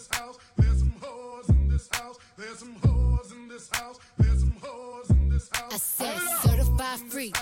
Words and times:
this 0.00 0.18
house. 0.18 0.38
There's 0.56 0.78
some 0.78 0.94
hoes 1.00 1.48
in 1.50 1.68
this 1.68 1.88
house. 1.92 2.18
There's 2.38 2.58
some 2.58 2.76
hoes 2.82 3.32
in 3.32 3.48
this 3.48 3.68
house. 3.72 3.98
There's 4.18 4.40
some 4.40 4.56
hoes 4.62 5.10
in 5.10 5.28
this 5.28 5.48
house. 5.52 5.72
I 5.72 5.76
said 5.76 6.18
certified 6.42 7.00
free, 7.10 7.32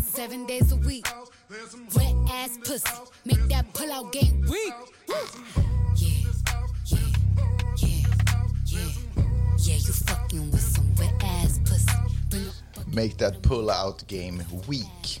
seven 0.00 0.46
days 0.46 0.70
a 0.72 0.76
week. 0.76 1.08
Wet 1.96 2.14
ass 2.30 2.58
pussy, 2.64 2.86
make 3.24 3.48
that 3.48 3.72
pull 3.74 3.90
out 3.90 4.12
game 4.12 4.42
weak. 4.42 4.72
Yeah, 5.08 5.16
yeah, 5.96 6.32
yeah, 6.86 6.98
yeah, 8.66 8.88
yeah. 9.58 9.74
You 9.74 9.92
fucking 9.92 10.50
with 10.52 10.60
some 10.60 10.94
wet 10.94 11.14
ass 11.22 11.58
pussy. 11.64 11.90
Bring 12.28 12.46
a 12.46 12.52
fucking 12.74 12.94
Make 12.94 13.18
that 13.18 13.42
pull 13.42 13.68
out 13.68 14.06
game 14.06 14.42
weak. 14.68 15.18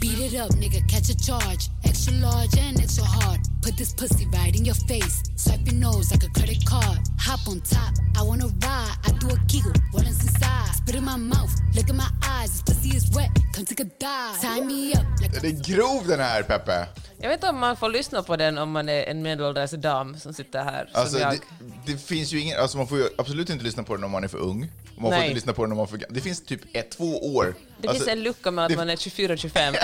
Beat 0.00 0.18
it 0.18 0.40
up, 0.40 0.50
nigga, 0.52 0.80
catch 0.88 1.10
a 1.10 1.16
charge. 1.16 1.68
Extra 1.84 2.14
large 2.14 2.56
and 2.56 2.80
extra 2.80 3.04
hard. 3.04 3.40
Put 3.62 3.76
this 3.76 3.92
pussy 3.92 4.26
right 4.32 4.54
in 4.56 4.64
your 4.64 4.74
face. 4.88 5.22
Swipe 5.36 5.60
your 5.66 5.74
nose 5.74 6.10
like 6.12 6.24
a 6.24 6.30
credit 6.38 6.64
card. 6.66 6.98
Hop 7.18 7.40
on 7.48 7.60
top, 7.60 7.92
I 8.18 8.22
wanna 8.22 8.46
ride. 8.46 8.96
I 9.06 9.10
do 9.20 9.28
a 9.28 9.38
giggle, 9.48 9.72
what 9.92 10.02
is 10.06 10.22
inside? 10.22 10.74
Spit 10.82 10.94
in 10.94 11.04
my 11.04 11.16
mouth, 11.16 11.50
look 11.76 11.88
in 11.90 11.96
my 11.96 12.08
eyes. 12.40 12.50
This 12.50 12.62
pussy 12.62 12.96
is 12.96 13.10
wet, 13.16 13.30
come 13.54 13.66
take 13.66 13.80
a 13.82 13.84
dive. 13.84 14.40
Tie 14.40 14.60
me 14.64 14.92
up 14.92 15.04
like 15.20 15.40
Den 15.40 15.44
är 15.56 15.64
grov 15.74 16.06
den 16.06 16.20
här 16.20 16.42
Peppe. 16.42 16.86
Jag 17.18 17.28
vet 17.28 17.36
inte 17.38 17.48
om 17.48 17.58
man 17.58 17.76
får 17.76 17.88
lyssna 17.88 18.22
på 18.22 18.36
den 18.36 18.58
om 18.58 18.70
man 18.70 18.88
är 18.88 19.02
en 19.04 19.22
medelålders 19.22 19.70
dam 19.70 20.18
som 20.18 20.34
sitter 20.34 20.64
här 20.64 20.90
Alltså, 20.92 21.12
som 21.12 21.20
jag. 21.20 21.32
det, 21.32 21.92
det 21.92 21.98
finns 21.98 22.32
ju 22.32 22.40
ingen, 22.40 22.60
alltså 22.60 22.78
man 22.78 22.86
får 22.88 22.98
ju 22.98 23.08
absolut 23.18 23.50
inte 23.50 23.64
lyssna 23.64 23.82
på 23.82 23.94
den 23.96 24.04
om 24.04 24.10
man 24.10 24.24
är 24.24 24.28
för 24.28 24.38
ung. 24.38 24.60
Man 24.96 25.02
får 25.02 25.10
Nej. 25.10 25.22
inte 25.22 25.34
lyssna 25.34 25.52
på 25.52 25.62
den 25.64 25.72
om 25.72 25.76
man 25.76 25.84
är 25.86 25.90
för 25.90 25.96
gammal. 25.96 26.14
Det 26.14 26.20
finns 26.20 26.44
typ 26.44 26.60
ett, 26.72 26.90
två 26.90 27.34
år. 27.36 27.54
Det 27.80 27.88
Alltså, 27.88 28.04
finns 28.04 28.16
en 28.18 28.22
lucka 28.22 28.50
med 28.50 28.64
att 28.64 28.70
det- 28.70 28.76
man 28.76 28.90
är 28.90 28.96
24 28.96 29.32
och 29.32 29.38
25 29.38 29.74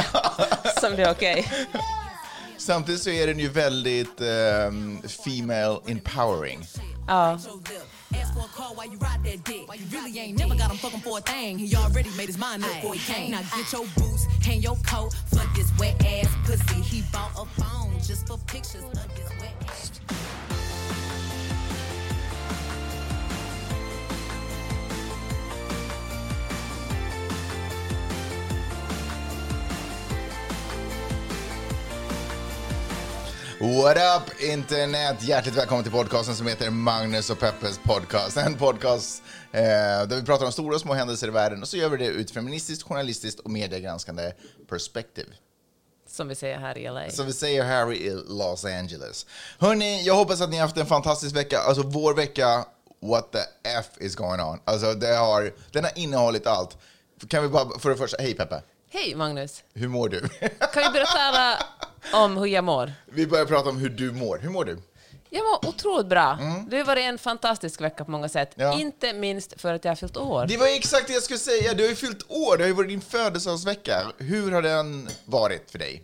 som 0.81 0.97
det 0.97 1.03
är 1.03 1.11
okej. 1.11 1.47
Samtidigt 2.66 3.02
så 3.02 3.11
är 3.11 3.27
den 3.27 3.38
ju 3.38 3.48
väldigt 3.48 4.20
um, 4.20 5.02
female 5.25 5.78
empowering. 5.86 6.67
Ja. 7.09 7.39
What 33.61 33.97
up 33.97 34.43
internet! 34.43 35.23
Hjärtligt 35.23 35.57
välkommen 35.57 35.85
till 35.85 35.93
podcasten 35.93 36.35
som 36.35 36.47
heter 36.47 36.71
Magnus 36.71 37.31
och 37.31 37.39
Peppes 37.39 37.79
podcast. 37.79 38.37
En 38.37 38.55
podcast 38.55 39.23
eh, 39.53 39.61
där 40.09 40.17
vi 40.17 40.23
pratar 40.23 40.47
om 40.47 40.53
stora 40.53 40.75
och 40.75 40.81
små 40.81 40.95
händelser 40.95 41.29
i 41.29 41.31
världen 41.31 41.62
och 41.62 41.69
så 41.69 41.77
gör 41.77 41.89
vi 41.89 41.97
det 41.97 42.07
ur 42.07 42.21
ett 42.21 42.31
feministiskt, 42.31 42.83
journalistiskt 42.83 43.41
och 43.41 43.51
mediegranskande 43.51 44.33
perspektiv. 44.69 45.27
Som 46.09 46.29
vi 46.29 46.34
säger 46.34 46.59
här 46.59 46.79
i 46.79 46.91
LA. 46.91 47.11
Som 47.11 47.27
vi 47.27 47.33
säger 47.33 47.65
här 47.65 47.93
i 47.93 48.11
Los 48.29 48.65
Angeles. 48.65 49.27
Hörni, 49.59 50.03
jag 50.03 50.15
hoppas 50.15 50.41
att 50.41 50.51
ni 50.51 50.57
har 50.57 50.62
haft 50.62 50.77
en 50.77 50.87
fantastisk 50.87 51.37
vecka. 51.37 51.59
Alltså 51.59 51.83
vår 51.83 52.15
vecka, 52.15 52.65
what 53.03 53.33
the 53.33 53.69
F 53.79 53.87
is 54.01 54.15
going 54.15 54.41
on? 54.41 54.61
Alltså 54.65 54.95
det 54.95 55.17
har, 55.17 55.53
den 55.73 55.84
har 55.84 55.93
innehållit 55.99 56.47
allt. 56.47 56.77
Kan 57.29 57.43
vi 57.43 57.49
bara, 57.49 57.79
för 57.79 57.91
det 57.91 57.97
första, 57.97 58.23
hej 58.23 58.34
Peppe, 58.34 58.62
Hej 58.91 59.15
Magnus! 59.15 59.65
hur 59.75 59.89
mår 59.89 60.09
du? 60.09 60.20
Kan 60.73 60.83
vi 60.83 60.91
börja 60.92 61.06
tala 61.06 61.59
om 62.12 62.37
hur 62.37 62.47
jag 62.47 62.65
mår? 62.65 62.93
vi 63.06 63.27
börjar 63.27 63.45
prata 63.47 63.69
om 63.69 63.77
hur 63.78 63.89
du 63.89 64.12
mår. 64.12 64.39
Hur 64.39 64.51
mår 64.51 64.65
du? 64.65 64.78
Jag 65.31 65.45
mår 65.45 65.69
otroligt 65.69 66.06
bra. 66.06 66.39
Det 66.69 66.78
har 66.78 66.84
varit 66.84 67.05
en 67.05 67.19
fantastisk 67.19 67.81
vecka 67.81 68.05
på 68.05 68.11
många 68.11 68.28
sätt. 68.28 68.59
Mm. 68.59 68.69
Ja. 68.73 68.81
Inte 68.81 69.12
minst 69.12 69.61
för 69.61 69.75
att 69.75 69.84
jag 69.84 69.91
har 69.91 69.97
fyllt 69.97 70.16
år. 70.16 70.47
Det 70.47 70.56
var 70.56 70.66
exakt 70.66 71.06
det 71.06 71.12
jag 71.12 71.22
skulle 71.22 71.38
säga. 71.38 71.75
Du 71.75 71.83
har 71.83 71.91
ju 71.91 71.97
fyllt 71.97 72.31
år. 72.31 72.56
Det 72.56 72.62
har 72.65 72.69
ju 72.69 72.75
varit 72.75 72.88
din 72.88 73.00
födelsedagsvecka. 73.00 74.03
Hur 74.19 74.53
har 74.53 74.62
den 74.62 75.09
varit 75.25 75.71
för 75.71 75.78
dig? 75.78 76.03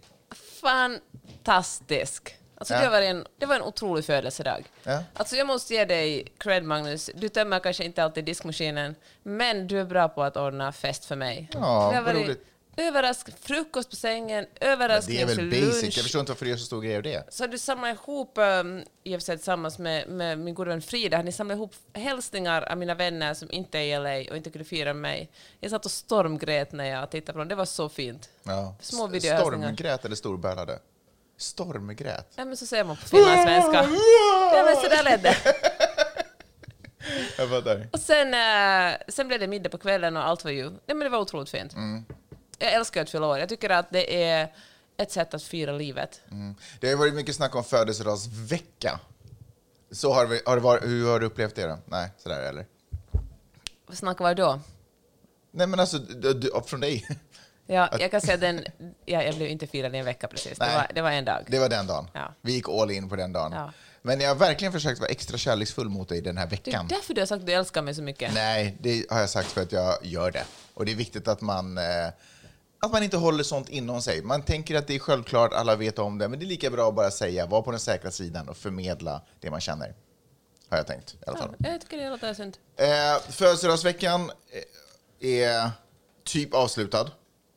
Fantastisk! 0.61 2.37
Alltså, 2.59 2.75
Ja. 2.75 2.81
det, 2.81 2.89
var 2.89 3.01
en, 3.01 3.27
det 3.39 3.47
var 3.47 3.57
en 3.57 3.63
otrolig 3.63 4.05
födelsedag. 4.05 4.65
Ja. 4.83 5.03
Alltså, 5.15 5.37
jag 5.37 5.47
måste 5.47 5.75
ge 5.75 5.85
dig 5.85 6.27
cred, 6.39 6.65
Magnus. 6.65 7.11
Du 7.15 7.29
tömmer 7.29 7.61
kanske 7.61 7.85
inte 7.85 8.05
alltid 8.05 8.25
diskmaskinen, 8.25 8.95
men 9.23 9.67
du 9.67 9.81
är 9.81 9.85
bra 9.85 10.09
på 10.09 10.23
att 10.23 10.37
ordna 10.37 10.73
fest 10.73 11.05
för 11.05 11.17
mig. 11.17 11.49
Ja, 11.53 11.59
det 11.91 11.97
har 11.97 12.03
varit 12.03 12.17
roligt. 12.27 12.47
Överrask 12.77 13.39
frukost 13.41 13.91
på 13.91 13.97
sängen, 13.97 14.47
Det 14.61 14.67
överraskning 14.67 15.17
är 15.17 15.27
väl 15.27 15.51
basic. 15.51 15.83
lunch. 15.83 15.97
Jag 15.97 16.03
förstår 16.03 16.21
inte 16.21 16.33
varför 16.33 16.45
du 16.45 16.51
gör 16.51 16.59
så 16.59 16.65
stor 16.67 16.83
grej 16.83 16.97
av 16.97 17.03
det. 17.03 17.25
Så 17.35 17.47
du 17.47 17.59
samlade 17.59 17.93
ihop, 17.93 18.33
um, 18.39 18.83
i 19.05 19.17
och 19.17 19.21
för 19.21 19.25
sig 19.25 19.37
tillsammans 19.37 19.79
med, 19.79 20.09
med 20.09 20.39
min 20.39 20.55
gode 20.55 20.71
vän 20.71 20.83
Frida, 20.83 21.23
ni 21.23 21.33
samlat 21.33 21.57
ihop 21.57 21.75
hälsningar 21.93 22.63
av 22.63 22.79
mina 22.79 22.95
vänner 22.95 23.35
som 23.35 23.51
inte 23.53 23.79
är 23.79 23.83
i 23.83 23.99
LA 24.25 24.31
och 24.31 24.37
inte 24.37 24.51
kunde 24.51 24.65
fira 24.65 24.95
mig. 24.95 25.31
Jag 25.61 25.71
satt 25.71 25.85
och 25.85 25.91
stormgrät 25.91 26.73
när 26.73 26.85
jag 26.85 27.11
tittade 27.11 27.33
på 27.33 27.39
dem. 27.39 27.49
Det 27.49 27.55
var 27.55 27.65
så 27.65 27.89
fint. 27.89 28.29
Ja. 28.43 28.77
Små 28.81 29.07
videohälsningar. 29.07 29.59
Stormgrät 29.67 30.05
eller 30.05 30.17
storbölade? 30.17 30.79
Stormgrät? 31.37 32.33
Ja, 32.37 32.45
men 32.45 32.57
så 32.57 32.67
säger 32.67 32.85
man 32.85 32.97
på 32.97 33.03
finlandssvenska. 33.09 33.85
Ja, 34.55 34.63
men 34.67 34.77
så 34.77 34.89
där 34.97 35.03
lät 35.05 35.23
det. 35.23 35.37
Jag 37.39 37.51
fattar. 37.51 37.89
Och 37.93 38.01
sen, 38.01 38.35
eh, 38.35 38.95
sen 39.09 39.29
blev 39.29 39.41
det 39.41 39.47
middag 39.47 39.69
på 39.71 39.79
kvällen 39.79 40.17
och 40.17 40.27
allt 40.27 40.45
var 40.45 40.51
ju... 40.51 40.71
Nej, 40.71 40.81
men 40.87 40.99
det 40.99 41.09
var 41.09 41.19
otroligt 41.19 41.51
fint. 41.51 41.73
Mm. 41.75 42.05
Jag 42.63 42.73
älskar 42.73 43.03
att 43.03 43.11
fylla 43.11 43.27
år. 43.27 43.39
Jag 43.39 43.49
tycker 43.49 43.71
att 43.71 43.91
det 43.91 44.25
är 44.25 44.53
ett 44.97 45.13
sätt 45.13 45.35
att 45.35 45.43
fira 45.43 45.73
livet. 45.73 46.21
Mm. 46.31 46.55
Det 46.81 46.87
har 46.87 46.93
ju 46.93 46.99
varit 46.99 47.15
mycket 47.15 47.35
snack 47.35 47.55
om 47.55 47.65
födelsedagsvecka. 47.65 49.01
Så 49.91 50.13
har, 50.13 50.27
vi, 50.27 50.41
har 50.47 50.57
det 50.57 50.63
varit, 50.63 50.85
hur 50.85 51.11
har 51.11 51.21
du 51.21 51.27
upplevt 51.27 51.55
det 51.55 51.67
då? 51.67 51.79
Nej, 51.87 52.11
sådär 52.19 52.43
eller? 52.43 52.67
Vad 53.87 53.97
snackar 53.97 54.29
vi 54.29 54.35
då? 54.35 54.61
Nej 55.51 55.67
men 55.67 55.81
alltså, 55.81 55.99
du, 55.99 56.35
du, 56.35 56.51
från 56.67 56.81
dig. 56.81 57.09
Ja, 57.67 57.89
jag 58.01 58.11
kan 58.11 58.21
säga 58.21 58.37
den... 58.37 58.65
Ja, 59.05 59.23
jag 59.23 59.35
blev 59.35 59.49
inte 59.49 59.67
firad 59.67 59.95
i 59.95 59.99
en 59.99 60.05
vecka 60.05 60.29
precis. 60.29 60.59
Det 60.59 60.67
Nej. 60.67 60.77
var, 60.77 60.87
det 60.95 61.03
var 61.03 61.11
en 61.11 61.25
dag. 61.25 61.45
Det 61.49 61.59
var 61.59 61.69
den 61.69 61.87
dagen. 61.87 62.09
Ja. 62.13 62.35
Vi 62.41 62.53
gick 62.53 62.69
all 62.69 62.91
in 62.91 63.09
på 63.09 63.17
den 63.17 63.33
dagen. 63.33 63.53
Ja. 63.53 63.73
Men 64.03 64.21
jag 64.21 64.29
har 64.29 64.35
verkligen 64.35 64.73
försökt 64.73 65.01
vara 65.01 65.11
extra 65.11 65.39
kärleksfull 65.39 65.89
mot 65.89 66.09
dig 66.09 66.21
den 66.21 66.37
här 66.39 66.47
Det 66.47 66.55
är 66.55 66.57
veckan. 66.57 66.89
därför 66.89 67.15
du 67.15 67.21
har 67.21 67.27
sagt 67.27 67.41
att 67.41 67.47
du 67.47 67.53
älskar 67.53 67.83
mig 67.83 67.95
så 67.95 68.03
mycket. 68.03 68.35
Nej, 68.35 68.77
det 68.81 69.07
har 69.11 69.21
jag 69.21 69.31
sagt 69.31 69.49
för 69.49 69.63
att 69.63 69.73
jag 69.73 69.99
gör 70.03 70.31
det. 70.31 70.45
Och 70.75 70.87
det 70.87 70.93
är 70.93 70.97
viktigt 70.97 71.29
att 71.29 71.41
man, 71.41 71.79
eh, 71.79 71.85
att 72.87 72.93
man 72.93 73.03
inte 73.03 73.17
håller 73.17 73.45
sånt 73.45 73.69
inom 73.69 74.03
sig. 74.03 74.23
Man 74.23 74.43
tänker 74.43 74.75
att 74.75 74.87
det 74.87 74.95
är 74.95 74.99
självklart, 74.99 75.53
alla 75.53 75.77
vet 75.77 75.99
om 75.99 76.19
det, 76.19 76.29
men 76.29 76.39
det 76.39 76.45
är 76.45 76.47
lika 76.49 76.71
bra 76.71 76.89
att 76.89 76.95
bara 76.95 77.11
säga, 77.11 77.47
var 77.47 77.63
på 77.63 77.71
den 77.71 77.81
säkra 77.81 78.11
sidan 78.11 78.49
och 78.49 78.57
förmedla 78.57 79.23
det 79.41 79.51
man 79.51 79.61
känner. 79.61 79.95
Har 80.71 80.77
jag 80.77 80.87
tänkt 80.87 81.15
i 81.15 81.17
alla 81.27 81.39
fall. 81.39 81.55
Ja, 81.59 81.71
jag 81.71 81.81
tycker 81.81 81.97
det 81.99 82.11
låter 82.11 82.35
sunt. 82.35 82.59
Eh, 82.77 83.33
födelsedagsveckan 83.33 84.31
eh, 85.21 85.31
är 85.31 85.71
typ 86.25 86.55
avslutad. 86.55 87.11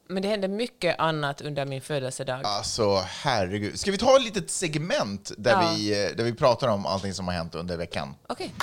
Men 0.08 0.22
det 0.22 0.28
hände 0.30 0.48
mycket 0.48 1.00
annat 1.00 1.42
under 1.42 1.66
min 1.66 1.82
födelsedag. 1.82 2.42
Alltså, 2.44 2.96
herregud. 3.08 3.80
Ska 3.80 3.92
vi 3.92 3.98
ta 3.98 4.16
ett 4.18 4.24
litet 4.24 4.50
segment 4.52 5.32
där, 5.38 5.52
Ja. 5.52 5.74
vi, 5.78 6.06
eh, 6.06 6.16
där 6.16 6.24
vi 6.24 6.34
pratar 6.34 6.68
om 6.68 6.86
allting 6.86 7.14
som 7.14 7.28
har 7.28 7.36
hänt 7.36 7.56
under 7.56 7.78
veckan? 7.78 8.16
Okej. 8.28 8.54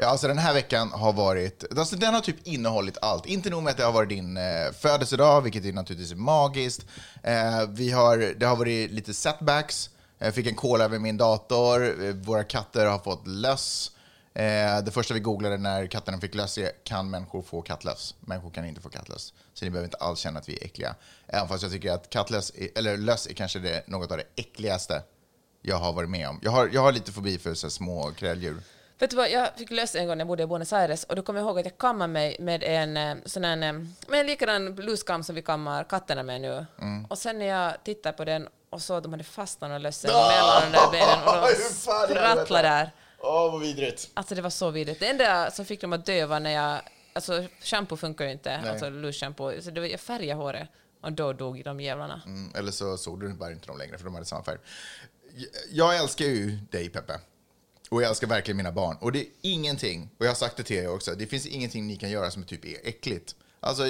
Ja, 0.00 0.06
alltså 0.06 0.28
den 0.28 0.38
här 0.38 0.54
veckan 0.54 0.92
har 0.92 1.12
varit, 1.12 1.78
alltså 1.78 1.96
den 1.96 2.14
har 2.14 2.20
typ 2.20 2.46
innehållit 2.46 2.98
allt. 3.02 3.26
Inte 3.26 3.50
nog 3.50 3.62
med 3.62 3.70
att 3.70 3.76
det 3.76 3.84
har 3.84 3.92
varit 3.92 4.08
din 4.08 4.36
eh, 4.36 4.72
födelsedag, 4.80 5.40
vilket 5.40 5.64
är 5.64 5.72
naturligtvis 5.72 6.12
är 6.12 6.16
magiskt. 6.16 6.86
Eh, 7.22 7.68
vi 7.68 7.90
har, 7.90 8.34
det 8.36 8.46
har 8.46 8.56
varit 8.56 8.90
lite 8.90 9.14
setbacks. 9.14 9.90
Jag 10.18 10.34
fick 10.34 10.46
en 10.46 10.54
call 10.54 10.80
över 10.80 10.98
min 10.98 11.16
dator. 11.16 12.04
Eh, 12.04 12.14
våra 12.14 12.44
katter 12.44 12.86
har 12.86 12.98
fått 12.98 13.26
löss. 13.26 13.90
Eh, 14.34 14.84
det 14.84 14.90
första 14.92 15.14
vi 15.14 15.20
googlade 15.20 15.56
när 15.56 15.86
katterna 15.86 16.20
fick 16.20 16.34
löss 16.34 16.58
är, 16.58 16.70
kan 16.84 17.10
människor 17.10 17.42
få 17.42 17.62
kattlöss? 17.62 18.14
Människor 18.20 18.50
kan 18.50 18.64
inte 18.64 18.80
få 18.80 18.88
kattlöss. 18.88 19.32
Så 19.54 19.64
ni 19.64 19.70
behöver 19.70 19.86
inte 19.86 19.96
alls 19.96 20.18
känna 20.18 20.40
att 20.40 20.48
vi 20.48 20.58
är 20.58 20.64
äckliga. 20.64 20.94
Även 21.26 21.48
fast 21.48 21.62
jag 21.62 21.72
tycker 21.72 21.92
att 21.92 22.10
kattlöss, 22.10 22.52
är, 22.54 22.78
eller 22.78 22.96
löss 22.96 23.26
är 23.26 23.34
kanske 23.34 23.58
det, 23.58 23.88
något 23.88 24.10
av 24.10 24.16
det 24.16 24.42
äckligaste 24.42 25.02
jag 25.62 25.76
har 25.76 25.92
varit 25.92 26.10
med 26.10 26.28
om. 26.28 26.40
Jag 26.42 26.50
har, 26.50 26.70
jag 26.72 26.80
har 26.80 26.92
lite 26.92 27.12
fobi 27.12 27.38
för 27.38 27.54
så 27.54 27.70
små 27.70 28.12
kräldjur. 28.12 28.60
Vet 28.98 29.10
du 29.10 29.16
vad, 29.16 29.30
jag 29.30 29.56
fick 29.56 29.70
löss 29.70 29.94
en 29.94 30.06
gång 30.06 30.16
när 30.16 30.22
jag 30.22 30.28
bodde 30.28 30.42
i 30.42 30.46
Buenos 30.46 30.72
Aires 30.72 31.04
och 31.04 31.16
då 31.16 31.22
kommer 31.22 31.40
jag 31.40 31.46
ihåg 31.46 31.58
att 31.58 31.64
jag 31.64 31.78
kammade 31.78 32.12
mig 32.12 32.36
med 32.40 32.62
en 32.62 32.96
eh, 32.96 33.16
sån 33.24 33.44
här, 33.44 33.56
eh, 33.56 33.72
med 34.08 34.20
en 34.20 34.26
likadan 34.26 34.76
luskam 34.76 35.24
som 35.24 35.34
vi 35.34 35.42
kammar 35.42 35.84
katterna 35.84 36.22
med 36.22 36.40
nu. 36.40 36.66
Mm. 36.78 37.04
Och 37.04 37.18
sen 37.18 37.38
när 37.38 37.46
jag 37.46 37.84
tittade 37.84 38.16
på 38.16 38.24
den 38.24 38.48
och 38.70 38.82
såg 38.82 38.96
att 38.96 39.02
de 39.02 39.12
hade 39.12 39.24
fastnat 39.24 39.70
och 39.70 39.80
lössen 39.80 40.10
mellan 40.10 40.62
de 40.62 40.78
där 40.78 40.90
benen 40.90 41.28
och 41.28 41.48
de 41.58 41.74
sprattlade 41.74 42.68
där. 42.68 42.90
Åh, 43.18 43.52
vad 43.52 43.60
vidrigt. 43.60 44.10
Alltså 44.14 44.34
det 44.34 44.42
var 44.42 44.50
så 44.50 44.70
vidrigt. 44.70 45.00
Det 45.00 45.08
enda 45.08 45.50
som 45.50 45.64
fick 45.64 45.80
dem 45.80 45.92
att 45.92 46.06
dö 46.06 46.26
var 46.26 46.40
när 46.40 46.50
jag... 46.50 46.80
Alltså 47.12 47.44
shampoo 47.60 47.96
funkar 47.96 48.24
ju 48.24 48.32
inte, 48.32 48.60
Nej. 48.60 48.70
alltså 48.70 48.86
louche-shampoo. 48.86 49.60
Så 49.60 49.70
det 49.70 49.80
var, 49.80 49.86
jag 49.86 50.00
färgade 50.00 50.40
håret 50.40 50.68
och 51.02 51.12
då 51.12 51.32
dog 51.32 51.64
de 51.64 51.80
jävlarna. 51.80 52.22
Mm, 52.26 52.52
eller 52.54 52.72
så 52.72 52.96
såg 52.96 53.20
du 53.20 53.28
bara 53.28 53.52
inte 53.52 53.66
dem 53.66 53.78
längre, 53.78 53.98
för 53.98 54.04
de 54.04 54.14
hade 54.14 54.26
samma 54.26 54.44
färg. 54.44 54.58
Jag 55.70 55.96
älskar 55.96 56.24
ju 56.24 56.58
dig, 56.70 56.88
Peppe. 56.88 57.20
Och 57.88 58.02
jag 58.02 58.08
älskar 58.08 58.26
verkligen 58.26 58.56
mina 58.56 58.72
barn. 58.72 58.96
Och 59.00 59.12
det 59.12 59.20
är 59.20 59.26
ingenting, 59.42 60.10
och 60.18 60.24
jag 60.24 60.30
har 60.30 60.34
sagt 60.34 60.56
det 60.56 60.62
till 60.62 60.76
er 60.76 60.88
också, 60.88 61.14
det 61.14 61.26
finns 61.26 61.46
ingenting 61.46 61.86
ni 61.86 61.96
kan 61.96 62.10
göra 62.10 62.30
som 62.30 62.44
typ 62.44 62.64
är 62.64 62.88
äckligt. 62.88 63.34
Alltså, 63.60 63.82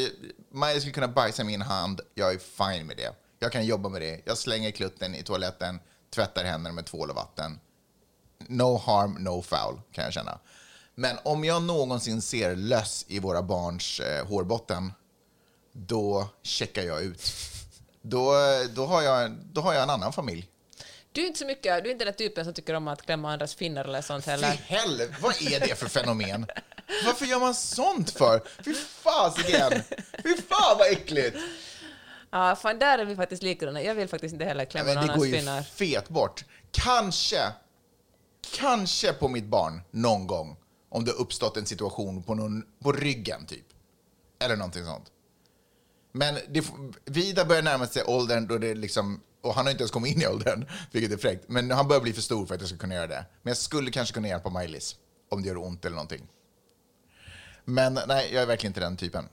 Maja 0.51 0.81
skulle 0.81 0.93
kunna 0.93 1.09
bajsa 1.09 1.43
i 1.43 1.45
min 1.45 1.63
hand, 1.63 2.01
jag 2.15 2.33
är 2.33 2.39
fine 2.39 2.87
med 2.87 2.97
det. 2.97 3.15
Jag 3.39 3.53
kan 3.53 3.67
jobba 3.67 3.89
med 3.89 4.03
det. 4.03 4.21
Jag 4.25 4.39
slänger 4.39 4.71
klutten 4.71 5.15
i 5.15 5.23
toaletten, 5.23 5.81
tvättar 6.15 6.45
händerna 6.45 6.75
med 6.75 6.87
tvål 6.87 7.11
och 7.11 7.17
vatten. 7.17 7.61
No 8.47 8.77
harm, 8.77 9.13
no 9.13 9.43
foul, 9.43 9.81
kan 9.93 10.05
jag 10.05 10.13
känna. 10.13 10.39
Men 10.95 11.17
om 11.25 11.45
jag 11.45 11.63
någonsin 11.63 12.23
ser 12.23 12.57
löss 12.57 13.05
i 13.09 13.19
våra 13.19 13.43
barns 13.43 14.01
eh, 14.01 14.27
hårbotten, 14.27 14.93
då 15.73 16.29
checkar 16.43 16.83
jag 16.83 17.03
ut. 17.03 17.33
Då, 18.03 18.33
då, 18.75 18.87
har 18.87 19.03
jag, 19.03 19.31
då 19.31 19.61
har 19.61 19.75
jag 19.75 19.83
en 19.83 19.91
annan 19.91 20.13
familj. 20.13 20.49
Du 21.19 21.23
är 21.23 21.27
inte 21.27 21.39
så 21.39 21.47
mycket, 21.47 21.85
du 21.85 21.89
är 21.89 21.93
inte 21.93 22.05
den 22.05 22.15
typen 22.15 22.45
som 22.45 22.55
tycker 22.55 22.75
om 22.75 22.89
att 22.89 23.03
klämma 23.03 23.33
andras 23.33 23.55
finnar 23.55 23.85
eller 23.85 24.03
sånt 24.03 24.27
heller. 24.27 24.53
Fy 24.53 24.57
helvete, 24.75 25.15
vad 25.21 25.43
är 25.43 25.61
det 25.61 25.79
för 25.79 25.89
fenomen? 25.89 26.47
Varför 27.07 27.27
gör 27.27 27.41
man 27.41 27.55
sånt 27.55 28.11
för? 28.11 28.43
Fy 28.65 28.75
fasiken! 28.75 29.83
Fy 30.23 30.37
fan 30.37 30.79
vad 30.79 30.93
äckligt! 30.93 31.37
Ja, 32.31 32.57
fan 32.57 32.79
där 32.79 32.99
är 32.99 33.05
vi 33.05 33.17
faktiskt 33.17 33.43
likadana. 33.43 33.83
Jag 33.83 33.95
vill 33.95 34.09
faktiskt 34.09 34.33
inte 34.33 34.45
heller 34.45 34.65
klämma 34.65 34.95
någon 34.95 34.97
det 34.97 35.07
går 35.07 35.13
annans 35.13 35.27
ju 35.27 35.33
finnar. 35.39 35.63
fet 35.63 36.09
bort. 36.09 36.45
Kanske, 36.71 37.53
kanske 38.57 39.13
på 39.13 39.29
mitt 39.29 39.47
barn 39.47 39.81
någon 39.91 40.27
gång 40.27 40.57
om 40.89 41.05
det 41.05 41.13
uppstått 41.13 41.57
en 41.57 41.67
situation 41.67 42.23
på, 42.23 42.35
någon, 42.35 42.65
på 42.83 42.93
ryggen 42.93 43.47
typ. 43.47 43.67
Eller 44.39 44.57
någonting 44.57 44.85
sånt. 44.85 45.13
Men 46.13 46.39
det, 46.49 46.65
Vida 47.05 47.45
börjar 47.45 47.63
närma 47.63 47.87
sig 47.87 48.05
åldern 48.05 48.47
då 48.47 48.59
det 48.59 48.75
liksom, 48.75 49.21
och 49.43 49.55
han 49.55 49.67
har 49.67 49.71
inte 49.71 49.83
ens 49.83 49.91
kommit 49.91 50.17
in 50.17 50.23
i 50.23 50.27
åldern, 50.27 50.67
vilket 50.93 51.13
är 51.13 51.17
fräckt. 51.17 51.45
Men 51.49 51.71
han 51.71 51.89
börjar 51.89 52.03
bli 52.03 52.13
för 52.13 52.23
stor 52.23 52.47
för 52.47 52.55
att 52.55 52.61
jag 52.61 52.69
ska 52.69 52.79
kunna 52.79 52.95
göra 52.95 53.07
det. 53.07 53.27
Men 53.43 53.51
jag 53.51 53.57
skulle 53.57 53.91
kanske 53.91 54.15
kunna 54.15 54.29
hjälpa 54.29 54.51
Maj-Lis 54.51 54.97
om 55.31 55.43
det 55.43 55.49
gör 55.49 55.57
ont 55.57 55.85
eller 55.85 55.97
någonting. 55.97 56.27
Men 57.65 57.99
nej, 58.07 58.31
jag 58.33 58.43
är 58.43 58.47
verkligen 58.47 58.71
inte 58.71 58.81
den 58.81 58.97
typen. 58.97 59.29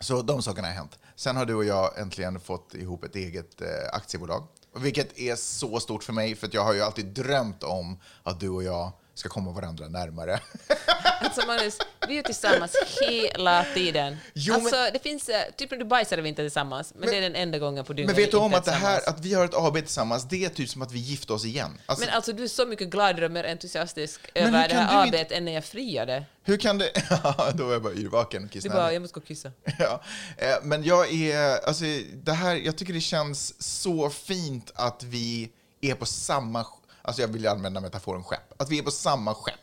Så 0.00 0.22
de 0.22 0.42
sakerna 0.42 0.68
har 0.68 0.74
hänt. 0.74 0.98
Sen 1.16 1.36
har 1.36 1.46
du 1.46 1.54
och 1.54 1.64
jag 1.64 1.98
äntligen 1.98 2.40
fått 2.40 2.74
ihop 2.74 3.04
ett 3.04 3.16
eget 3.16 3.60
eh, 3.60 3.68
aktiebolag. 3.92 4.46
Vilket 4.76 5.18
är 5.18 5.36
så 5.36 5.80
stort 5.80 6.04
för 6.04 6.12
mig, 6.12 6.34
för 6.34 6.46
att 6.46 6.54
jag 6.54 6.64
har 6.64 6.74
ju 6.74 6.82
alltid 6.82 7.06
drömt 7.06 7.62
om 7.62 7.98
att 8.22 8.40
du 8.40 8.48
och 8.48 8.62
jag 8.62 8.92
ska 9.14 9.28
komma 9.28 9.52
varandra 9.52 9.88
närmare. 9.88 10.40
Alltså 11.20 11.46
Magnus, 11.46 11.78
vi 12.08 12.18
är 12.18 12.22
tillsammans 12.22 12.76
hela 13.00 13.64
tiden. 13.74 14.16
Jo, 14.34 14.52
men- 14.54 14.62
alltså, 14.62 14.76
det 14.92 14.98
finns, 15.02 15.28
eh, 15.28 15.42
typ 15.56 15.70
när 15.70 15.78
du 15.78 15.84
bajsar 15.84 16.18
är 16.18 16.22
vi 16.22 16.28
inte 16.28 16.42
tillsammans, 16.42 16.92
men, 16.96 17.08
det 17.10 17.16
är 17.16 17.20
den 17.20 17.34
enda 17.34 17.58
gången 17.58 17.84
på 17.84 17.92
dygnet 17.92 18.16
Men 18.16 18.22
vet 18.24 18.30
du 18.30 18.36
om 18.36 18.54
att 18.54 18.64
det 18.64 18.70
här, 18.70 19.08
att 19.08 19.20
vi 19.20 19.34
har 19.34 19.44
ett 19.44 19.54
AB 19.54 19.74
tillsammans, 19.80 20.24
det 20.28 20.44
är 20.44 20.48
typ 20.48 20.68
som 20.70 20.82
att 20.82 20.92
vi 20.92 20.98
gifte 20.98 21.32
oss 21.32 21.44
igen. 21.44 21.80
Alltså, 21.86 22.04
Men 22.06 22.14
alltså 22.14 22.32
du 22.32 22.42
är 22.44 22.48
så 22.48 22.66
mycket 22.66 22.88
gladare 22.88 23.24
och 23.26 23.32
mer 23.32 23.44
entusiastisk 23.44 24.20
Men 24.34 24.42
över 24.54 24.68
det 24.68 24.74
här 24.74 24.98
du 25.00 25.04
inte- 25.06 25.18
ABet 25.18 25.32
än 25.32 25.44
när 25.44 25.52
jag 25.52 25.64
friade. 25.64 26.24
hur 26.42 26.56
kan 26.56 26.78
det... 26.78 26.90
Ja, 27.10 27.50
då 27.54 27.64
var 27.66 27.72
jag 27.72 27.82
bara 27.82 27.92
yrvaken 27.94 28.42
och 28.42 28.48
Du 28.48 28.52
kissnödig. 28.52 28.76
bara, 28.76 28.92
jag 28.92 29.02
måste 29.02 29.14
gå 29.14 29.20
och 29.20 29.26
kissa. 29.26 29.50
Ja, 29.78 30.02
eh, 30.36 30.48
men 30.62 30.84
jag 30.84 31.12
är, 31.12 31.66
alltså 31.66 31.84
det 32.14 32.32
här, 32.32 32.54
jag 32.54 32.76
tycker 32.78 32.92
det 32.92 33.00
känns 33.00 33.62
så 33.82 34.10
fint 34.10 34.70
att 34.74 35.02
vi 35.02 35.50
är 35.80 35.94
på 35.94 36.06
samma, 36.06 36.66
alltså 37.02 37.22
jag 37.22 37.28
vill 37.28 37.48
använda 37.48 37.80
metaforen 37.80 38.24
skepp, 38.24 38.62
att 38.62 38.70
vi 38.70 38.78
är 38.78 38.82
på 38.82 38.90
samma 38.90 39.34
skepp. 39.34 39.54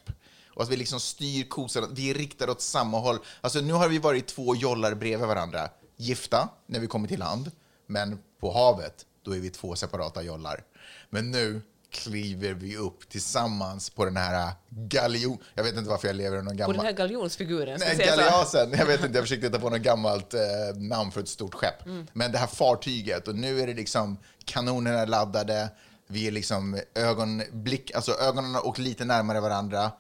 Och 0.55 0.63
att 0.63 0.69
vi 0.69 0.75
liksom 0.75 0.99
styr 0.99 1.43
kosan, 1.43 1.83
att 1.83 1.99
vi 1.99 2.09
är 2.09 2.13
riktade 2.13 2.51
åt 2.51 2.61
samma 2.61 2.99
håll. 2.99 3.17
Alltså 3.41 3.61
nu 3.61 3.73
har 3.73 3.89
vi 3.89 3.99
varit 3.99 4.27
två 4.27 4.55
jollar 4.55 4.93
bredvid 4.93 5.27
varandra, 5.27 5.69
gifta 5.97 6.49
när 6.65 6.79
vi 6.79 6.87
kommer 6.87 7.07
till 7.07 7.19
land, 7.19 7.51
men 7.87 8.19
på 8.39 8.51
havet, 8.51 9.05
då 9.23 9.35
är 9.35 9.39
vi 9.39 9.49
två 9.49 9.75
separata 9.75 10.21
jollar. 10.21 10.63
Men 11.09 11.31
nu 11.31 11.61
kliver 11.91 12.53
vi 12.53 12.77
upp 12.77 13.09
tillsammans 13.09 13.89
på 13.89 14.05
den 14.05 14.17
här 14.17 14.53
galjon... 14.69 15.37
Jag 15.53 15.63
vet 15.63 15.77
inte 15.77 15.89
varför 15.89 16.07
jag 16.07 16.15
lever 16.15 16.37
i 16.37 16.41
någon 16.41 16.47
På 16.47 16.57
gammal... 16.57 16.75
den 16.75 16.85
här 16.85 16.93
galjonsfiguren. 16.93 17.79
Nej, 17.79 17.97
galeasen. 17.97 18.71
Jag 18.71 18.85
vet 18.85 19.03
inte, 19.03 19.17
jag 19.17 19.23
försökte 19.23 19.47
hitta 19.47 19.59
på 19.59 19.69
något 19.69 19.81
gammalt 19.81 20.33
eh, 20.33 20.39
namn 20.75 21.11
för 21.11 21.21
ett 21.21 21.29
stort 21.29 21.53
skepp. 21.53 21.85
Mm. 21.85 22.07
Men 22.13 22.31
det 22.31 22.37
här 22.37 22.47
fartyget, 22.47 23.27
och 23.27 23.35
nu 23.35 23.59
är 23.59 23.67
det 23.67 23.73
liksom 23.73 24.17
kanonerna 24.45 25.05
laddade, 25.05 25.69
vi 26.07 26.27
är 26.27 26.31
liksom 26.31 26.79
ögonblick, 26.95 27.91
alltså 27.95 28.11
ögonen 28.11 28.55
åker 28.55 28.81
lite 28.81 29.05
närmare 29.05 29.39
varandra 29.39 29.91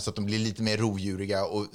så 0.00 0.10
att 0.10 0.16
de 0.16 0.24
blir 0.24 0.38
lite 0.38 0.62
mer 0.62 0.76
rovdjuriga 0.76 1.44
och 1.44 1.66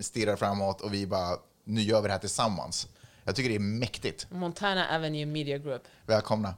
stirrar 0.00 0.36
framåt 0.36 0.80
och 0.80 0.94
vi 0.94 1.06
bara, 1.06 1.36
nu 1.64 1.80
gör 1.80 2.00
vi 2.02 2.08
det 2.08 2.12
här 2.12 2.20
tillsammans. 2.20 2.88
Jag 3.24 3.36
tycker 3.36 3.48
det 3.48 3.54
är 3.54 3.60
mäktigt. 3.60 4.26
Montana 4.30 4.96
Avenue 4.96 5.26
Media 5.26 5.58
Group. 5.58 5.82
Välkomna. 6.06 6.54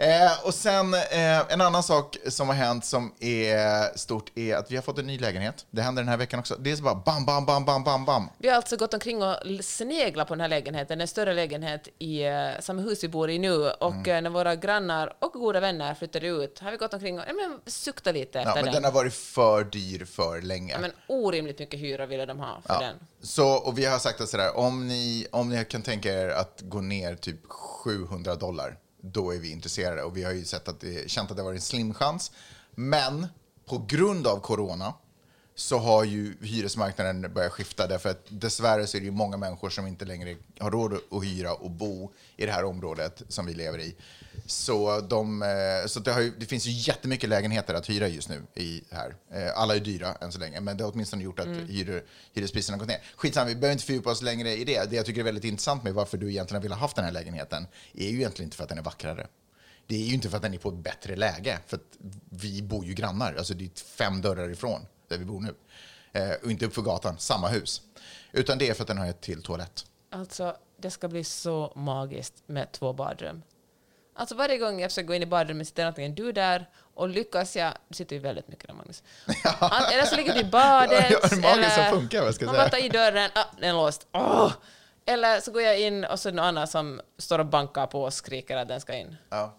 Eh, 0.00 0.46
och 0.46 0.54
sen 0.54 0.94
eh, 0.94 1.52
en 1.52 1.60
annan 1.60 1.82
sak 1.82 2.16
som 2.28 2.48
har 2.48 2.54
hänt 2.54 2.84
som 2.84 3.14
är 3.20 3.96
stort 3.98 4.30
är 4.38 4.56
att 4.56 4.70
vi 4.70 4.76
har 4.76 4.82
fått 4.82 4.98
en 4.98 5.06
ny 5.06 5.18
lägenhet. 5.18 5.66
Det 5.70 5.82
händer 5.82 6.02
den 6.02 6.08
här 6.08 6.16
veckan 6.16 6.40
också. 6.40 6.56
Det 6.58 6.70
är 6.72 6.76
så 6.76 6.82
bara 6.82 6.94
bam, 6.94 7.24
bam, 7.24 7.44
bam, 7.46 7.64
bam, 7.64 7.84
bam, 7.84 8.04
bam. 8.04 8.28
Vi 8.38 8.48
har 8.48 8.56
alltså 8.56 8.76
gått 8.76 8.94
omkring 8.94 9.22
och 9.22 9.36
sneglat 9.62 10.28
på 10.28 10.34
den 10.34 10.40
här 10.40 10.48
lägenheten, 10.48 11.00
en 11.00 11.08
större 11.08 11.34
lägenhet 11.34 11.88
i 11.98 12.28
uh, 12.28 12.32
samma 12.60 12.82
hus 12.82 13.04
vi 13.04 13.08
bor 13.08 13.30
i 13.30 13.38
nu. 13.38 13.70
Och 13.70 13.92
Mm. 13.94 14.10
eh, 14.16 14.22
när 14.22 14.30
våra 14.30 14.56
grannar 14.56 15.16
och 15.18 15.32
goda 15.32 15.60
vänner 15.60 15.94
flyttade 15.94 16.26
ut 16.26 16.58
har 16.58 16.70
vi 16.70 16.76
gått 16.76 16.94
omkring 16.94 17.18
och 17.18 17.24
ja, 17.28 17.32
men, 17.32 17.60
suktat 17.72 18.14
lite 18.14 18.38
Ja, 18.38 18.42
efter 18.42 18.54
men 18.54 18.64
den. 18.64 18.74
den 18.74 18.84
har 18.84 18.92
varit 18.92 19.14
för 19.14 19.64
dyr 19.64 20.04
för 20.04 20.42
länge. 20.42 20.72
Ja, 20.72 20.78
men 20.80 20.92
orimligt 21.06 21.58
mycket 21.58 21.80
hyra 21.80 22.06
ville 22.06 22.26
de 22.26 22.38
ha 22.38 22.60
för 22.66 22.74
Ja. 22.74 22.80
den. 22.80 22.96
Så, 23.22 23.48
och 23.48 23.78
vi 23.78 23.84
har 23.84 23.98
sagt 23.98 24.20
att 24.20 24.28
sådär, 24.28 24.56
om 24.56 24.88
ni, 24.88 25.26
om 25.32 25.48
ni 25.48 25.64
kan 25.64 25.82
tänka 25.82 26.12
er 26.12 26.28
att 26.28 26.60
gå 26.62 26.80
ner 26.80 27.14
typ 27.16 27.40
700 27.48 28.34
dollar, 28.34 28.76
då 29.00 29.34
är 29.34 29.38
vi 29.38 29.50
intresserade. 29.50 30.02
Och 30.02 30.16
vi 30.16 30.22
har 30.22 30.32
ju 30.32 30.44
sett 30.44 30.68
att 30.68 30.80
det, 30.80 31.10
känt 31.10 31.30
att 31.30 31.36
det 31.36 31.42
var 31.42 31.52
en 31.52 31.60
slim 31.60 31.94
chans. 31.94 32.32
Men 32.74 33.26
på 33.64 33.84
grund 33.88 34.26
av 34.26 34.40
corona 34.40 34.94
så 35.54 35.78
har 35.78 36.04
ju 36.04 36.36
hyresmarknaden 36.40 37.34
börjat 37.34 37.52
skifta 37.52 37.86
därför 37.86 38.10
att 38.10 38.26
dessvärre 38.28 38.86
så 38.86 38.96
är 38.96 39.00
det 39.00 39.04
ju 39.04 39.10
många 39.10 39.36
människor 39.36 39.70
som 39.70 39.86
inte 39.86 40.04
längre 40.04 40.36
har 40.58 40.70
råd 40.70 40.92
att 41.10 41.24
hyra 41.24 41.54
och 41.54 41.70
bo 41.70 42.12
i 42.36 42.46
det 42.46 42.52
här 42.52 42.64
området 42.64 43.22
som 43.28 43.46
vi 43.46 43.54
lever 43.54 43.78
i. 43.78 43.96
Så, 44.46 45.00
de, 45.00 45.42
eh, 45.42 45.86
så 45.86 46.00
det, 46.00 46.22
ju, 46.22 46.32
det 46.38 46.46
finns 46.46 46.66
ju 46.66 46.70
jättemycket 46.70 47.28
lägenheter 47.28 47.74
att 47.74 47.90
hyra 47.90 48.08
just 48.08 48.28
nu 48.28 48.42
i 48.54 48.82
här. 48.90 49.16
Eh, 49.32 49.58
Alla 49.58 49.76
är 49.76 49.80
dyra 49.80 50.14
än 50.20 50.32
så 50.32 50.38
länge, 50.38 50.60
men 50.60 50.76
det 50.76 50.84
har 50.84 50.92
åtminstone 50.92 51.22
gjort 51.22 51.38
att 51.40 51.46
hyre, 51.46 52.02
hyrespriserna 52.32 52.76
har 52.76 52.80
gått 52.80 52.88
ner. 52.88 53.00
Skitsamma, 53.16 53.46
vi 53.48 53.54
behöver 53.54 53.72
inte 53.72 53.84
fördjupa 53.84 54.10
oss 54.10 54.22
längre 54.22 54.56
i 54.56 54.64
det. 54.64 54.90
Det 54.90 54.96
jag 54.96 55.06
tycker 55.06 55.20
är 55.20 55.24
väldigt 55.24 55.44
intressant 55.44 55.84
med 55.84 55.94
varför 55.94 56.18
du 56.18 56.30
egentligen 56.30 56.62
vill 56.62 56.72
ha 56.72 56.78
haft 56.78 56.96
den 56.96 57.04
här 57.04 57.12
lägenheten 57.12 57.66
är 57.94 58.08
ju 58.08 58.16
egentligen 58.16 58.46
inte 58.46 58.56
för 58.56 58.62
att 58.62 58.68
den 58.68 58.78
är 58.78 58.82
vackrare. 58.82 59.26
Det 59.86 59.94
är 59.94 60.06
ju 60.06 60.14
inte 60.14 60.30
för 60.30 60.36
att 60.36 60.42
den 60.42 60.54
är 60.54 60.58
på 60.58 60.68
ett 60.68 60.74
bättre 60.74 61.16
läge, 61.16 61.58
för 61.66 61.76
att 61.76 61.82
vi 62.30 62.62
bor 62.62 62.84
ju 62.84 62.94
grannar. 62.94 63.34
Alltså 63.34 63.54
det 63.54 63.64
är 63.64 63.70
fem 63.80 64.20
dörrar 64.20 64.50
ifrån 64.50 64.86
där 65.08 65.18
vi 65.18 65.24
bor 65.24 65.40
nu. 65.40 65.54
Eh, 66.12 66.30
och 66.42 66.50
inte 66.50 66.66
uppför 66.66 66.82
gatan, 66.82 67.18
samma 67.18 67.48
hus. 67.48 67.82
Utan 68.32 68.58
det 68.58 68.68
är 68.68 68.74
för 68.74 68.82
att 68.82 68.88
den 68.88 68.98
har 68.98 69.06
ett 69.06 69.20
till 69.20 69.42
toalett. 69.42 69.86
Alltså, 70.10 70.56
det 70.78 70.90
ska 70.90 71.08
bli 71.08 71.24
så 71.24 71.72
magiskt 71.76 72.34
med 72.46 72.72
två 72.72 72.92
badrum. 72.92 73.42
Alltså 74.18 74.34
varje 74.34 74.58
gång 74.58 74.80
jag 74.80 74.90
försöker 74.90 75.06
gå 75.06 75.14
in 75.14 75.22
i 75.22 75.26
badrummet 75.26 75.68
sitter 75.68 75.86
antingen 75.86 76.14
du 76.14 76.32
där 76.32 76.68
och 76.94 77.08
lyckas 77.08 77.56
jag... 77.56 77.72
Du 77.88 77.94
sitter 77.94 78.16
ju 78.16 78.22
väldigt 78.22 78.48
mycket 78.48 78.66
där, 78.66 78.74
Magnus. 78.74 79.02
Eller 79.92 80.04
så 80.04 80.16
ligger 80.16 80.34
du 80.34 80.40
i 80.40 80.44
badet. 80.44 81.10
Ja, 81.10 81.18
magiskt 81.22 81.44
eller 81.44 81.68
som 81.68 82.00
funkar, 82.00 82.22
vad 82.22 82.34
ska 82.34 82.44
jag 82.44 82.48
man 82.48 82.54
säga? 82.54 82.64
bara 82.64 82.70
tar 82.70 82.86
i 82.86 82.88
dörren, 82.88 83.30
ah, 83.34 83.44
den 83.60 83.68
är 83.68 83.72
låst. 83.72 84.06
Åh! 84.12 84.52
Eller 85.06 85.40
så 85.40 85.52
går 85.52 85.62
jag 85.62 85.80
in 85.80 86.04
och 86.04 86.20
så 86.20 86.28
är 86.28 86.32
det 86.32 86.36
någon 86.36 86.44
annan 86.44 86.66
som 86.66 87.00
står 87.18 87.38
och 87.38 87.46
bankar 87.46 87.86
på 87.86 88.02
och 88.02 88.14
skriker 88.14 88.56
att 88.56 88.68
den 88.68 88.80
ska 88.80 88.94
in. 88.94 89.16
Ja. 89.30 89.58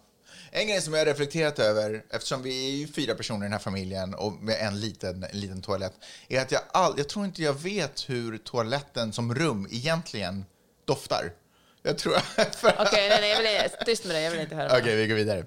En 0.50 0.68
grej 0.68 0.80
som 0.80 0.94
jag 0.94 1.00
har 1.00 1.06
reflekterat 1.06 1.58
över, 1.58 2.04
eftersom 2.10 2.42
vi 2.42 2.66
är 2.66 2.70
ju 2.70 2.88
fyra 2.88 3.14
personer 3.14 3.40
i 3.40 3.42
den 3.42 3.52
här 3.52 3.58
familjen 3.58 4.14
och 4.14 4.32
med 4.32 4.56
en 4.60 4.80
liten, 4.80 5.24
en 5.24 5.40
liten 5.40 5.62
toalett, 5.62 5.92
är 6.28 6.40
att 6.40 6.52
jag, 6.52 6.60
all, 6.72 6.94
jag 6.96 7.08
tror 7.08 7.24
inte 7.24 7.42
jag 7.42 7.54
vet 7.54 8.08
hur 8.08 8.38
toaletten 8.38 9.12
som 9.12 9.34
rum 9.34 9.68
egentligen 9.70 10.44
doftar. 10.84 11.32
Jag 11.82 11.98
tror... 11.98 12.14
Okej, 12.78 13.08
nej, 13.08 13.20
nej, 13.20 13.30
jag 13.30 13.62
vill, 13.62 13.70
tyst 13.86 14.04
med 14.04 14.14
dig, 14.14 14.24
jag 14.24 14.30
vill 14.30 14.40
inte 14.40 14.54
höra. 14.54 14.78
Okej, 14.78 14.96
vi 14.96 15.06
går 15.06 15.14
vidare. 15.14 15.44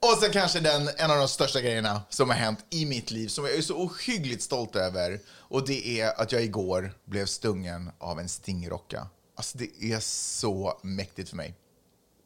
Och 0.00 0.18
sen 0.22 0.30
kanske 0.32 0.60
den, 0.60 0.88
en 0.96 1.10
av 1.10 1.18
de 1.18 1.28
största 1.28 1.60
grejerna 1.60 2.02
som 2.08 2.30
har 2.30 2.36
hänt 2.36 2.58
i 2.70 2.86
mitt 2.86 3.10
liv, 3.10 3.28
som 3.28 3.44
jag 3.44 3.54
är 3.54 3.62
så 3.62 3.74
ohyggligt 3.74 4.42
stolt 4.42 4.76
över, 4.76 5.20
och 5.28 5.66
det 5.66 6.00
är 6.00 6.20
att 6.20 6.32
jag 6.32 6.42
igår 6.42 6.92
blev 7.04 7.26
stungen 7.26 7.90
av 7.98 8.20
en 8.20 8.28
stingrocka. 8.28 9.06
Alltså 9.36 9.58
det 9.58 9.92
är 9.92 10.00
så 10.00 10.80
mäktigt 10.82 11.28
för 11.28 11.36
mig. 11.36 11.54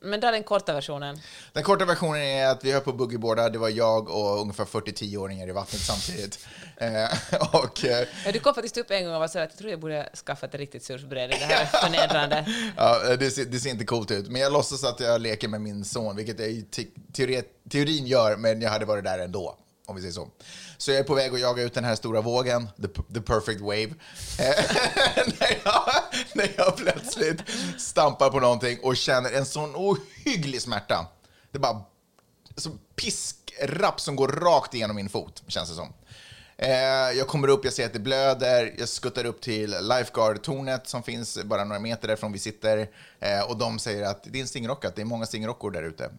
Men 0.05 0.25
är 0.25 0.33
den 0.33 0.45
korta 0.45 0.73
versionen. 0.73 1.21
Den 1.53 1.63
korta 1.63 1.85
versionen 1.85 2.23
är 2.23 2.47
att 2.47 2.65
vi 2.65 2.73
höll 2.73 2.81
på 2.81 2.91
att 2.91 2.97
boogieboarda. 2.97 3.49
Det 3.49 3.59
var 3.59 3.69
jag 3.69 4.09
och 4.09 4.41
ungefär 4.41 4.65
40-10-åringar 4.65 5.49
i 5.49 5.53
vattnet 5.53 5.81
samtidigt. 5.81 6.39
Eh, 6.77 7.09
och, 7.53 7.85
eh, 7.85 8.07
Ja, 8.25 8.33
du 8.33 8.39
kom 8.39 8.55
faktiskt 8.55 8.77
upp 8.77 8.91
en 8.91 9.05
gång 9.05 9.15
och 9.15 9.21
var 9.21 9.29
så 9.29 9.39
att 9.39 9.51
jag 9.51 9.59
tror 9.59 9.71
jag 9.71 9.81
borde 9.81 10.09
skaffa 10.27 10.47
ett 10.47 10.55
riktigt 10.55 10.85
surfbräde. 10.85 11.37
Det 11.39 11.45
här 11.45 11.63
är 11.63 11.67
förnedrande. 11.85 12.47
ja, 12.77 13.17
det, 13.17 13.31
ser, 13.31 13.45
det 13.45 13.59
ser 13.61 13.71
inte 13.71 13.85
coolt 13.85 14.11
ut. 14.11 14.29
Men 14.29 14.41
jag 14.41 14.53
låtsas 14.53 14.85
att 14.85 15.01
jag 15.01 15.21
leker 15.21 15.49
med 15.49 15.61
min 15.61 15.85
son, 15.85 16.17
vilket 16.17 16.39
jag 16.39 16.49
i 16.49 16.63
te, 16.63 16.85
teori, 17.13 17.43
teorin 17.71 18.07
gör, 18.07 18.37
men 18.37 18.61
jag 18.63 18.71
hade 18.71 18.85
varit 18.85 19.05
där 19.05 19.19
ändå. 19.19 19.57
Om 19.87 19.97
vi 19.97 20.03
säger 20.03 20.15
så. 20.15 20.29
Så 20.83 20.91
jag 20.91 20.99
är 20.99 21.05
på 21.05 21.15
väg 21.15 21.35
att 21.35 21.41
jaga 21.41 21.63
ut 21.63 21.75
den 21.75 21.85
här 21.85 21.95
stora 21.95 22.21
vågen, 22.21 22.69
the, 22.83 22.89
the 23.15 23.21
perfect 23.21 23.61
wave. 23.61 23.83
Eh, 24.39 24.65
när, 25.41 25.61
jag, 25.65 25.85
när 26.35 26.53
jag 26.57 26.77
plötsligt 26.77 27.43
stampar 27.79 28.31
på 28.31 28.41
någonting 28.41 28.79
och 28.83 28.97
känner 28.97 29.33
en 29.33 29.47
sån 29.47 29.77
ohygglig 29.77 30.63
smärta. 30.63 31.07
Det 31.51 31.59
är 31.59 31.61
bara 31.61 31.83
som 32.57 32.79
piskrapp 32.97 34.01
som 34.01 34.17
går 34.17 34.29
rakt 34.29 34.75
igenom 34.75 34.97
min 34.97 35.09
fot, 35.09 35.43
känns 35.47 35.69
det 35.69 35.75
som. 35.75 35.93
Eh, 36.57 36.71
jag 37.19 37.29
kommer 37.29 37.49
upp, 37.49 37.65
jag 37.65 37.75
ser 37.75 37.87
att 37.87 37.93
det 37.93 37.99
blöder, 37.99 38.75
jag 38.79 38.89
skuttar 38.89 39.25
upp 39.25 39.41
till 39.41 39.75
Lifeguard-tornet 39.75 40.87
som 40.87 41.03
finns 41.03 41.39
bara 41.45 41.65
några 41.65 41.81
meter 41.81 42.09
därifrån 42.09 42.33
vi 42.33 42.39
sitter. 42.39 42.89
Eh, 43.21 43.51
och 43.51 43.57
de 43.57 43.79
säger 43.79 44.03
att 44.03 44.25
det 44.25 44.39
är 44.39 44.43
en 44.43 44.49
stingrocka, 44.49 44.89
att 44.89 44.97
det 44.97 45.03
är 45.03 45.07
många 45.07 45.27
stingrockor 45.27 45.71
där 45.71 45.83
ute 45.83 46.11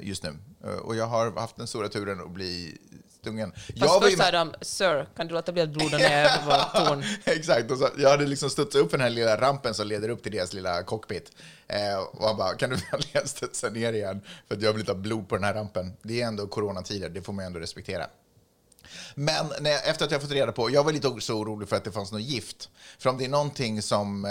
just 0.00 0.22
nu. 0.22 0.36
Och 0.82 0.96
jag 0.96 1.06
har 1.06 1.40
haft 1.40 1.56
den 1.56 1.66
stora 1.66 1.88
turen 1.88 2.20
att 2.20 2.30
bli 2.30 2.78
jag 3.26 3.88
Fast 3.88 3.96
ju 3.96 4.00
först 4.00 4.18
sa 4.22 4.30
de 4.30 4.54
“Sir, 4.60 5.08
kan 5.16 5.26
du 5.26 5.34
låta 5.34 5.52
bli 5.52 5.62
att 5.62 5.68
bloda 5.68 5.98
ner 5.98 6.30
vår 6.46 6.84
torn?” 6.86 7.04
Exakt, 7.24 7.70
och 7.70 7.78
så, 7.78 7.88
jag 7.98 8.10
hade 8.10 8.26
liksom 8.26 8.50
studsat 8.50 8.82
upp 8.82 8.90
för 8.90 8.98
den 8.98 9.04
här 9.04 9.10
lilla 9.10 9.40
rampen 9.40 9.74
som 9.74 9.86
leder 9.86 10.08
upp 10.08 10.22
till 10.22 10.32
deras 10.32 10.52
lilla 10.52 10.82
cockpit. 10.82 11.32
Eh, 11.68 11.98
och 11.98 12.28
han 12.28 12.36
bara, 12.36 12.54
kan 12.54 12.70
du 12.70 12.76
vänligen 12.92 13.28
studsa 13.28 13.68
ner 13.68 13.92
igen? 13.92 14.20
För 14.48 14.54
att 14.54 14.62
jag 14.62 14.72
vill 14.72 14.80
inte 14.80 14.92
ha 14.92 14.98
blod 14.98 15.28
på 15.28 15.34
den 15.34 15.44
här 15.44 15.54
rampen. 15.54 15.92
Det 16.02 16.22
är 16.22 16.26
ändå 16.26 16.46
coronatider, 16.46 17.08
det 17.08 17.22
får 17.22 17.32
man 17.32 17.44
ju 17.44 17.46
ändå 17.46 17.60
respektera. 17.60 18.06
Men 19.14 19.50
jag, 19.64 19.88
efter 19.88 20.04
att 20.04 20.10
jag 20.10 20.22
fått 20.22 20.30
reda 20.30 20.52
på, 20.52 20.70
jag 20.70 20.84
var 20.84 20.92
lite 20.92 21.08
också 21.08 21.32
orolig 21.32 21.68
för 21.68 21.76
att 21.76 21.84
det 21.84 21.92
fanns 21.92 22.12
något 22.12 22.22
gift. 22.22 22.68
För 22.98 23.10
om 23.10 23.18
det 23.18 23.24
är 23.24 23.28
någonting 23.28 23.82
som, 23.82 24.24
eh, 24.24 24.30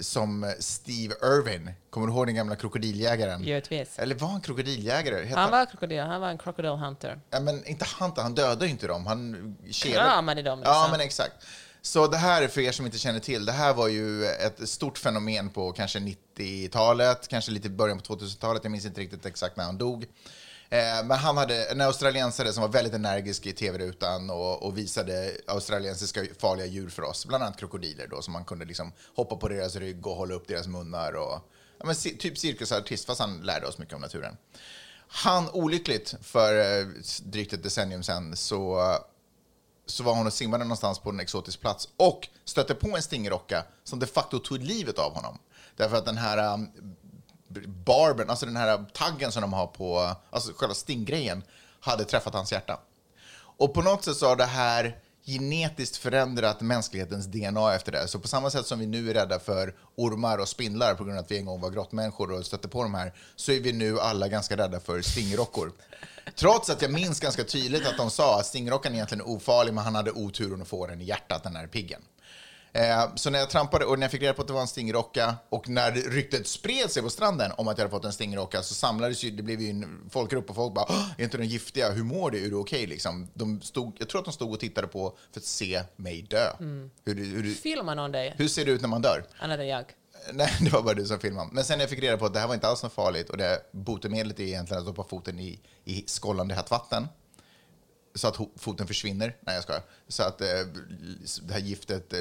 som 0.00 0.54
Steve 0.58 1.14
Irwin, 1.22 1.70
kommer 1.90 2.06
du 2.06 2.12
ihåg 2.12 2.26
den 2.26 2.34
gamla 2.34 2.56
krokodiljägaren? 2.56 3.44
Givetvis. 3.44 3.98
Eller 3.98 4.14
var 4.14 4.28
han 4.28 4.40
krokodiljägare? 4.40 5.24
Hette 5.24 5.40
Han 5.40 5.50
var 5.50 5.66
krokodil, 5.66 6.00
han 6.00 6.20
var 6.20 6.28
en 6.28 6.38
crocodile 6.38 6.76
hunter. 6.76 7.20
Ja, 7.30 7.40
men 7.40 7.66
inte 7.66 7.86
Hunter, 8.00 8.22
han 8.22 8.34
dödade 8.34 8.64
ju 8.64 8.70
inte 8.70 8.86
dem. 8.86 9.06
Han 9.06 9.56
Kramade 9.72 10.42
dem, 10.42 10.62
Ja, 10.64 10.70
liksom. 10.82 10.90
men 10.90 11.00
exakt. 11.00 11.34
Så 11.82 12.06
det 12.06 12.16
här, 12.16 12.48
för 12.48 12.60
er 12.60 12.72
som 12.72 12.86
inte 12.86 12.98
känner 12.98 13.20
till, 13.20 13.44
det 13.44 13.52
här 13.52 13.74
var 13.74 13.88
ju 13.88 14.24
ett 14.24 14.68
stort 14.68 14.98
fenomen 14.98 15.50
på 15.50 15.72
kanske 15.72 15.98
90-talet, 15.98 17.28
kanske 17.28 17.50
lite 17.50 17.68
början 17.68 17.98
på 18.00 18.14
2000-talet, 18.16 18.64
jag 18.64 18.70
minns 18.70 18.84
inte 18.84 19.00
riktigt 19.00 19.26
exakt 19.26 19.56
när 19.56 19.64
han 19.64 19.78
dog. 19.78 20.06
Eh, 20.70 21.04
men 21.04 21.18
han 21.18 21.36
hade 21.36 21.64
en 21.64 21.80
australiensare 21.80 22.52
som 22.52 22.62
var 22.62 22.68
väldigt 22.68 22.94
energisk 22.94 23.46
i 23.46 23.52
tv-rutan 23.52 24.30
och, 24.30 24.62
och 24.62 24.78
visade 24.78 25.32
australiensiska 25.46 26.24
farliga 26.38 26.66
djur 26.66 26.88
för 26.88 27.02
oss, 27.02 27.26
bland 27.26 27.44
annat 27.44 27.58
krokodiler 27.58 28.06
då, 28.06 28.22
som 28.22 28.32
man 28.32 28.44
kunde 28.44 28.64
liksom 28.64 28.92
hoppa 29.16 29.36
på 29.36 29.48
deras 29.48 29.76
rygg 29.76 30.06
och 30.06 30.16
hålla 30.16 30.34
upp 30.34 30.48
deras 30.48 30.66
munnar 30.66 31.12
och 31.12 31.50
ja, 31.78 31.86
men, 31.86 31.94
typ 31.94 32.38
cirkusartist, 32.38 33.06
fast 33.06 33.20
han 33.20 33.40
lärde 33.40 33.66
oss 33.66 33.78
mycket 33.78 33.94
om 33.94 34.00
naturen. 34.00 34.36
Han, 35.08 35.50
olyckligt, 35.50 36.14
för 36.22 36.80
eh, 36.80 36.86
drygt 37.22 37.52
ett 37.52 37.62
decennium 37.62 38.02
sedan 38.02 38.36
så, 38.36 38.80
så 39.86 40.02
var 40.02 40.14
hon 40.14 40.26
och 40.26 40.32
simmade 40.32 40.64
någonstans 40.64 40.98
på 40.98 41.10
en 41.10 41.20
exotisk 41.20 41.60
plats 41.60 41.88
och 41.96 42.28
stötte 42.44 42.74
på 42.74 42.96
en 42.96 43.02
stingrocka 43.02 43.64
som 43.84 43.98
de 43.98 44.06
facto 44.06 44.38
tog 44.38 44.58
livet 44.58 44.98
av 44.98 45.14
honom. 45.14 45.38
Därför 45.76 45.96
att 45.96 46.04
den 46.04 46.16
här 46.16 46.54
um, 46.54 46.70
barben, 47.66 48.30
alltså 48.30 48.46
den 48.46 48.56
här 48.56 48.84
taggen 48.92 49.32
som 49.32 49.42
de 49.42 49.52
har 49.52 49.66
på, 49.66 50.16
alltså 50.30 50.52
själva 50.56 50.74
stinggrejen, 50.74 51.42
hade 51.80 52.04
träffat 52.04 52.34
hans 52.34 52.52
hjärta. 52.52 52.80
Och 53.56 53.74
på 53.74 53.82
något 53.82 54.04
sätt 54.04 54.16
så 54.16 54.26
har 54.26 54.36
det 54.36 54.44
här 54.44 54.98
genetiskt 55.26 55.96
förändrat 55.96 56.60
mänsklighetens 56.60 57.26
DNA 57.26 57.74
efter 57.74 57.92
det. 57.92 58.08
Så 58.08 58.18
på 58.18 58.28
samma 58.28 58.50
sätt 58.50 58.66
som 58.66 58.78
vi 58.78 58.86
nu 58.86 59.10
är 59.10 59.14
rädda 59.14 59.38
för 59.38 59.74
ormar 59.96 60.38
och 60.38 60.48
spindlar 60.48 60.94
på 60.94 61.04
grund 61.04 61.18
av 61.18 61.24
att 61.24 61.30
vi 61.30 61.38
en 61.38 61.46
gång 61.46 61.60
var 61.60 61.70
grottmänniskor 61.70 62.32
och 62.32 62.46
stötte 62.46 62.68
på 62.68 62.82
de 62.82 62.94
här, 62.94 63.12
så 63.36 63.52
är 63.52 63.60
vi 63.60 63.72
nu 63.72 64.00
alla 64.00 64.28
ganska 64.28 64.56
rädda 64.56 64.80
för 64.80 65.02
stingrockor. 65.02 65.72
Trots 66.34 66.70
att 66.70 66.82
jag 66.82 66.92
minns 66.92 67.20
ganska 67.20 67.44
tydligt 67.44 67.86
att 67.86 67.96
de 67.96 68.10
sa 68.10 68.40
att 68.40 68.46
stingrockan 68.46 68.94
egentligen 68.94 69.20
är 69.20 69.28
ofarlig, 69.28 69.74
men 69.74 69.84
han 69.84 69.94
hade 69.94 70.12
oturen 70.12 70.62
att 70.62 70.68
få 70.68 70.86
den 70.86 71.00
i 71.00 71.04
hjärtat, 71.04 71.42
den 71.42 71.56
här 71.56 71.66
piggen. 71.66 72.02
Eh, 72.76 73.14
så 73.14 73.30
när 73.30 73.38
jag 73.38 73.50
trampade 73.50 73.84
och 73.84 73.98
när 73.98 74.04
jag 74.04 74.10
fick 74.10 74.22
reda 74.22 74.34
på 74.34 74.42
att 74.42 74.48
det 74.48 74.54
var 74.54 74.60
en 74.60 74.66
stingrocka 74.66 75.34
och 75.48 75.68
när 75.68 75.92
ryktet 75.92 76.46
spred 76.46 76.90
sig 76.90 77.02
på 77.02 77.10
stranden 77.10 77.52
om 77.56 77.68
att 77.68 77.78
jag 77.78 77.84
hade 77.84 77.90
fått 77.96 78.04
en 78.04 78.12
stingrocka 78.12 78.62
så 78.62 78.74
samlades 78.74 79.22
ju, 79.22 79.30
det 79.30 79.42
blev 79.42 79.60
ju 79.60 79.70
en 79.70 80.00
folkgrupp 80.10 80.50
och 80.50 80.56
folk 80.56 80.74
bara 80.74 80.86
"Åh, 80.88 81.08
är 81.18 81.24
inte 81.24 81.36
den 81.36 81.46
giftiga? 81.48 81.90
Hur 81.90 82.04
mår 82.04 82.30
du? 82.30 82.46
Är 82.46 82.50
du 82.50 82.56
okej? 82.56 82.86
Liksom. 82.86 83.28
De 83.34 83.60
stod, 83.62 83.96
jag 83.98 84.08
tror 84.08 84.18
att 84.20 84.24
de 84.24 84.32
stod 84.34 84.52
och 84.52 84.60
tittade 84.60 84.86
på 84.86 85.16
för 85.32 85.40
att 85.40 85.46
se 85.46 85.82
mig 85.96 86.22
dö. 86.22 86.50
Hur, 87.04 87.14
du- 87.14 87.24
hur, 87.24 87.42
du- 87.42 87.54
Filmar 87.54 87.94
någon 87.94 88.12
dig? 88.12 88.34
hur 88.36 88.48
ser 88.48 88.64
det 88.64 88.70
ut 88.70 88.80
när 88.80 88.88
man 88.88 89.02
dör? 89.02 89.24
Än 89.42 89.68
jag. 89.68 89.84
Nej, 90.32 90.50
det 90.60 90.70
var 90.72 90.82
bara 90.82 90.94
du 90.94 91.04
som 91.06 91.18
filmade. 91.18 91.48
Men 91.52 91.64
sen 91.64 91.78
när 91.78 91.82
jag 91.82 91.90
fick 91.90 92.02
reda 92.02 92.16
på 92.16 92.26
att 92.26 92.34
det 92.34 92.40
här 92.40 92.46
var 92.46 92.54
inte 92.54 92.68
alls 92.68 92.82
något 92.82 92.92
farligt 92.92 93.30
och 93.30 93.36
det 93.36 93.58
botemedlet 93.72 94.40
är 94.40 94.44
egentligen 94.44 94.78
att 94.82 94.84
stoppa 94.88 95.08
foten 95.08 95.38
i, 95.40 95.60
i 95.84 96.04
skållande 96.06 96.54
hett 96.54 96.70
vatten 96.70 97.08
så 98.14 98.28
att 98.28 98.36
foten 98.56 98.86
försvinner. 98.86 99.36
Nej, 99.40 99.54
jag 99.54 99.62
skojar. 99.64 99.82
Så 100.08 100.22
att 100.22 100.40
eh, 100.40 100.46
det 101.42 101.52
här 101.52 101.60
giftet 101.60 102.12
eh, 102.12 102.20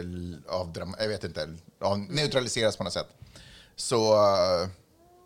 jag 1.00 1.08
vet 1.08 1.24
inte, 1.24 1.50
av, 1.82 2.00
neutraliseras 2.00 2.78
på 2.78 2.84
något 2.84 2.94
sätt. 2.94 3.08
Så 3.76 4.14
eh, 4.14 4.68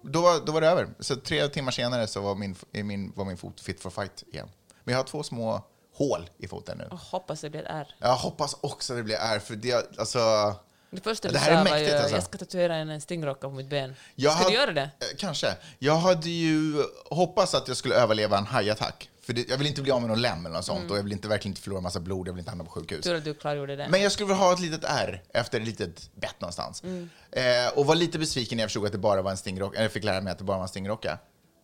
då, 0.04 0.22
var- 0.22 0.46
då 0.46 0.52
var 0.52 0.62
det 0.62 0.68
över. 0.68 0.88
Så 1.00 1.16
tre 1.16 1.48
timmar 1.48 1.72
senare 1.72 2.08
så 2.08 2.22
var 2.22 2.36
min, 2.36 2.56
är 2.72 2.84
min, 2.84 3.14
var 3.16 3.26
min 3.26 3.38
fot 3.38 3.62
fit 3.62 3.82
for 3.82 3.90
fight 3.90 4.24
igen. 4.32 4.50
Men 4.84 4.92
jag 4.92 5.00
har 5.00 5.04
två 5.08 5.24
små 5.24 5.64
hål 5.94 6.30
i 6.38 6.48
foten 6.48 6.78
nu. 6.78 6.88
Jag 6.90 6.98
hoppas 6.98 7.42
det 7.42 7.50
blir 7.50 7.62
ett 7.62 7.68
R. 7.70 7.96
Jag 8.00 8.16
hoppas 8.16 8.56
också 8.62 8.96
det 8.96 9.04
blir 9.04 9.16
är 9.16 9.40
för 9.40 9.56
det, 9.56 10.00
alltså... 10.00 10.56
Det 10.90 11.02
första 11.02 11.28
du 11.28 11.34
Det 11.34 11.40
här 11.40 11.52
är 11.52 11.56
sa 11.56 11.64
var 11.64 11.72
mäktigt, 11.72 11.92
ju 11.92 11.98
alltså. 11.98 12.16
jag 12.16 12.24
ska 12.24 12.38
tatuera 12.38 12.76
en, 12.76 12.90
en 12.90 13.02
stingrocka 13.02 13.48
på 13.48 13.54
mitt 13.54 13.70
ben. 13.70 13.96
Jag 14.16 14.32
ska 14.34 14.44
hade- 14.44 14.50
du 14.56 14.60
göra 14.60 14.72
det? 14.74 14.82
Eh, 15.00 15.08
Kanske. 15.18 15.56
Jag 15.80 15.96
hade 15.98 16.30
ju 16.30 16.84
hoppats 17.10 17.54
att 17.56 17.68
jag 17.68 17.78
skulle 17.78 17.96
överleva 17.96 18.38
en 18.38 18.46
hajattack. 18.46 19.10
För 19.28 19.34
det, 19.34 19.50
jag 19.50 19.58
vill 19.58 19.68
inte 19.68 19.82
bli 19.82 19.92
av 19.92 20.02
med 20.02 20.10
någon 20.10 20.22
lem 20.22 20.46
eller 20.46 20.56
något 20.56 20.66
sånt. 20.66 20.80
Mm. 20.80 20.92
Och 20.92 20.98
jag 20.98 21.04
vill 21.04 21.14
inte, 21.14 21.28
verkligen 21.28 21.52
inte 21.52 21.62
förlora 21.62 21.82
massa 21.82 22.00
blod, 22.00 22.28
jag 22.28 22.34
vill 22.34 22.40
inte 22.40 22.52
hamna 22.52 22.64
på 22.64 22.70
sjukhus. 22.70 23.06
Tur 23.06 23.16
att 23.16 23.24
du 23.24 23.34
klargjorde 23.34 23.76
det. 23.76 23.88
Men 23.90 24.02
jag 24.02 24.12
skulle 24.12 24.28
vilja 24.28 24.44
ha 24.44 24.54
ett 24.54 24.60
litet 24.60 24.84
R 24.84 25.24
efter 25.34 25.60
ett 25.60 25.66
litet 25.66 26.10
bett 26.16 26.42
någonstans. 26.42 26.84
Mm. 26.84 27.10
Eh, 27.32 27.78
och 27.78 27.86
var 27.86 27.96
lite 27.96 28.20
besviken 28.20 28.56
när 28.56 28.64
jag 28.64 28.70
förstod 28.70 28.86
att 28.86 28.92
det 28.92 28.98
bara 28.98 29.22
var 29.22 29.32
en 29.32 29.38
stingrocka. 29.38 29.80
Eller 29.80 29.90
fick 29.90 30.04
lära 30.04 30.22
mig 30.22 30.32
att 30.32 30.38
det 30.38 30.44
bara 30.44 30.58
var 30.58 30.64
en 30.64 30.70
stingrocka. 30.70 31.20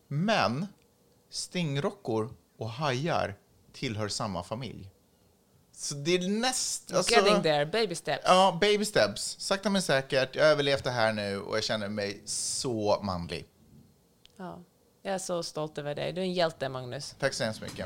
Men 0.08 0.67
stingrockor 1.32 2.34
och 2.58 2.70
hajar 2.70 3.36
tillhör 3.74 4.08
samma 4.08 4.43
familj. 4.43 4.89
Så 5.75 5.96
det 5.96 6.15
är 6.15 6.29
näst... 6.29 6.93
alltså- 6.93 7.13
Getting 7.13 7.41
there, 7.43 7.65
baby 7.65 7.96
steps. 7.96 8.24
Ja, 8.25 8.58
baby 8.62 8.86
steps. 8.86 9.36
Sakta 9.39 9.70
men 9.70 9.82
säkert. 9.82 10.36
Jag 10.36 10.43
har 10.43 10.51
överlevt 10.51 10.84
det 10.84 10.91
här 10.91 11.13
nu 11.13 11.39
och 11.39 11.58
jag 11.58 11.63
känner 11.63 11.89
mig 11.89 12.22
så 12.25 13.00
manlig. 13.03 13.46
Ja. 14.38 14.60
Jag 15.05 15.13
är 15.13 15.17
så 15.17 15.43
stolt 15.43 15.77
över 15.77 15.95
dig. 15.95 16.13
Du 16.13 16.22
är 16.22 16.25
en 16.25 16.33
hjälte, 16.33 16.69
Magnus. 16.69 17.15
Tack 17.19 17.33
så 17.33 17.43
hemskt 17.43 17.62
mycket. 17.62 17.86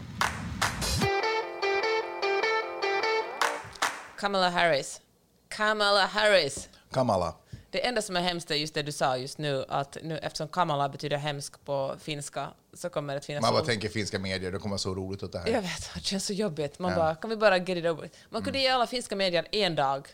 Kamala 4.19 4.49
Harris. 4.49 5.01
Kamala 5.49 6.05
Harris. 6.05 6.69
Kamala. 6.91 7.35
Det 7.71 7.85
enda 7.87 8.01
som 8.01 8.15
är 8.17 8.21
hemskt 8.21 8.51
är 8.51 8.55
just 8.55 8.73
det 8.73 8.83
du 8.83 8.91
sa 8.91 9.17
just 9.17 9.37
nu, 9.37 9.65
att 9.69 9.97
nu, 10.03 10.17
eftersom 10.17 10.47
Kamala 10.47 10.89
betyder 10.89 11.17
hemsk 11.17 11.65
på 11.65 11.95
finska 11.99 12.47
så 12.73 12.89
kommer 12.89 13.13
det 13.13 13.17
att 13.17 13.25
finnas... 13.25 13.41
Man 13.41 13.51
bara 13.53 13.61
ord- 13.61 13.67
tänker 13.67 13.89
finska 13.89 14.19
medier, 14.19 14.51
det 14.51 14.59
kommer 14.59 14.77
så 14.77 14.95
roligt 14.95 15.23
åt 15.23 15.31
det 15.31 15.39
här. 15.39 15.47
Jag 15.47 15.61
vet, 15.61 15.93
det 15.93 15.99
känns 16.03 16.25
så 16.25 16.33
jobbigt. 16.33 16.79
Man 16.79 16.91
Ja. 16.91 16.95
Mm. 16.95 17.05
bara, 17.05 17.15
kan 17.15 17.29
vi 17.29 17.35
bara 17.37 17.57
get 17.57 17.69
it 17.77 17.85
over? 17.85 18.09
Man 18.29 18.43
kunde 18.43 18.59
ge 18.59 18.67
alla 18.67 18.87
finska 18.87 19.15
medier 19.15 19.47
en 19.51 19.75
dag 19.75 20.07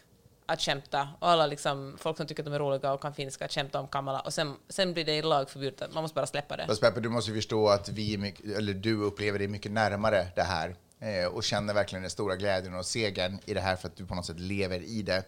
att 0.46 0.62
skämta 0.62 1.10
och 1.20 1.30
alla 1.30 1.48
liksom, 1.48 1.98
folk 2.00 2.18
som 2.18 2.28
tycker 2.28 2.44
att 2.44 2.46
de 2.46 2.54
är 2.54 2.60
roliga 2.60 2.94
och 2.94 3.02
kan 3.02 3.14
finska 3.14 3.46
att 3.46 3.52
skämta 3.52 3.80
om 3.80 3.88
Kamala 3.88 4.20
och 4.20 4.34
sen, 4.34 4.56
sen 4.70 4.94
blir 4.94 5.06
det 5.06 5.16
i 5.16 5.22
lag 5.22 5.50
förbjudet. 5.50 5.94
Man 5.94 6.04
måste 6.04 6.16
bara 6.16 6.26
släppa 6.28 6.58
det. 6.58 6.68
Fast 6.68 6.82
Peppe, 6.82 7.00
du 7.00 7.10
måste 7.10 7.34
förstå 7.34 7.68
att 7.68 7.90
vi, 7.90 8.34
eller 8.58 8.74
du 8.74 8.96
upplever 9.02 9.40
det 9.40 9.48
mycket 9.48 9.72
närmare 9.72 10.28
det 10.36 10.42
här 10.44 10.76
eh, 11.00 11.26
och 11.26 11.44
känner 11.44 11.74
verkligen 11.74 12.02
den 12.02 12.12
stora 12.12 12.36
glädjen 12.36 12.74
och 12.76 12.86
segern 12.86 13.40
i 13.46 13.54
det 13.54 13.62
här 13.62 13.76
för 13.76 13.88
att 13.88 13.96
du 13.96 14.06
på 14.06 14.16
något 14.16 14.26
sätt 14.26 14.40
lever 14.40 14.80
i 14.80 15.02
det. 15.02 15.24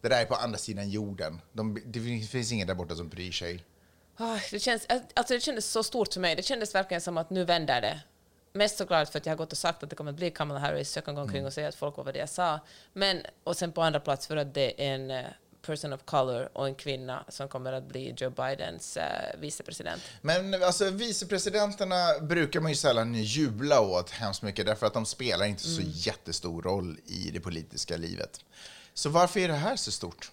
Det 0.00 0.08
där 0.08 0.20
är 0.20 0.24
på 0.24 0.34
andra 0.34 0.58
sidan 0.58 0.90
jorden. 0.90 1.40
De, 1.52 1.82
det 1.86 2.00
finns 2.26 2.52
ingen 2.52 2.66
där 2.66 2.74
borta 2.74 2.94
som 2.94 3.08
bryr 3.08 3.32
sig. 3.32 3.64
Ah, 4.16 4.38
Det, 4.50 4.58
känns, 4.58 4.86
alltså 5.14 5.34
det 5.34 5.40
kändes 5.40 5.70
så 5.70 5.82
stort 5.82 6.14
för 6.14 6.20
mig. 6.20 6.36
Det 6.36 6.42
kändes 6.42 6.74
verkligen 6.74 7.00
som 7.00 7.18
att 7.18 7.30
nu 7.30 7.44
vänder 7.44 7.80
det. 7.80 8.00
Mest 8.52 8.78
såklart 8.78 9.08
för 9.08 9.18
att 9.18 9.26
jag 9.26 9.32
har 9.32 9.36
gått 9.36 9.52
och 9.52 9.58
sagt 9.58 9.82
att 9.82 9.90
det 9.90 9.96
kommer 9.96 10.10
att 10.10 10.16
bli 10.16 10.30
Kamala 10.30 10.60
Harris, 10.60 10.90
så 10.90 10.96
jag 10.96 11.04
kan 11.04 11.14
gå 11.14 11.20
omkring 11.20 11.46
och 11.46 11.52
säga 11.52 11.68
att 11.68 11.74
folk 11.74 11.96
var 11.96 12.04
vad 12.04 12.14
det 12.14 12.18
jag 12.18 12.28
sa. 12.28 12.60
Men, 12.92 13.22
och 13.44 13.56
sen 13.56 13.72
på 13.72 13.82
andra 13.82 14.00
plats 14.00 14.26
för 14.26 14.36
att 14.36 14.54
det 14.54 14.86
är 14.86 14.94
en 14.94 15.10
eh, 15.10 15.24
person 15.62 15.92
of 15.92 16.00
color 16.04 16.48
och 16.52 16.66
en 16.66 16.74
kvinna 16.74 17.24
som 17.28 17.48
kommer 17.48 17.72
att 17.72 17.88
bli 17.88 18.14
Joe 18.16 18.30
Bidens 18.30 18.96
uh, 18.96 19.40
vicepresident. 19.40 20.02
Men 20.22 20.62
alltså, 20.62 20.90
vicepresidenterna 20.90 22.18
brukar 22.20 22.60
man 22.60 22.70
ju 22.70 22.76
sällan 22.76 23.14
jubla 23.14 23.80
åt 23.80 24.10
hemskt 24.10 24.42
mycket 24.42 24.66
därför 24.66 24.86
att 24.86 24.94
de 24.94 25.06
spelar 25.06 25.46
inte 25.46 25.62
så 25.62 25.82
jättestor 25.84 26.62
roll 26.62 26.98
i 27.06 27.30
det 27.30 27.40
politiska 27.40 27.96
livet. 27.96 28.44
Så 28.94 29.08
varför 29.08 29.40
är 29.40 29.48
det 29.48 29.54
här 29.54 29.76
så 29.76 29.92
stort? 29.92 30.32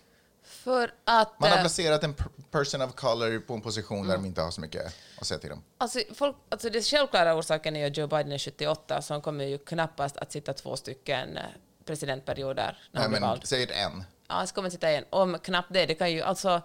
För 0.66 0.94
att... 1.04 1.40
Man 1.40 1.50
har 1.50 1.58
eh, 1.58 1.62
placerat 1.64 2.04
en 2.04 2.14
per- 2.14 2.30
person 2.52 2.82
of 2.82 2.96
color 2.96 3.40
på 3.40 3.54
en 3.54 3.62
position 3.62 4.08
där 4.08 4.16
de 4.16 4.26
inte 4.26 4.42
har 4.42 4.52
så 4.52 4.62
mycket 4.62 4.94
att 5.20 5.28
säga 5.28 5.40
till 5.40 5.52
om. 5.52 5.64
Alltså, 5.78 6.00
folk, 6.14 6.36
alltså 6.50 6.70
det 6.70 6.82
självklara 6.82 7.36
orsaken 7.36 7.76
är 7.76 7.88
att 7.88 7.98
Joe 7.98 8.08
Biden 8.08 8.32
är 8.32 8.38
78, 8.38 9.02
så 9.02 9.14
han 9.14 9.22
kommer 9.22 9.46
ju 9.46 9.58
knappast 9.58 10.18
att 10.18 10.32
sitta 10.32 10.54
två 10.54 10.76
stycken 10.76 11.38
eh, 11.38 11.44
presidentperioder 11.86 12.64
när 12.92 13.00
Nej, 13.00 13.02
han 13.02 13.12
blir 13.12 13.20
men 13.20 13.30
vald. 13.30 13.42
säg 13.46 13.64
ett 13.64 13.72
en. 13.72 14.04
Ja, 14.28 14.36
han 14.36 14.48
man 14.62 14.72
sitta 14.72 14.90
igen. 14.92 15.06
Om 15.10 15.40
knappt 15.40 15.74
det, 15.74 15.86
det 15.86 15.96
kan 15.96 16.12
ju 16.12 16.22
alltså... 16.22 16.62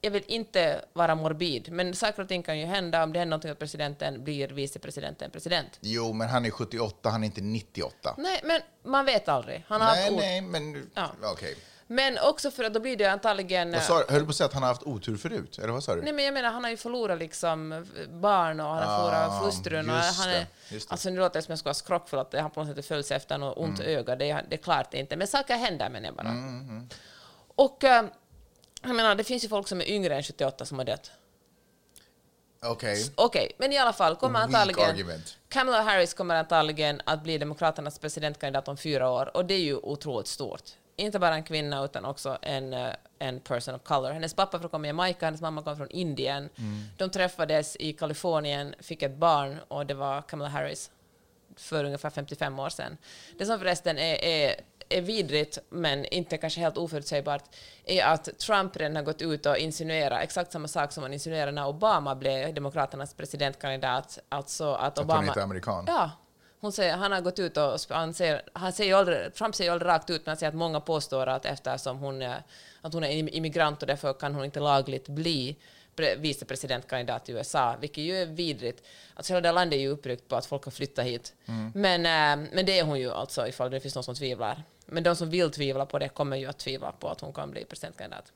Jag 0.00 0.10
vill 0.10 0.24
inte 0.26 0.84
vara 0.92 1.14
morbid, 1.14 1.72
men 1.72 1.94
saker 1.94 2.22
och 2.22 2.28
ting 2.28 2.42
kan 2.42 2.58
ju 2.58 2.66
hända. 2.66 3.02
Om 3.04 3.12
det 3.12 3.18
händer 3.18 3.30
någonting 3.30 3.50
att 3.50 3.58
presidenten 3.58 4.24
blir 4.24 4.48
vicepresidenten 4.48 5.30
president. 5.30 5.78
Jo, 5.80 6.12
men 6.12 6.28
han 6.28 6.44
är 6.46 6.50
78, 6.50 7.10
han 7.10 7.22
är 7.22 7.26
inte 7.26 7.40
98. 7.40 8.14
Nej, 8.18 8.40
men 8.44 8.60
man 8.84 9.04
vet 9.04 9.28
aldrig. 9.28 9.64
Han 9.68 9.80
har 9.80 9.94
Nej, 9.94 10.10
nej, 10.16 10.40
men 10.40 10.90
Ja. 10.94 11.10
okej. 11.22 11.56
Men 11.86 12.18
också 12.18 12.50
för 12.50 12.64
att 12.64 12.74
då 12.74 12.80
blir 12.80 12.96
det 12.96 13.06
antagligen... 13.06 13.72
Vad 13.72 13.82
sa, 13.82 14.04
höll 14.08 14.18
du 14.20 14.24
på 14.24 14.30
att 14.30 14.36
säga 14.36 14.46
att 14.46 14.52
han 14.52 14.62
har 14.62 14.68
haft 14.70 14.82
otur 14.82 15.16
förut? 15.16 15.58
Eller 15.58 15.72
vad 15.72 15.84
sa 15.84 15.94
du? 15.94 16.02
Nej 16.02 16.12
men 16.12 16.24
jag 16.24 16.34
menar 16.34 16.50
han 16.50 16.64
har 16.64 16.70
ju 16.70 16.76
förlorat 16.76 17.18
liksom 17.18 17.86
barn 18.08 18.60
och 18.60 18.66
han 18.66 18.82
har 18.88 18.96
förlorat 18.98 19.30
Ah, 19.42 19.44
hustrun. 19.46 19.88
Han 19.88 20.28
är, 20.30 20.46
det. 20.70 20.84
alltså 20.88 21.10
nu 21.10 21.16
låter 21.16 21.34
det 21.40 21.42
som 21.42 21.52
jag 21.52 21.58
ska 21.58 21.66
vara 21.66 21.74
skrockfull 21.74 22.18
att 22.18 22.34
han 22.34 22.50
på 22.50 22.64
något 22.64 22.76
sätt 22.76 22.86
föll 22.86 23.04
sig 23.04 23.16
efter 23.16 23.38
något 23.38 23.58
ont 23.58 23.80
Mm. 23.80 23.98
öga. 23.98 24.16
Det, 24.16 24.44
det 24.48 24.56
är 24.56 24.62
klart 24.62 24.90
det 24.90 24.98
inte. 24.98 25.16
Men 25.16 25.26
saker 25.26 25.56
händer 25.56 25.88
med 25.90 26.02
det 26.02 26.12
bara. 26.12 26.28
Mm, 26.28 26.88
Och 27.56 27.84
eh, 27.84 28.04
jag 28.82 28.94
menar 28.96 29.14
det 29.14 29.24
finns 29.24 29.44
ju 29.44 29.48
folk 29.48 29.68
som 29.68 29.80
är 29.80 29.90
yngre 29.90 30.16
än 30.16 30.22
78 30.22 30.64
som 30.64 30.78
har 30.78 30.84
dött. 30.84 31.10
Okej. 32.62 33.12
Okej, 33.14 33.52
men 33.58 33.72
i 33.72 33.78
alla 33.78 33.92
fall 33.92 34.16
kommer 34.16 34.40
antagligen... 34.40 34.90
argument. 34.90 35.38
Kamala 35.48 35.82
Harris 35.82 36.14
kommer 36.14 36.34
antagligen 36.34 37.00
att 37.04 37.22
bli 37.22 37.38
Demokraternas 37.38 37.98
presidentkandidat 37.98 38.68
om 38.68 38.76
fyra 38.76 39.10
år 39.10 39.36
och 39.36 39.44
det 39.44 39.54
är 39.54 39.58
ju 39.60 39.76
otroligt 39.76 40.26
stort. 40.26 40.62
Inte 40.96 41.18
bara 41.18 41.34
en 41.34 41.42
kvinna 41.42 41.84
utan 41.84 42.04
också 42.04 42.38
en, 42.42 42.72
eh, 42.72 42.90
en 43.18 43.40
person 43.40 43.74
of 43.74 43.82
color. 43.82 44.10
Hennes 44.10 44.34
pappa 44.34 44.58
kommer 44.58 44.68
från 44.70 44.84
Jamaica, 44.84 45.26
hennes 45.26 45.40
mamma 45.40 45.62
kommer 45.62 45.76
från 45.76 45.90
Indien. 45.90 46.48
De 46.96 47.10
träffades 47.10 47.76
i 47.76 47.92
Kalifornien, 47.92 48.74
fick 48.80 49.02
ett 49.02 49.16
barn 49.16 49.56
och 49.68 49.86
det 49.86 49.94
var 49.94 50.22
Kamala 50.22 50.50
Harris 50.50 50.90
för 51.56 51.84
ungefär 51.84 52.10
55 52.10 52.58
år 52.58 52.68
sedan. 52.68 52.96
Det 53.38 53.46
som 53.46 53.58
förresten 53.58 53.98
är, 53.98 54.24
är, 54.24 54.54
är 54.88 55.00
vidrigt, 55.02 55.58
men 55.68 56.04
inte 56.04 56.36
kanske 56.38 56.60
helt 56.60 56.76
oförutsägbart, 56.76 57.42
är 57.84 58.04
att 58.04 58.38
Trump 58.38 58.76
redan 58.76 58.96
har 58.96 59.02
gått 59.02 59.22
ut 59.22 59.46
och 59.46 59.56
insinuerat 59.56 60.22
exakt 60.22 60.52
samma 60.52 60.68
sak 60.68 60.92
som 60.92 61.02
han 61.02 61.12
insinuerade 61.12 61.52
när 61.52 61.66
Obama 61.66 62.14
blev 62.14 62.54
Demokraternas 62.54 63.14
presidentkandidat. 63.14 64.18
Alltså 64.28 64.72
att 64.72 64.86
Att 64.86 64.98
hon 64.98 65.04
Obama... 65.04 65.26
inte 65.26 65.40
är 65.40 65.44
amerikan. 65.44 65.84
Ja. 65.88 66.10
Hon 66.60 66.72
säger, 66.72 66.96
han 66.96 67.12
har 67.12 67.20
gått 67.20 67.38
ut 67.38 67.56
och 67.56 67.78
han 67.88 68.14
säger, 68.14 68.42
han 68.52 68.72
säger 68.72 68.94
aldrig, 68.94 69.34
Trump 69.34 69.54
säger 69.54 69.70
aldrig 69.72 69.88
rakt 69.88 70.10
ut, 70.10 70.26
men 70.26 70.30
han 70.30 70.36
säger 70.36 70.48
att 70.48 70.56
många 70.56 70.80
påstår 70.80 71.26
att 71.26 71.44
eftersom 71.44 71.98
hon 71.98 72.22
är, 72.22 72.42
att 72.80 72.92
hon 72.94 73.04
är 73.04 73.08
im- 73.10 73.28
immigrant 73.32 73.82
och 73.82 73.86
därför 73.86 74.12
kan 74.12 74.34
hon 74.34 74.44
inte 74.44 74.60
lagligt 74.60 75.08
bli 75.08 75.56
pre- 75.96 76.16
vicepresidentkandidat 76.18 77.28
i 77.28 77.32
USA, 77.32 77.76
vilket 77.80 78.04
ju 78.04 78.16
är 78.22 78.26
vidrigt. 78.26 78.84
Alltså 79.14 79.32
hela 79.32 79.40
det 79.40 79.52
landet 79.52 79.76
är 79.76 79.80
ju 79.80 79.88
uppryckt 79.88 80.28
på 80.28 80.36
att 80.36 80.46
folk 80.46 80.64
har 80.64 80.72
flyttat 80.72 81.04
hit. 81.04 81.34
Men, 81.74 82.00
eh, 82.06 82.48
men 82.54 82.66
det 82.66 82.78
är 82.78 82.84
hon 82.84 82.98
ju 83.00 83.10
alltså, 83.10 83.48
ifall 83.48 83.70
det 83.70 83.80
finns 83.80 83.94
någon 83.94 84.04
som 84.04 84.14
tvivlar. 84.14 84.62
Men 84.86 85.02
de 85.02 85.16
som 85.16 85.30
vill 85.30 85.50
tvivla 85.50 85.86
på 85.86 85.98
det 85.98 86.08
kommer 86.08 86.36
ju 86.36 86.46
att 86.46 86.58
tvivla 86.58 86.92
på 86.92 87.08
att 87.08 87.20
hon 87.20 87.32
kan 87.32 87.50
bli 87.50 87.64
presidentkandidat. 87.64 88.32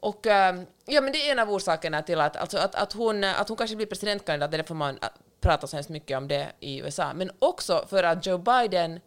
Och 0.00 0.26
eh, 0.26 0.62
ja, 0.86 1.00
men 1.00 1.12
det 1.12 1.28
är 1.28 1.32
en 1.32 1.38
av 1.38 1.50
orsakerna 1.50 2.02
till 2.02 2.20
att, 2.20 2.36
alltså 2.36 2.58
att, 2.58 2.74
att, 2.74 2.92
hon, 2.92 3.24
att 3.24 3.48
hon 3.48 3.56
kanske 3.56 3.76
blir 3.76 3.86
presidentkandidat, 3.86 4.50
det 4.50 4.56
är 4.56 4.58
därför 4.58 4.74
man 4.74 4.98
pratar 5.42 5.66
så 5.66 5.76
hemskt 5.76 5.90
mycket 5.90 6.18
om 6.18 6.28
det 6.28 6.52
i 6.60 6.78
USA. 6.78 7.12
Men 7.14 7.30
också 7.38 7.84
för 7.88 8.02
att 8.02 8.26
Joe 8.26 8.38
Biden, 8.38 9.00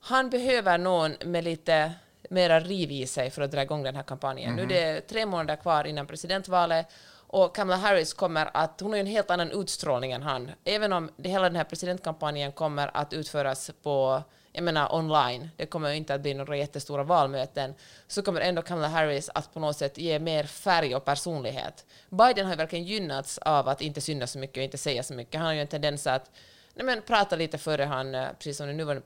han 0.00 0.30
behöver 0.30 0.78
någon 0.78 1.14
med 1.24 1.44
lite 1.44 1.92
mera 2.30 2.60
riv 2.60 2.90
i 2.90 3.06
sig 3.06 3.30
för 3.30 3.42
att 3.42 3.50
dra 3.50 3.62
igång 3.62 3.82
den 3.82 3.96
här 3.96 4.02
kampanjen. 4.02 4.56
Nu 4.56 4.62
är 4.62 4.66
det 4.66 5.00
tre 5.00 5.26
månader 5.26 5.56
kvar 5.56 5.84
innan 5.84 6.06
presidentvalet 6.06 6.86
och 7.28 7.56
Kamala 7.56 7.76
Harris 7.76 8.14
kommer 8.14 8.50
att, 8.54 8.80
hon 8.80 8.90
har 8.90 8.96
ju 8.96 9.00
en 9.00 9.06
helt 9.06 9.30
annan 9.30 9.50
utstrålning 9.50 10.12
än 10.12 10.22
han. 10.22 10.50
Även 10.64 10.92
om 10.92 11.10
det, 11.16 11.28
hela 11.28 11.44
den 11.44 11.56
här 11.56 11.64
presidentkampanjen 11.64 12.52
kommer 12.52 12.90
att 12.96 13.12
utföras 13.12 13.70
på 13.82 14.22
jag 14.52 14.64
menar 14.64 14.94
online, 14.94 15.50
det 15.56 15.66
kommer 15.66 15.90
inte 15.90 16.14
att 16.14 16.20
bli 16.20 16.34
några 16.34 16.56
jättestora 16.56 17.02
valmöten, 17.02 17.74
så 18.06 18.22
kommer 18.22 18.40
ändå 18.40 18.62
Kamala 18.62 18.88
Harris 18.88 19.30
att 19.34 19.54
på 19.54 19.60
något 19.60 19.76
sätt 19.76 19.98
ge 19.98 20.18
mer 20.18 20.44
färg 20.44 20.96
och 20.96 21.04
personlighet. 21.04 21.86
Biden 22.08 22.46
har 22.46 22.52
ju 22.52 22.56
verkligen 22.56 22.84
gynnats 22.84 23.38
av 23.38 23.68
att 23.68 23.80
inte 23.80 24.00
synas 24.00 24.32
så 24.32 24.38
mycket 24.38 24.56
och 24.56 24.64
inte 24.64 24.78
säga 24.78 25.02
så 25.02 25.14
mycket. 25.14 25.34
Han 25.34 25.46
har 25.46 25.54
ju 25.54 25.60
en 25.60 25.66
tendens 25.66 26.06
att 26.06 26.30
nej 26.74 26.86
men, 26.86 27.02
prata 27.02 27.36
lite 27.36 27.58
före 27.58 27.84
han, 27.84 28.14
eh, 28.14 28.28
precis 28.38 28.56
som 28.56 28.66
den 28.66 28.76
nuvarande 28.76 29.02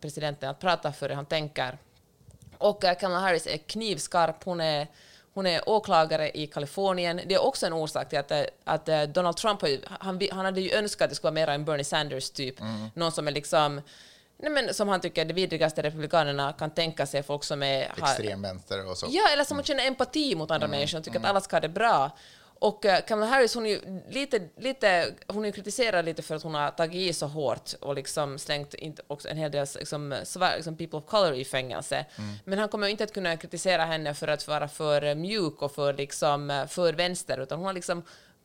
presidenten, 0.00 0.50
att 0.50 0.60
prata 0.60 0.92
före 0.92 1.14
han 1.14 1.26
tänker. 1.26 1.78
Och 2.58 2.84
eh, 2.84 2.94
Kamala 2.98 3.20
Harris 3.20 3.46
är 3.46 3.56
knivskarp, 3.56 4.44
hon 4.44 4.60
är, 4.60 4.86
hon 5.34 5.46
är 5.46 5.68
åklagare 5.68 6.30
i 6.34 6.46
Kalifornien. 6.46 7.20
Det 7.26 7.34
är 7.34 7.42
också 7.44 7.66
en 7.66 7.72
orsak 7.72 8.08
till 8.08 8.18
att, 8.18 8.32
att 8.64 8.88
eh, 8.88 9.02
Donald 9.02 9.36
Trump 9.36 9.68
ju, 9.68 9.80
han, 9.88 10.20
han 10.32 10.44
hade 10.44 10.60
ju 10.60 10.72
önskat 10.72 11.04
att 11.04 11.10
det 11.10 11.16
skulle 11.16 11.30
vara 11.30 11.46
mer 11.46 11.54
en 11.54 11.64
Bernie 11.64 11.84
Sanders 11.84 12.30
typ, 12.30 12.54
någon 12.94 13.12
som 13.12 13.28
är 13.28 13.32
liksom 13.32 13.80
Nej, 14.42 14.50
men 14.50 14.74
som 14.74 14.88
han 14.88 15.00
tycker 15.00 15.24
det 15.24 15.34
vidrigaste 15.34 15.82
republikanerna 15.82 16.52
kan 16.52 16.70
tänka 16.70 17.06
sig, 17.06 17.22
folk 17.22 17.44
som 17.44 17.62
är... 17.62 17.88
har- 17.98 18.08
Extremvänster 18.08 18.90
och 18.90 18.96
så. 18.98 19.06
Ja, 19.10 19.22
eller 19.32 19.44
som 19.44 19.62
känner 19.62 19.86
empati 19.86 20.34
mot 20.34 20.50
andra 20.50 20.66
människor 20.68 20.98
och 20.98 21.04
tycker 21.04 21.18
att 21.18 21.24
alla 21.24 21.40
ska 21.40 21.56
ha 21.56 21.60
det 21.60 21.68
bra. 21.68 22.10
Och 22.62 22.84
uh, 22.84 22.96
Kamala 23.06 23.26
Harris, 23.26 23.54
hon 23.54 23.66
är 23.66 23.70
ju 23.70 24.00
lite, 24.08 24.48
lite, 24.56 25.14
hon 25.26 25.44
är 25.44 25.50
kritiserad 25.50 26.04
lite 26.04 26.22
för 26.22 26.34
att 26.34 26.42
hon 26.42 26.54
har 26.54 26.70
tagit 26.70 27.10
i 27.10 27.12
så 27.12 27.26
hårt 27.26 27.72
och 27.80 27.94
liksom 27.94 28.38
slängt 28.38 28.74
också 29.06 29.28
en 29.28 29.36
hel 29.36 29.50
del 29.50 29.66
liksom, 29.78 30.14
svär, 30.24 30.56
liksom 30.56 30.76
people 30.76 30.98
of 30.98 31.06
color 31.06 31.34
i 31.34 31.44
fängelse. 31.44 32.06
Men 32.44 32.58
han 32.58 32.68
kommer 32.68 32.88
inte 32.88 33.04
att 33.04 33.12
kunna 33.12 33.36
kritisera 33.36 33.84
henne 33.84 34.14
för 34.14 34.28
att 34.28 34.48
vara 34.48 34.68
för 34.68 35.04
eh, 35.04 35.14
mjuk 35.14 35.62
och 35.62 35.72
för, 35.72 35.92
liksom, 35.92 36.50
eh, 36.50 36.66
för 36.66 36.92
vänster, 36.92 37.40
utan 37.40 37.58
hon 37.58 37.66
har 37.66 37.72
liksom 37.72 38.02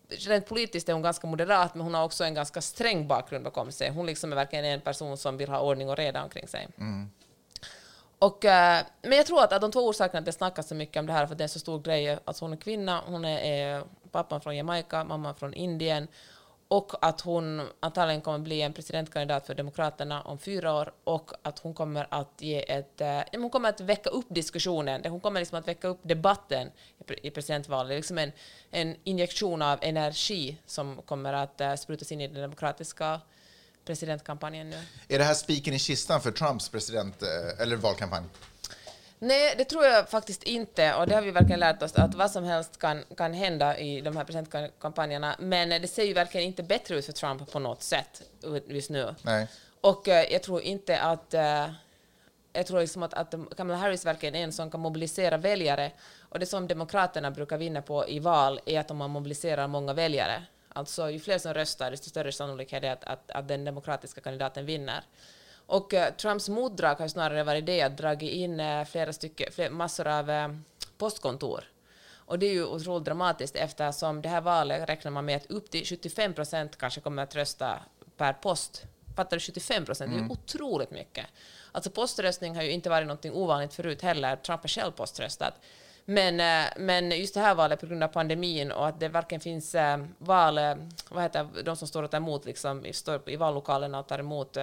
Rent 0.09 0.47
politiskt 0.47 0.89
är 0.89 0.93
hon 0.93 1.01
ganska 1.01 1.27
moderat, 1.27 1.75
men 1.75 1.83
hon 1.83 1.93
har 1.93 2.03
också 2.03 2.23
en 2.23 2.33
ganska 2.33 2.61
sträng 2.61 3.07
bakgrund 3.07 3.43
bakom 3.43 3.71
sig. 3.71 3.89
Hon 3.89 4.05
liksom 4.05 4.31
är 4.31 4.35
verkligen 4.35 4.65
en 4.65 4.81
person 4.81 5.17
som 5.17 5.37
vill 5.37 5.49
ha 5.49 5.59
ordning 5.59 5.89
och 5.89 5.97
reda 5.97 6.23
omkring 6.23 6.47
sig. 6.47 6.67
Och, 8.19 8.45
eh, 8.45 8.85
men 9.01 9.17
jag 9.17 9.25
tror 9.25 9.43
att, 9.43 9.53
att 9.53 9.61
de 9.61 9.71
två 9.71 9.79
orsakerna 9.79 10.19
att 10.19 10.25
det 10.25 10.31
snackas 10.31 10.67
så 10.67 10.75
mycket 10.75 10.99
om 10.99 11.05
det 11.05 11.13
här, 11.13 11.25
för 11.25 11.33
att 11.33 11.37
det 11.37 11.41
är 11.41 11.45
en 11.45 11.49
så 11.49 11.59
stor 11.59 11.79
grej, 11.79 12.19
alltså 12.25 12.45
hon 12.45 12.53
är 12.53 12.57
kvinna, 12.57 13.01
hon 13.05 13.25
är 13.25 13.83
pappan 14.15 14.41
från 14.41 14.55
Jamaica, 14.55 15.03
mamman 15.03 15.35
från 15.35 15.53
Indien, 15.53 16.07
och 16.67 16.91
att 17.01 17.21
hon 17.21 17.67
antagligen 17.79 18.21
kommer 18.21 18.39
bli 18.39 18.61
en 18.61 18.73
presidentkandidat 18.73 19.47
för 19.47 19.55
Demokraterna 19.55 20.21
om 20.21 20.37
fyra 20.39 20.73
år, 20.73 20.93
och 21.03 21.31
att 21.41 21.59
hon 21.59 21.73
kommer 21.73 22.07
att 22.09 22.33
ge 22.39 22.71
ett, 22.71 23.01
eh, 23.01 23.21
hon 23.31 23.49
kommer 23.49 23.69
att 23.69 23.81
väcka 23.81 24.09
upp 24.09 24.25
diskussionen, 24.29 25.01
hon 25.05 25.19
kommer 25.19 25.39
liksom 25.39 25.59
att 25.59 25.67
väcka 25.67 25.87
upp 25.87 25.99
debatten 26.01 26.71
i 27.23 27.29
presidentvalet, 27.29 27.89
Det 27.89 27.93
är 27.93 27.97
liksom 27.97 28.17
en, 28.17 28.31
en 28.71 28.95
injektion 29.03 29.61
av 29.61 29.79
energi 29.81 30.57
som 30.65 31.01
kommer 31.05 31.33
att 31.33 31.61
eh, 31.61 31.75
sprutas 31.75 32.11
in 32.11 32.21
i 32.21 32.27
den 32.27 32.41
demokratiska 32.41 33.21
presidentkampanjen 33.85 34.69
nu. 34.69 34.79
Är 35.07 35.19
det 35.19 35.25
här 35.25 35.33
spiken 35.33 35.73
i 35.73 35.79
kistan 35.79 36.21
för 36.21 36.31
Trumps 36.31 36.69
president 36.69 37.21
eh, 37.21 37.61
eller 37.61 37.75
valkampanj? 37.75 38.23
Nej, 39.19 39.55
det 39.57 39.65
tror 39.65 39.85
jag 39.85 40.09
faktiskt 40.09 40.43
inte. 40.43 40.95
Och 40.95 41.07
det 41.07 41.15
har 41.15 41.21
vi 41.21 41.31
verkligen 41.31 41.59
lärt 41.59 41.81
oss 41.81 41.95
att 41.95 42.15
vad 42.15 42.31
som 42.31 42.43
helst 42.43 42.79
kan, 42.79 43.03
kan 43.17 43.33
hända 43.33 43.77
i 43.77 44.01
de 44.01 44.17
här 44.17 44.23
presidentkampanjerna. 44.23 45.35
Men 45.39 45.69
det 45.69 45.87
ser 45.87 46.03
ju 46.03 46.13
verkligen 46.13 46.47
inte 46.47 46.63
bättre 46.63 46.95
ut 46.95 47.05
för 47.05 47.13
Trump 47.13 47.51
på 47.51 47.59
något 47.59 47.83
sätt 47.83 48.21
just 48.67 48.89
nu. 48.89 49.15
Nej. 49.21 49.47
Och 49.81 50.07
eh, 50.07 50.33
jag 50.33 50.43
tror 50.43 50.61
inte 50.61 50.99
att... 50.99 51.33
eh, 51.33 51.69
jag 52.53 52.67
tror 52.67 52.79
liksom 52.79 53.03
att, 53.03 53.13
att 53.13 53.35
Kamala 53.57 53.79
Harris 53.79 54.05
verkligen 54.05 54.35
är 54.35 54.43
en 54.43 54.51
som 54.51 54.71
kan 54.71 54.79
mobilisera 54.79 55.37
väljare. 55.37 55.91
Och 56.19 56.39
det 56.39 56.45
som 56.45 56.67
Demokraterna 56.67 57.31
brukar 57.31 57.57
vinna 57.57 57.81
på 57.81 58.07
i 58.07 58.19
val 58.19 58.59
är 58.65 58.79
att 58.79 58.91
om 58.91 58.97
man 58.97 59.09
mobiliserar 59.09 59.67
många 59.67 59.93
väljare. 59.93 60.43
Alltså 60.69 61.09
ju 61.09 61.19
fler 61.19 61.37
som 61.37 61.53
röstar, 61.53 61.91
desto 61.91 62.09
större 62.09 62.31
sannolikhet 62.31 62.83
är 62.83 62.87
det 62.87 62.91
att, 62.91 63.03
att, 63.03 63.31
att 63.31 63.47
den 63.47 63.65
demokratiska 63.65 64.21
kandidaten 64.21 64.65
vinner. 64.65 65.03
Och 65.67 65.93
eh, 65.93 66.13
Trumps 66.13 66.49
motdrag 66.49 66.95
har 66.95 67.07
snarare 67.07 67.43
varit 67.43 67.65
det 67.65 67.81
att 67.81 67.97
dra 67.97 68.13
in 68.13 68.59
eh, 68.59 68.85
flera 68.85 69.13
stycken, 69.13 69.51
fler, 69.51 69.69
massor 69.69 70.07
av 70.07 70.29
eh, 70.29 70.47
postkontor. 70.97 71.63
Och 72.13 72.39
det 72.39 72.45
är 72.45 72.53
ju 72.53 72.65
otroligt 72.65 73.05
dramatiskt 73.05 73.55
eftersom 73.55 74.21
det 74.21 74.29
här 74.29 74.41
valet 74.41 74.89
räknar 74.89 75.11
man 75.11 75.25
med 75.25 75.35
att 75.35 75.51
upp 75.51 75.69
till 75.69 75.85
75 75.85 76.33
procent 76.33 76.77
kanske 76.77 77.01
kommer 77.01 77.23
att 77.23 77.35
rösta 77.35 77.79
per 78.17 78.33
post. 78.33 78.83
Fattar 79.15 79.37
du? 79.37 79.41
75 79.41 79.85
procent, 79.85 80.11
det 80.11 80.17
är 80.17 80.23
ju 80.23 80.29
otroligt 80.29 80.91
mycket. 80.91 81.25
Alltså 81.71 81.89
poströstning 81.89 82.55
har 82.55 82.63
ju 82.63 82.71
inte 82.71 82.89
varit 82.89 83.07
något 83.07 83.25
ovanligt 83.25 83.73
förut 83.73 84.01
heller. 84.01 84.35
Trump 84.35 84.61
har 84.61 84.67
själv 84.67 84.91
poströstat. 84.91 85.53
Men, 86.05 86.35
men 86.77 87.11
just 87.11 87.33
det 87.33 87.39
här 87.39 87.55
valet 87.55 87.79
på 87.79 87.85
grund 87.85 88.03
av 88.03 88.07
pandemin 88.07 88.71
och 88.71 88.87
att 88.87 88.99
det 88.99 89.09
varken 89.09 89.39
finns 89.39 89.75
val, 90.17 90.59
vad 91.09 91.23
heter 91.23 91.47
de 91.63 91.75
som 91.75 91.87
står 91.87 92.03
och 92.03 92.11
tar 92.11 92.17
emot 92.17 92.45
liksom, 92.45 92.85
i, 92.85 92.93
står 92.93 93.29
i 93.29 93.35
vallokalerna 93.35 93.99
och 93.99 94.07
tar 94.07 94.19
emot 94.19 94.57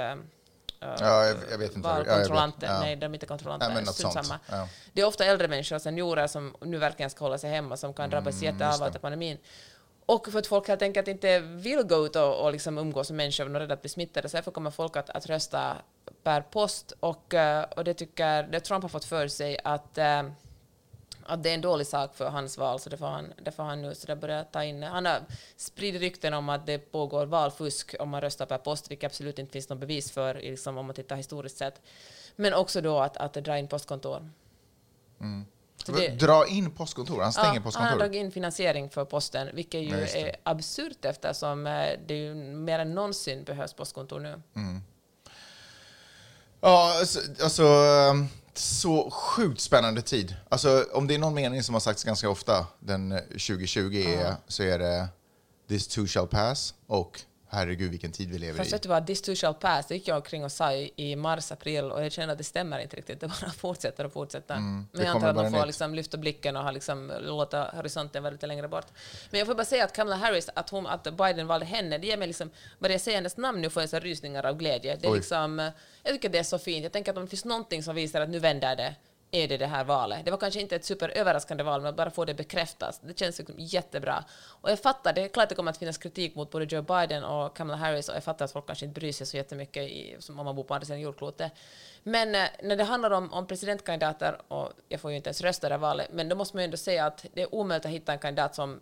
Ja, 1.00 1.26
jag, 1.26 1.36
jag 1.50 1.58
vet 1.58 1.76
inte. 1.76 1.88
ja, 1.88 1.94
valkontrollanter. 1.94 2.66
Ja. 2.66 2.80
Nej, 2.80 2.96
de 2.96 3.06
är 3.06 3.14
inte 3.14 3.26
kontrollanter. 3.26 3.68
Nej, 3.68 3.84
men 3.84 3.86
samma. 3.94 4.38
Ja. 4.50 4.68
Det 4.92 5.00
är 5.00 5.06
ofta 5.06 5.24
äldre 5.24 5.48
människor, 5.48 5.78
seniorer, 5.78 6.26
som 6.26 6.56
nu 6.60 6.78
verkligen 6.78 7.10
ska 7.10 7.24
hålla 7.24 7.38
sig 7.38 7.50
hemma, 7.50 7.76
som 7.76 7.94
kan 7.94 8.10
drabbas 8.10 8.34
Mm, 8.42 8.54
jätteallvarligt 8.54 8.96
av 8.96 9.00
pandemin. 9.00 9.38
Och 10.06 10.28
för 10.28 10.38
att 10.38 10.46
folk 10.46 10.68
helt 10.68 10.82
enkelt 10.82 11.08
inte 11.08 11.38
vill 11.38 11.82
gå 11.82 12.06
ut 12.06 12.16
och, 12.16 12.44
och 12.44 12.52
liksom 12.52 12.78
umgås 12.78 13.10
med 13.10 13.16
människor 13.16 13.48
och 13.48 13.56
är 13.56 13.60
rädda 13.60 13.74
att 13.74 13.82
bli 13.82 13.88
smittade, 13.88 14.28
så 14.28 14.36
därför 14.36 14.50
kommer 14.50 14.70
folk 14.70 14.96
att, 14.96 15.10
att 15.10 15.26
rösta 15.26 15.76
per 16.22 16.40
post. 16.40 16.92
Och, 17.00 17.34
eh, 17.34 17.62
och 17.62 17.84
det 17.84 17.94
tycker 17.94 18.42
det 18.42 18.60
Trump 18.60 18.82
har 18.82 18.88
fått 18.88 19.04
för 19.04 19.28
sig 19.28 19.58
att, 19.64 19.98
eh, 19.98 20.22
att 21.26 21.42
det 21.42 21.50
är 21.50 21.54
en 21.54 21.60
dålig 21.60 21.86
sak 21.86 22.14
för 22.14 22.28
hans 22.28 22.58
val, 22.58 22.80
så 22.80 22.90
det 22.90 22.96
får 22.96 23.06
han, 23.06 23.32
det 23.42 23.52
får 23.52 23.62
han 23.62 23.82
nu 23.82 23.94
så 23.94 24.06
det 24.06 24.16
börjar 24.16 24.44
ta 24.44 24.64
in. 24.64 24.82
Han 24.82 25.06
har 25.06 25.20
spridit 25.56 26.00
rykten 26.00 26.34
om 26.34 26.48
att 26.48 26.66
det 26.66 26.78
pågår 26.78 27.26
valfusk 27.26 27.94
om 28.00 28.08
man 28.08 28.20
röstar 28.20 28.46
per 28.46 28.58
post, 28.58 28.90
vilket 28.90 29.06
absolut 29.10 29.38
inte 29.38 29.52
finns 29.52 29.68
något 29.68 29.78
bevis 29.78 30.10
för 30.10 30.34
liksom, 30.34 30.78
om 30.78 30.86
man 30.86 30.94
tittar 30.94 31.16
historiskt 31.16 31.56
sett. 31.58 31.80
Men 32.36 32.54
också 32.54 32.80
då 32.80 32.98
att, 32.98 33.16
att 33.16 33.34
dra 33.34 33.58
in 33.58 33.68
postkontor. 33.68 34.30
Så 35.84 35.92
det- 35.92 36.08
Dra 36.08 36.46
in 36.46 36.70
postkontor? 36.70 37.22
Han 37.22 37.32
stänger 37.32 37.46
Ja, 37.46 37.52
han 37.54 37.56
har 37.62 37.64
postkontor? 37.64 37.98
dragit 37.98 38.20
in 38.20 38.30
finansiering 38.32 38.90
för 38.90 39.04
posten, 39.04 39.48
vilket 39.54 39.80
ju 39.80 39.88
Ja, 39.88 39.96
är 40.06 40.36
absurt 40.42 41.04
eftersom 41.04 41.66
eh, 41.66 41.88
det 42.06 42.14
ju 42.14 42.34
mer 42.34 42.78
än 42.78 42.94
någonsin 42.94 43.44
behövs 43.44 43.72
postkontor 43.72 44.20
nu. 44.20 44.40
Ja, 46.60 46.98
alltså, 47.00 47.20
alltså, 47.42 47.62
ehm, 47.62 48.26
Så 48.54 49.10
sjukt 49.10 49.60
spännande 49.60 50.02
tid. 50.02 50.36
Alltså, 50.48 50.86
om 50.92 51.06
det 51.06 51.14
är 51.14 51.18
någon 51.18 51.34
mening 51.34 51.62
som 51.62 51.74
har 51.74 51.80
sagts 51.80 52.04
ganska 52.04 52.30
ofta 52.30 52.66
den 52.80 53.12
eh, 53.12 53.18
2020 53.18 54.04
är, 54.06 54.34
så 54.48 54.62
är 54.62 54.78
det 54.78 55.08
“This 55.68 55.88
too 55.88 56.06
shall 56.06 56.26
pass” 56.26 56.74
och 56.86 57.20
“Herregud 57.52 57.90
vilken 57.90 58.12
tid 58.12 58.30
vi 58.30 58.38
lever 58.38 58.58
Fast 58.58 58.70
i”. 58.70 58.72
vet 58.74 58.82
du 58.82 58.88
vad, 58.88 59.06
this 59.06 59.22
too 59.22 59.34
shall 59.34 59.54
pass, 59.54 59.86
det 59.86 59.94
gick 59.94 60.08
jag 60.08 60.16
omkring 60.16 60.44
och 60.44 60.52
sa 60.52 60.72
i, 60.72 60.92
i 60.96 61.16
mars, 61.16 61.52
april 61.52 61.84
och 61.84 62.04
jag 62.04 62.12
känner 62.12 62.32
att 62.32 62.38
det 62.38 62.44
stämmer 62.44 62.78
inte 62.78 62.96
riktigt. 62.96 63.20
Det 63.20 63.26
bara 63.28 63.50
fortsätter 63.56 64.04
och 64.04 64.12
fortsätter. 64.12 64.54
Mm, 64.54 64.86
Men 64.92 65.04
jag 65.06 65.14
antar 65.14 65.28
att 65.28 65.36
man 65.36 65.52
får 65.52 65.66
liksom 65.66 65.94
lyfta 65.94 66.16
blicken 66.18 66.56
och 66.56 66.72
liksom, 66.72 67.12
låta 67.20 67.70
horisonten 67.76 68.22
vara 68.22 68.32
lite 68.32 68.46
längre 68.46 68.68
bort. 68.68 68.86
Men 69.30 69.38
jag 69.38 69.46
får 69.48 69.54
bara 69.54 69.64
säga 69.64 69.84
att 69.84 69.92
Kamala 69.92 70.16
Harris, 70.16 70.50
att, 70.54 70.70
hon, 70.70 70.86
att 70.86 71.16
Biden 71.16 71.46
valde 71.46 71.66
henne, 71.66 71.98
det 71.98 72.06
ger 72.06 72.16
mig 72.16 72.26
liksom, 72.26 72.50
bara 72.78 72.92
jag 72.92 73.00
säger 73.00 73.18
hennes 73.18 73.36
namn 73.36 73.60
nu 73.60 73.70
får 73.70 73.82
jag 73.82 73.90
så 73.90 73.98
rysningar 73.98 74.46
av 74.46 74.56
glädje. 74.56 74.96
Det 74.96 75.06
är 75.06 75.12
Oj. 75.12 75.16
liksom, 75.16 75.58
jag 76.02 76.12
tycker 76.12 76.28
det 76.28 76.38
är 76.38 76.42
så 76.42 76.58
fint. 76.58 76.82
Jag 76.82 76.92
tänker 76.92 77.12
att 77.12 77.18
om 77.18 77.24
det 77.24 77.30
finns 77.30 77.44
någonting 77.44 77.82
som 77.82 77.94
visar 77.94 78.20
att 78.20 78.28
nu 78.28 78.38
vänder 78.38 78.76
det, 78.76 78.94
är 79.34 79.48
det 79.48 79.56
det 79.56 79.66
här 79.66 79.84
valet. 79.84 80.24
Det 80.24 80.30
var 80.30 80.38
kanske 80.38 80.60
inte 80.60 80.76
ett 80.76 80.84
superöverraskande 80.84 81.64
val, 81.64 81.80
men 81.80 81.90
att 81.90 81.96
bara 81.96 82.10
få 82.10 82.24
det 82.24 82.34
bekräftat. 82.34 83.00
Det 83.02 83.18
känns 83.18 83.38
liksom 83.38 83.54
jättebra. 83.58 84.24
Och 84.44 84.70
jag 84.70 84.80
fattar, 84.80 85.12
det 85.12 85.22
är 85.22 85.28
klart 85.28 85.48
det 85.48 85.54
kommer 85.54 85.70
att 85.70 85.78
finnas 85.78 85.98
kritik 85.98 86.34
mot 86.34 86.50
både 86.50 86.64
Joe 86.64 86.82
Biden 86.82 87.24
och 87.24 87.56
Kamala 87.56 87.78
Harris, 87.78 88.08
och 88.08 88.16
jag 88.16 88.24
fattar 88.24 88.44
att 88.44 88.52
folk 88.52 88.66
kanske 88.66 88.86
inte 88.86 89.00
bryr 89.00 89.12
sig 89.12 89.26
så 89.26 89.36
jättemycket 89.36 89.82
i, 89.82 90.16
som 90.18 90.38
om 90.38 90.44
man 90.44 90.56
bor 90.56 90.64
på 90.64 90.74
andra 90.74 90.86
sidan 90.86 91.00
jordklotet. 91.00 91.52
Men 92.02 92.34
eh, 92.34 92.48
när 92.62 92.76
det 92.76 92.84
handlar 92.84 93.10
om, 93.10 93.32
om 93.32 93.46
presidentkandidater, 93.46 94.52
och 94.52 94.72
jag 94.88 95.00
får 95.00 95.10
ju 95.10 95.16
inte 95.16 95.28
ens 95.28 95.40
rösta 95.40 95.66
i 95.66 95.68
det 95.68 95.74
här 95.74 95.80
valet, 95.80 96.08
men 96.12 96.28
då 96.28 96.36
måste 96.36 96.56
man 96.56 96.62
ju 96.62 96.64
ändå 96.64 96.76
säga 96.76 97.06
att 97.06 97.26
det 97.34 97.42
är 97.42 97.54
omöjligt 97.54 97.86
att 97.86 97.92
hitta 97.92 98.12
en 98.12 98.18
kandidat 98.18 98.54
som 98.54 98.80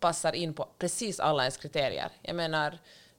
passar 0.00 0.32
in 0.32 0.54
på 0.54 0.68
precis 0.78 1.20
alla 1.20 1.42
ens 1.42 1.56
kriterier. 1.56 2.10
Jag 2.22 2.36
menar, 2.36 2.78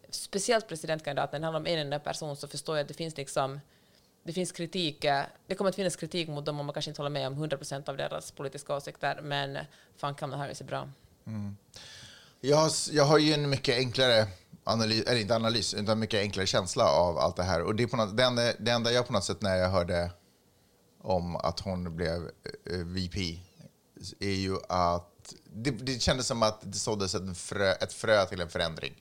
speciellt 0.09 0.67
presidentkandidaten, 0.67 1.41
det 1.41 1.45
handlar 1.45 1.59
om 1.59 1.67
en 1.67 1.79
enda 1.79 1.99
person, 1.99 2.35
så 2.35 2.47
förstår 2.47 2.77
jag 2.77 2.81
att 2.81 2.87
det 2.87 2.93
finns 2.93 3.17
liksom 3.17 3.59
det 4.25 4.33
finns 4.33 4.51
kritik, 4.51 5.03
eh, 5.03 5.23
det 5.47 5.55
kommer 5.55 5.69
att 5.69 5.75
finnas 5.75 5.95
kritik 5.95 6.27
mot 6.27 6.45
dem 6.45 6.59
om 6.59 6.65
man 6.65 6.73
kanske 6.73 6.91
inte 6.91 7.01
håller 7.01 7.09
med 7.09 7.27
om 7.27 7.43
100% 7.43 7.89
av 7.89 7.97
deras 7.97 8.31
politiska 8.31 8.75
åsikter, 8.75 9.21
men 9.21 9.57
fan 9.97 10.15
Kamala 10.15 10.37
Harris 10.37 10.61
är 10.61 10.65
bra. 10.65 10.89
Jag 12.41 12.57
har, 12.57 12.71
jag 12.91 13.03
har 13.03 13.17
ju 13.17 13.33
en 13.33 13.49
mycket 13.49 13.77
enklare 13.77 14.27
analys, 14.63 15.03
eller 15.03 15.21
inte 15.21 15.35
analys, 15.35 15.73
utan 15.73 15.99
mycket 15.99 16.19
enklare 16.19 16.47
känsla 16.47 16.85
av 16.85 17.17
allt 17.17 17.35
det 17.35 17.43
här. 17.43 17.61
Och 17.61 17.75
det, 17.75 17.83
är 17.83 17.87
på 17.87 17.97
något, 17.97 18.17
det, 18.17 18.23
enda, 18.23 18.53
det 18.59 18.71
enda 18.71 18.91
jag 18.91 19.07
på 19.07 19.13
något 19.13 19.23
sätt 19.23 19.41
när 19.41 19.55
jag 19.55 19.69
hörde 19.69 20.11
om 21.01 21.35
att 21.35 21.59
hon 21.59 21.95
blev 21.95 22.31
eh, 22.71 22.77
VP 22.77 23.39
är 24.19 24.29
ju 24.29 24.57
att 24.69 25.33
det, 25.53 25.71
det 25.71 26.01
kändes 26.01 26.27
som 26.27 26.43
att 26.43 26.59
det 26.61 26.77
såddes 26.77 27.15
ett 27.15 27.37
frö, 27.37 27.71
ett 27.71 27.93
frö 27.93 28.25
till 28.25 28.41
en 28.41 28.49
förändring. 28.49 28.93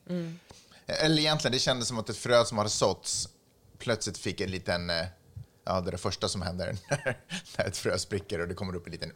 Eller 0.87 1.19
egentligen, 1.19 1.53
det 1.53 1.59
kändes 1.59 1.89
som 1.89 1.99
att 1.99 2.09
ett 2.09 2.17
frö 2.17 2.45
som 2.45 2.59
hade 2.59 2.71
såtts 2.71 3.29
plötsligt 3.79 4.19
fick 4.19 4.41
en 4.41 4.51
liten, 4.51 4.91
eh, 4.91 5.07
ja 5.65 5.81
det 5.81 5.91
är 5.91 5.93
det 5.93 5.99
första 5.99 6.29
som 6.29 6.43
händer 6.43 6.77
när, 6.91 7.19
när 7.59 7.67
ett 7.67 7.77
frö 7.77 7.99
spricker 7.99 8.41
och 8.41 8.49
det 8.49 8.55
kommer 8.55 8.77
upp 8.77 8.87
en 8.87 8.93
liten 8.93 9.13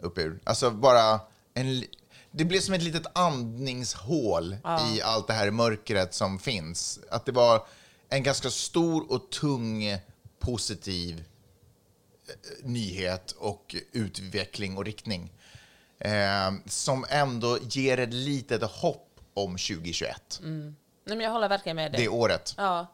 upp 0.00 0.18
ur. 0.18 0.40
Alltså 0.44 0.70
bara 0.70 1.20
en, 1.54 1.84
det 2.30 2.44
blev 2.44 2.60
som 2.60 2.74
ett 2.74 2.82
litet 2.82 3.06
andningshål 3.12 4.56
i 4.94 5.02
allt 5.02 5.26
det 5.26 5.32
här 5.32 5.50
mörkret 5.50 6.14
som 6.14 6.38
finns. 6.38 7.00
Att 7.10 7.26
det 7.26 7.32
var 7.32 7.66
en 8.08 8.22
ganska 8.22 8.50
stor 8.50 9.12
och 9.12 9.30
tung 9.30 9.98
positiv 10.38 11.24
eh, 12.28 12.66
nyhet 12.68 13.30
och 13.30 13.74
utveckling 13.92 14.76
och 14.76 14.84
riktning. 14.84 15.32
Eh, 16.00 16.52
som 16.66 17.04
ändå 17.08 17.58
ger 17.62 17.98
ett 17.98 18.14
litet 18.14 18.62
hopp 18.62 19.20
om 19.34 19.50
2021. 19.50 20.40
Nej, 20.42 21.16
men 21.16 21.20
jag 21.20 21.30
håller 21.30 21.48
verkligen 21.48 21.76
med 21.76 21.92
dig. 21.92 22.00
Det 22.00 22.08
året. 22.08 22.54
Ja. 22.56 22.86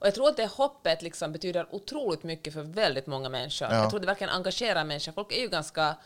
Och 0.00 0.06
jag 0.06 0.14
tror 0.14 0.28
att 0.28 0.36
det 0.36 0.46
hoppet 0.46 1.02
liksom 1.02 1.32
betyder 1.32 1.66
otroligt 1.70 2.22
mycket 2.22 2.54
för 2.54 2.62
väldigt 2.62 3.06
många 3.06 3.28
människor. 3.28 3.68
Ja. 3.70 3.76
Jag 3.76 3.90
tror 3.90 4.00
det 4.00 4.06
verkligen 4.06 4.32
engagerar 4.32 4.84
människor. 4.84 5.12
Folk 5.12 5.32
är 5.32 5.40
ju 5.40 5.48
ganska 5.48 5.96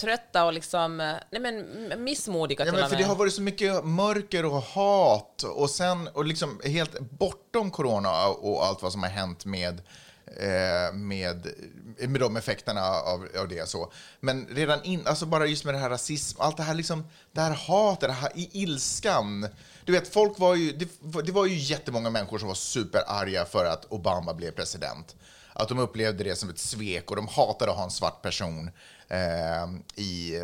trötta 0.00 0.44
och 0.44 0.52
liksom, 0.52 0.96
nej 1.30 1.40
men 1.40 2.04
missmodiga 2.04 2.64
Ja, 2.66 2.72
till 2.72 2.80
men 2.80 2.90
för 2.90 2.96
det 2.96 3.02
har 3.04 3.16
varit 3.16 3.32
så 3.32 3.42
mycket 3.42 3.84
mörker 3.84 4.44
och 4.44 4.62
hat 4.62 5.42
och 5.42 5.70
sen 5.70 6.08
och 6.08 6.24
liksom 6.24 6.60
helt 6.64 7.00
bortom 7.00 7.70
corona 7.70 8.26
och 8.28 8.66
allt 8.66 8.82
vad 8.82 8.92
som 8.92 9.02
har 9.02 9.10
hänt 9.10 9.44
med 9.44 9.82
eh, 10.26 10.94
med, 10.94 11.46
med 11.98 12.20
de 12.20 12.36
effekterna 12.36 12.82
av, 12.82 13.28
av 13.40 13.48
det. 13.48 13.68
Så. 13.68 13.92
Men 14.20 14.46
redan 14.50 14.84
in, 14.84 15.06
alltså 15.06 15.26
bara 15.26 15.46
just 15.46 15.64
med 15.64 15.74
det 15.74 15.78
här 15.78 15.90
rasism, 15.90 16.40
allt 16.40 16.56
det 16.56 16.62
här, 16.62 16.74
liksom, 16.74 17.08
det 17.32 17.40
här 17.40 17.54
hatet, 17.54 18.08
det 18.08 18.12
här 18.12 18.32
i 18.34 18.50
ilskan. 18.52 19.48
Du 19.88 19.92
vet, 19.92 20.08
folk 20.08 20.38
var 20.38 20.54
ju, 20.54 20.72
det, 20.72 20.88
det 21.22 21.32
var 21.32 21.46
ju 21.46 21.54
jättemånga 21.54 22.10
människor 22.10 22.38
som 22.38 22.48
var 22.48 22.54
superarga 22.54 23.44
för 23.44 23.64
att 23.64 23.84
Obama 23.84 24.34
blev 24.34 24.50
president. 24.50 25.16
Att 25.52 25.68
de 25.68 25.78
upplevde 25.78 26.24
det 26.24 26.36
som 26.36 26.50
ett 26.50 26.58
svek 26.58 27.10
och 27.10 27.16
de 27.16 27.28
hatade 27.28 27.70
att 27.70 27.76
ha 27.76 27.84
en 27.84 27.90
svart 27.90 28.22
person 28.22 28.70
eh, 29.08 30.02
i, 30.02 30.34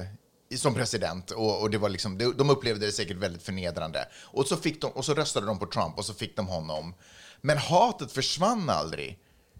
som 0.56 0.74
president. 0.74 1.30
Och, 1.30 1.62
och 1.62 1.70
det 1.70 1.78
var 1.78 1.88
liksom, 1.88 2.18
de, 2.18 2.32
de 2.36 2.50
upplevde 2.50 2.86
det 2.86 2.92
säkert 2.92 3.16
väldigt 3.16 3.42
förnedrande. 3.42 4.08
Och 4.14 4.46
så, 4.46 4.56
fick 4.56 4.80
de, 4.80 4.90
och 4.90 5.04
så 5.04 5.14
röstade 5.14 5.46
de 5.46 5.58
på 5.58 5.66
Trump 5.66 5.98
och 5.98 6.04
så 6.04 6.14
fick 6.14 6.36
de 6.36 6.46
honom. 6.46 6.94
Men 7.40 7.58
hatet 7.58 8.12
försvann 8.12 8.70
aldrig. 8.70 9.18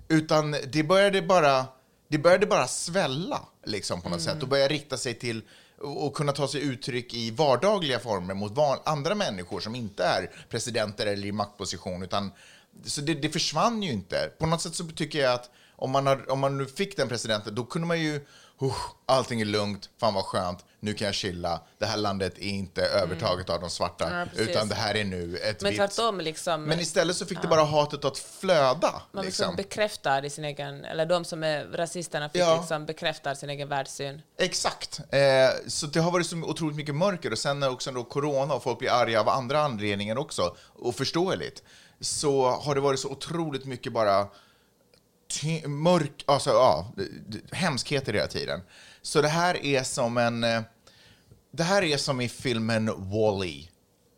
Utan 0.09 0.57
det 0.73 0.83
började 0.83 1.23
bara, 1.23 1.67
det 2.09 2.19
började 2.19 2.47
bara 2.47 2.69
svälla 2.69 3.41
liksom, 3.65 4.03
på 4.03 4.09
något 4.09 4.23
sätt 4.23 4.43
och 4.43 4.49
börja 4.49 4.69
rikta 4.69 4.97
sig 4.97 5.15
till 5.15 5.43
och 5.81 6.15
kunna 6.15 6.33
ta 6.33 6.49
sig 6.49 6.63
uttryck 6.63 7.15
i 7.15 7.31
vardagliga 7.31 7.99
former 7.99 8.35
mot 8.35 8.53
van, 8.53 8.79
andra 8.85 9.15
människor 9.15 9.61
som 9.61 9.75
inte 9.75 10.05
är 10.05 10.31
presidenter 10.49 11.07
eller 11.07 11.27
i 11.27 11.33
maktposition. 11.33 12.03
Utan, 12.03 12.33
så 12.85 13.01
det, 13.01 13.15
det 13.15 13.29
försvann 13.29 13.83
ju 13.83 13.93
inte. 13.93 14.31
På 14.39 14.47
något 14.47 14.63
sätt 14.63 14.75
så 14.75 14.85
tycker 14.85 15.19
jag 15.19 15.33
att 15.33 15.51
om 15.77 15.91
man, 15.91 16.07
har, 16.07 16.31
om 16.31 16.41
man 16.41 16.59
nu 16.59 16.67
fick 16.67 16.97
den 16.97 17.09
presidenten, 17.09 17.55
då 17.55 17.65
kunde 17.65 17.89
man 17.89 18.01
ju 18.01 18.21
allting 19.07 19.41
är 19.41 19.45
lugnt, 19.45 19.91
fan 20.01 20.15
vad 20.15 20.25
skönt, 20.25 20.65
nu 20.81 20.95
kan 20.95 21.07
jag 21.07 21.15
chilla. 21.15 21.61
Det 21.79 21.87
här 21.87 21.97
landet 21.97 22.39
är 22.39 22.43
inte 22.49 22.83
övertaget 22.83 23.51
av 23.51 23.61
de 23.61 23.71
svarta, 23.71 24.27
Ja, 24.37 24.41
utan 24.43 24.69
det 24.69 24.75
här 24.75 24.95
är 24.95 25.05
nu 25.05 25.37
ett 25.37 25.63
Men 25.63 25.75
tvärtom, 25.77 26.21
liksom, 26.21 26.63
Men 26.65 26.81
istället 26.81 27.17
så 27.17 27.27
fick 27.27 27.43
det 27.43 27.49
bara 27.49 27.65
hatet 27.65 28.05
att 28.05 28.19
flöda. 28.19 29.03
man 29.13 29.25
liksom 29.25 29.57
bekräftar 29.57 30.25
i 30.25 30.31
sin 30.31 30.45
egen, 30.45 30.85
eller 30.85 31.07
de 31.07 31.25
som 31.25 31.43
är 31.45 31.65
rasisterna 31.65 32.29
fick 32.29 32.41
Ja. 32.41 32.57
liksom 32.61 32.87
bekräftar 32.87 33.35
sin 33.35 33.51
egen 33.51 33.69
världssyn. 33.69 34.23
Exakt. 34.39 35.01
Eh, 35.11 35.21
så 35.69 35.87
det 35.87 36.01
har 36.01 36.11
varit 36.11 36.27
så 36.27 36.37
otroligt 36.37 36.77
mycket 36.77 36.95
mörker 36.95 37.33
och 37.33 37.39
sen 37.39 37.61
när 37.61 37.71
också 37.71 37.91
då 37.93 38.05
corona 38.05 38.55
och 38.55 38.63
folk 38.63 38.79
blir 38.79 38.91
arga 38.91 39.21
av 39.21 39.29
andra 39.29 39.61
anledningar 39.63 40.19
också, 40.19 40.57
och 40.75 40.95
förståeligt, 40.95 41.63
så 42.01 42.49
har 42.51 42.75
det 42.75 42.81
varit 42.81 43.01
så 43.01 43.09
otroligt 43.09 43.65
mycket 43.65 43.93
bara 43.93 44.27
mörk, 45.67 46.25
alltså 46.27 46.51
ja, 46.51 46.93
hemskheter 47.53 48.13
hela 48.13 48.27
tiden. 48.27 48.61
Så 49.03 49.23
det 49.23 49.29
här 49.29 49.65
är 49.65 49.83
som 49.83 50.19
en, 50.19 50.45
eh, 50.45 50.63
det 51.51 51.63
här 51.63 51.83
är 51.83 51.97
som 51.97 52.21
i 52.21 52.29
filmen 52.29 52.87
Wall-E. 52.87 53.69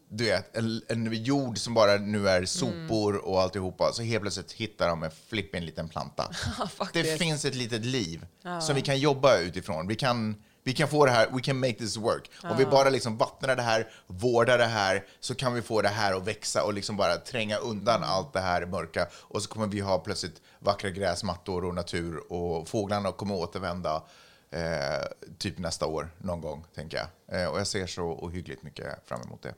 Du 0.09 0.24
vet, 0.24 0.57
en, 0.57 0.83
en 0.88 1.24
jord 1.24 1.59
som 1.59 1.74
bara 1.74 1.96
nu 1.96 2.29
är 2.29 2.44
sopor 2.44 3.16
och 3.16 3.42
alltihopa, 3.42 3.92
så 3.92 4.02
helt 4.02 4.22
plötsligt 4.22 4.52
hittar 4.52 4.88
de 4.88 5.02
en 5.02 5.11
flippig 5.29 5.62
liten 5.62 5.88
planta. 5.88 6.31
det 6.92 7.18
finns 7.18 7.44
ett 7.44 7.55
litet 7.55 7.85
liv 7.85 8.26
som 8.61 8.74
vi 8.74 8.83
kan 8.83 8.98
jobba 8.98 9.38
utifrån. 9.38 9.87
Vi 9.87 9.94
kan, 9.94 10.42
vi 10.66 10.72
kan 10.72 10.88
få 10.88 11.07
det 11.07 11.12
här, 11.12 11.29
we 11.33 11.40
can 11.40 11.61
make 11.61 11.72
this 11.72 11.96
work. 11.96 12.31
Om 12.42 12.57
vi 12.57 12.66
bara 12.66 12.90
liksom 12.90 13.16
vattnar 13.16 13.57
det 13.57 13.62
här, 13.62 13.88
vårdar 14.07 14.59
det 14.59 14.64
här, 14.64 15.05
så 15.20 15.35
kan 15.35 15.55
vi 15.55 15.62
få 15.62 15.83
det 15.83 15.88
här 15.88 16.14
att 16.14 16.26
växa 16.26 16.64
och 16.64 16.74
liksom 16.74 16.96
bara 16.96 17.16
tränga 17.16 17.57
undan 17.57 18.02
allt 18.02 18.33
det 18.33 18.40
här 18.40 18.66
mörka. 18.66 19.07
Och 19.12 19.42
så 19.42 19.48
kommer 19.48 19.66
vi 19.66 19.81
ha 19.81 19.98
plötsligt 19.98 20.42
vackra 20.59 20.90
gräsmattor 20.90 21.64
och 21.64 21.74
natur 21.74 22.33
och 22.33 22.68
fåglarna 22.68 23.12
kommer 23.12 23.35
återvända 23.35 24.02
eh, 24.50 25.07
typ 25.38 25.59
nästa 25.59 25.87
år 25.87 26.09
någon 26.18 26.40
gång, 26.40 26.64
tänker 26.74 26.96
jag. 26.98 27.40
Eh, 27.40 27.48
och 27.48 27.61
jag 27.61 27.66
ser 27.66 27.87
så 27.87 28.02
ohyggligt 28.02 28.62
mycket 28.62 29.09
fram 29.09 29.22
emot 29.22 29.42
det. 29.42 29.55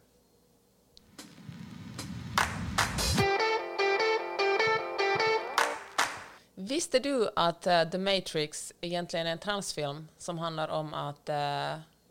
Visste 6.69 6.99
du 6.99 7.31
att 7.37 7.67
eh, 7.67 7.91
The 7.91 7.99
Matrix 7.99 8.73
egentligen 8.81 9.27
är 9.27 9.33
en 9.33 9.39
transfilm 9.39 10.09
som 10.19 10.39
handlar 10.39 10.69
om 10.69 10.95
att 10.95 11.29
eh, 11.29 11.37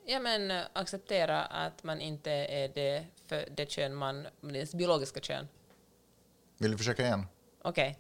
ja, 0.06 0.20
men, 0.22 0.64
acceptera 0.74 1.46
att 1.46 1.84
man 1.84 2.02
inte 2.02 2.32
är 2.32 2.68
det, 2.68 3.06
för 3.28 3.48
det 3.56 3.72
kön 3.72 3.96
man, 3.96 4.28
det 4.42 4.74
biologiska 4.74 5.20
kön? 5.20 5.48
Vill 6.58 6.72
du 6.72 6.78
försöka 6.78 7.04
igen? 7.04 7.26
Okej. 7.62 7.98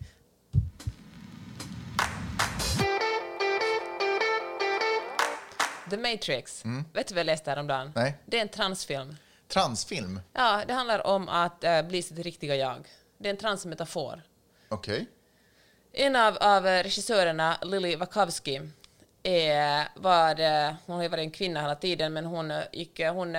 The 5.89 5.98
Matrix. 5.98 6.63
Vet 6.93 7.08
du 7.08 7.13
vad 7.13 7.20
jag 7.20 7.26
läste 7.26 7.50
häromdagen? 7.50 7.82
Mm. 7.82 7.93
Nej. 7.96 8.17
Det 8.26 8.38
är 8.38 8.41
en 8.41 8.50
transfilm. 8.50 9.15
Transfilm? 9.48 10.20
Ja, 10.34 10.63
det 10.67 10.74
handlar 10.74 11.08
om 11.08 11.30
att 11.30 11.63
eh, 11.63 11.82
bli 11.82 12.02
sitt 12.02 12.20
riktiga 12.20 12.56
jag. 12.56 12.88
Det 13.17 13.30
är 13.30 13.34
en 13.34 13.39
transmetafor. 13.39 14.22
Okej. 14.70 15.08
En 15.99 16.15
av, 16.15 16.38
av 16.41 16.63
regissörerna, 16.63 17.57
Lily 17.62 17.95
Wachowski, 17.95 18.62
är, 19.23 19.88
var, 19.95 20.39
eh, 20.39 20.73
hon 20.86 20.95
har 20.95 21.03
ju 21.03 21.10
varit 21.10 21.21
en 21.23 21.31
kvinna 21.31 21.62
hela 21.62 21.75
tiden, 21.75 22.13
men 22.13 22.25
hon 22.25 22.51
eh, 22.51 22.60
gick... 22.73 22.99
eh, 22.99 23.13
Hon, 23.13 23.36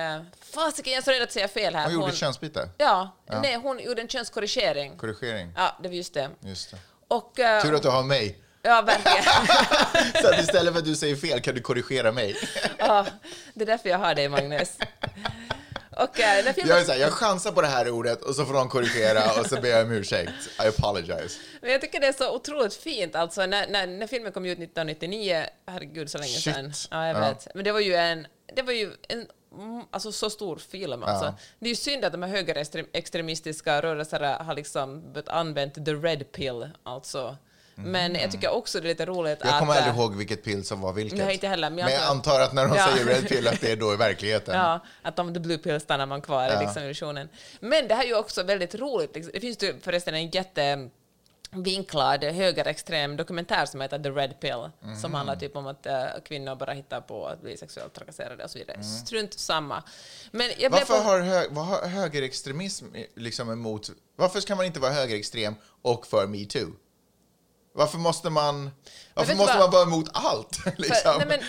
fasiken, 0.53 0.93
jag 0.93 0.97
är 0.97 1.03
så 1.03 1.11
rädd 1.11 1.21
att 1.23 1.31
säga 1.31 1.47
fel 1.47 1.75
här. 1.75 1.83
Hon 1.83 1.93
gjorde 1.93 2.07
ett 2.07 2.15
könsbyte? 2.17 2.69
ja, 2.77 3.15
Nej, 3.41 3.55
hon 3.55 3.79
gjorde 3.79 4.01
en 4.01 4.07
könskorrigering. 4.07 4.97
Korrigering? 4.97 5.53
Ja, 5.55 5.77
det 5.83 5.87
var 5.87 5.95
just 5.95 6.13
det. 6.13 6.29
Just 6.41 6.71
det. 6.71 6.77
Och, 7.07 7.33
Tur 7.35 7.75
att 7.75 7.81
du 7.83 7.89
har 7.89 8.03
mig 8.03 8.37
Ja, 8.61 8.81
verkligen. 8.81 9.23
Så 10.21 10.27
att 10.33 10.39
istället 10.39 10.73
för 10.73 10.79
att 10.79 10.85
du 10.85 10.95
säger 10.95 11.15
fel 11.15 11.41
kan 11.41 11.55
du 11.55 11.61
korrigera 11.61 12.11
mig. 12.11 12.35
ja, 12.77 13.05
det 13.53 13.61
är 13.63 13.65
därför 13.65 13.89
jag 13.89 13.97
har 13.99 14.15
dig, 14.15 14.29
Magnus. 14.29 14.77
Och 16.03 16.19
äh, 16.19 16.43
den 16.43 16.53
filmen, 16.53 16.69
Jag, 16.69 16.79
är 16.81 16.85
så 16.85 16.91
här, 16.91 16.99
jag 16.99 17.11
chansar 17.11 17.51
på 17.51 17.61
det 17.61 17.67
här 17.67 17.89
ordet 17.89 18.21
och 18.21 18.35
så 18.35 18.45
får 18.45 18.53
de 18.53 18.69
korrigera 18.69 19.39
och 19.39 19.45
så 19.45 19.61
ber 19.61 19.69
jag 19.69 19.85
om 19.85 19.91
ursäkt. 19.91 20.31
I 20.63 20.67
apologize. 20.67 21.39
men 21.61 21.71
jag 21.71 21.81
tycker 21.81 21.99
det 21.99 22.07
är 22.07 22.13
så 22.13 22.35
otroligt 22.35 22.73
fint. 22.73 23.15
Alltså, 23.15 23.45
när, 23.45 23.67
när, 23.67 23.87
när 23.87 24.07
filmen 24.07 24.31
kom 24.31 24.45
ut 24.45 24.51
1999, 24.59 25.45
herregud 25.67 26.09
så 26.11 26.17
länge 26.17 26.29
Shit. 26.33 26.55
sedan. 26.55 26.73
Ja, 26.91 27.07
jag 27.07 27.15
Ja. 27.15 27.19
vet. 27.19 27.47
Men 27.55 27.63
det 27.63 27.71
var 27.71 27.79
ju 27.79 27.95
en, 27.95 28.27
det 28.55 28.61
var 28.61 28.73
ju 28.73 28.91
en 29.07 29.25
mm, 29.57 29.83
alltså, 29.91 30.11
så 30.11 30.29
stor 30.29 30.57
film. 30.57 31.03
Alltså. 31.03 31.25
Ja. 31.25 31.35
Det 31.59 31.65
är 31.65 31.69
ju 31.69 31.75
synd 31.75 32.05
att 32.05 32.11
de 32.11 32.23
här 32.23 32.29
högerextremistiska 32.29 33.81
rörelserna 33.81 34.35
har 34.37 34.55
liksom 34.55 35.15
använt 35.27 35.85
the 35.85 35.93
red 35.93 36.31
pill, 36.31 36.69
alltså. 36.83 37.37
Men 37.85 38.15
jag 38.15 38.31
tycker 38.31 38.49
också 38.49 38.79
det 38.79 38.87
är 38.87 38.89
lite 38.89 39.05
roligt 39.05 39.39
Mhm. 39.39 39.49
Jag 39.49 39.59
kommer 39.59 39.71
att... 39.73 39.77
aldrig 39.77 39.93
äh, 39.95 39.99
ihåg 40.01 40.15
vilket 40.15 40.43
pill 40.43 40.65
som 40.65 40.81
var 40.81 40.93
vilket. 40.93 41.17
Nej, 41.19 41.33
inte 41.33 41.47
heller, 41.47 41.69
men 41.69 41.77
jag 41.79 41.85
men 41.85 41.93
jag 41.93 42.03
antar- 42.03 42.41
att 42.41 42.53
när 42.53 42.67
de 42.67 42.75
Ja. 42.77 42.87
säger 42.87 43.05
red 43.05 43.27
pill 43.29 43.47
att 43.47 43.61
det 43.61 43.71
är 43.71 43.75
då 43.75 43.93
i 43.93 43.97
verkligheten. 43.97 44.55
Ja, 44.57 44.79
att 45.01 45.15
de 45.15 45.33
the 45.33 45.39
blue 45.39 45.57
pill 45.57 45.79
stannar 45.79 46.05
man 46.05 46.21
kvar 46.21 46.47
i 46.47 46.51
Ja. 46.53 46.61
liksom 46.61 46.83
illusionen. 46.83 47.29
Men 47.59 47.87
det 47.87 47.95
här 47.95 48.03
är 48.03 48.07
ju 48.07 48.15
också 48.15 48.43
väldigt 48.43 48.75
roligt. 48.75 49.13
Det 49.33 49.39
finns 49.39 49.63
ju 49.63 49.79
förresten 49.81 50.13
en 50.13 50.29
jätte 50.29 50.89
vinklad 51.51 52.23
högerextrem 52.23 53.17
dokumentär 53.17 53.65
som 53.65 53.81
heter 53.81 53.99
The 53.99 54.09
Red 54.09 54.39
Pill, 54.39 54.69
Mhm. 54.81 54.95
som 54.95 55.13
handlar 55.13 55.35
typ 55.35 55.55
om 55.55 55.67
att 55.67 55.85
äh, 55.85 56.03
kvinnor 56.25 56.55
bara 56.55 56.71
hittar 56.73 57.01
på 57.01 57.27
att 57.27 57.41
bli 57.41 57.57
sexuellt 57.57 57.93
trakasserade 57.93 58.43
och 58.43 58.49
så 58.51 58.57
vidare. 58.59 58.75
Mm. 58.75 58.87
Strunt 58.87 59.33
samma. 59.39 59.83
Men 60.31 60.49
jag 60.57 60.69
Varför 60.69 60.85
på, 60.97 60.99
har, 61.03 61.19
hö, 61.19 61.43
vad 61.49 61.65
har 61.65 61.87
högerextremism 61.87 62.85
liksom 63.15 63.51
emot... 63.51 63.89
Varför 64.15 64.39
ska 64.39 64.55
man 64.55 64.65
inte 64.65 64.79
vara 64.79 64.91
högerextrem 64.91 65.55
och 65.81 66.07
för 66.07 66.27
metoo? 66.27 66.67
Varför 67.79 67.97
måste 67.97 68.29
man... 68.29 68.71
Varför 69.13 69.35
måste 69.35 69.53
vad? 69.57 69.59
man 69.63 69.71
vara 69.71 69.83
emot 69.83 70.09
allt? 70.13 70.55
för, 70.63 70.73
Liksom? 70.77 71.17
nej, 71.27 71.41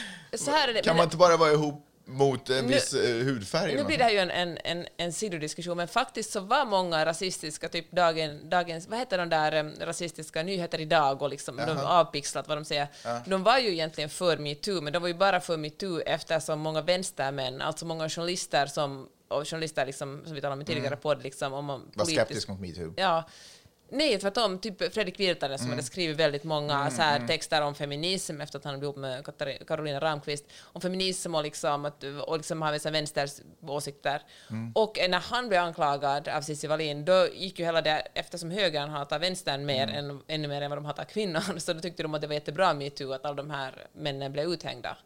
men, 0.75 0.83
kan 0.83 0.97
man 0.97 1.05
inte 1.05 1.16
bara 1.16 1.37
vara 1.37 1.53
ihop 1.53 1.87
mot 2.07 2.51
en 2.51 2.66
Nu- 2.66 2.75
viss 2.75 2.95
eh, 2.95 3.25
hudfärg? 3.25 3.77
Nu 3.77 3.85
blir 3.85 3.99
det 3.99 4.05
här 4.05 4.11
ju 4.11 4.19
en, 4.19 4.31
en, 4.31 4.59
en, 4.64 4.87
en 4.97 5.12
sidodiskussion, 5.12 5.77
men 5.77 5.88
faktiskt 5.88 6.33
så 6.33 6.40
var 6.40 6.64
många 6.64 7.07
rasistiska, 7.07 7.69
typ 7.69 7.93
dagen, 7.93 8.49
dagens, 8.51 8.88
vad 8.88 8.99
heter 8.99 9.19
de 9.19 9.29
där 9.29 9.53
em, 9.53 9.75
rasistiska 9.81 10.43
nyheter 10.43 10.81
idag 10.81 11.23
och 11.23 11.31
liksom, 11.31 11.57
de 11.57 11.79
avpixlat 11.79 12.49
vad 12.49 12.57
de 12.57 12.64
säger. 12.64 12.88
De 13.27 13.43
var 13.43 13.59
ju 13.59 13.73
egentligen 13.73 14.11
för 14.11 14.37
metoo, 14.37 14.81
men 14.81 14.93
de 14.93 15.03
var 15.03 15.09
ju 15.09 15.14
bara 15.14 15.40
för 15.40 15.57
metoo 15.57 16.01
eftersom 16.01 16.61
många 16.61 16.83
vänstermän, 16.83 17.61
alltså 17.62 17.87
många 17.87 18.09
journalister 18.09 18.66
som, 18.66 19.09
och 19.29 19.49
journalister 19.49 19.87
liksom, 19.87 20.23
som 20.25 20.35
vi 20.35 20.40
talade 20.40 20.55
om 20.55 20.62
i 20.62 20.64
tidigare 20.64 20.97
podd, 20.97 21.23
liksom, 21.23 21.53
om 21.53 21.64
man 21.64 21.81
Mm. 21.81 21.90
Var 21.95 22.05
skeptisk 22.05 22.49
mot 22.49 22.61
metoo. 22.61 22.95
Ja. 22.97 23.25
Nej, 23.90 24.18
tvärtom. 24.18 24.59
Typ 24.59 24.94
Fredrik 24.94 25.20
Virtanen 25.20 25.59
som 25.59 25.70
hade 25.70 25.83
skrivit 25.83 26.16
väldigt 26.16 26.44
många 26.44 26.90
så 26.90 27.03
här, 27.03 27.26
texter 27.26 27.62
om 27.62 27.74
feminism 27.74 28.40
efter 28.40 28.59
att 28.59 28.64
han 28.64 28.79
blev 28.79 28.85
ihop 28.85 28.96
med 28.96 29.26
Carolina 29.66 30.00
Ramqvist. 30.00 30.44
Om 30.62 30.81
feminism 30.81 31.35
och, 31.35 31.42
liksom, 31.42 31.85
att, 31.85 32.05
och 32.26 32.37
liksom 32.37 32.62
har 32.62 32.72
vissa 32.72 32.90
vänsters 32.90 33.31
åsikter. 33.62 34.22
Och 34.74 34.98
eh, 34.98 35.11
när 35.11 35.20
han 35.20 35.48
blev 35.48 35.62
anklagad 35.62 36.29
av 36.29 36.40
Cissi 36.42 36.66
Wallin, 36.66 37.05
då 37.05 37.29
gick 37.35 37.59
ju 37.59 37.64
hela 37.64 37.83
det, 37.83 38.09
eftersom 38.14 38.50
högern 38.50 38.90
hatar 38.90 39.18
vänstern 39.18 39.66
mer 39.66 39.88
än, 39.88 40.20
ännu 40.26 40.48
mer 40.48 40.62
än 40.62 40.70
vad 40.70 40.79
de 40.79 40.85
hatar 40.85 41.05
kvinnor, 41.05 41.59
så 41.59 41.72
då 41.72 41.81
tyckte 41.81 42.03
de 42.03 42.14
att 42.14 42.20
det 42.20 42.26
var 42.26 42.35
jättebra 42.35 42.74
metoo 42.74 43.12
att 43.12 43.24
alla 43.24 43.35
de 43.35 43.50
här 43.50 43.87
männen 43.92 44.33
blev 44.33 44.46
uthängda. 44.53 44.96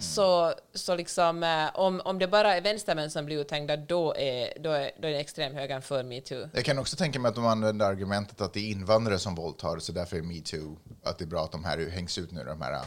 Så, 0.00 0.54
så 0.74 0.94
liksom, 0.94 1.42
eh, 1.42 1.68
om, 1.74 2.00
om 2.04 2.18
det 2.18 2.28
bara 2.28 2.56
är 2.56 2.60
vänstermän 2.60 3.10
som 3.10 3.24
blir 3.24 3.38
uthängda, 3.38 3.76
då 3.76 4.14
är, 4.16 4.52
då 4.60 4.70
är, 4.70 4.90
då 5.00 5.08
är 5.08 5.12
extremhögern 5.12 5.82
för 5.82 6.02
metoo. 6.02 6.48
Jag 6.52 6.64
kan 6.64 6.78
också 6.78 6.96
tänka 6.96 7.18
mig 7.20 7.28
att 7.28 7.34
de 7.34 7.46
använder 7.46 7.86
argumentet 7.86 8.40
att 8.40 8.52
det 8.52 8.60
är 8.60 8.70
invandrare 8.70 9.18
som 9.18 9.34
våldtar, 9.34 9.78
så 9.78 9.92
därför 9.92 10.16
är 10.16 10.22
metoo, 10.22 10.76
att 11.02 11.18
det 11.18 11.24
är 11.24 11.26
bra 11.26 11.44
att 11.44 11.52
de 11.52 11.64
här 11.64 11.90
hängs 11.90 12.18
ut 12.18 12.30
nu, 12.32 12.44
de 12.44 12.62
här... 12.62 12.80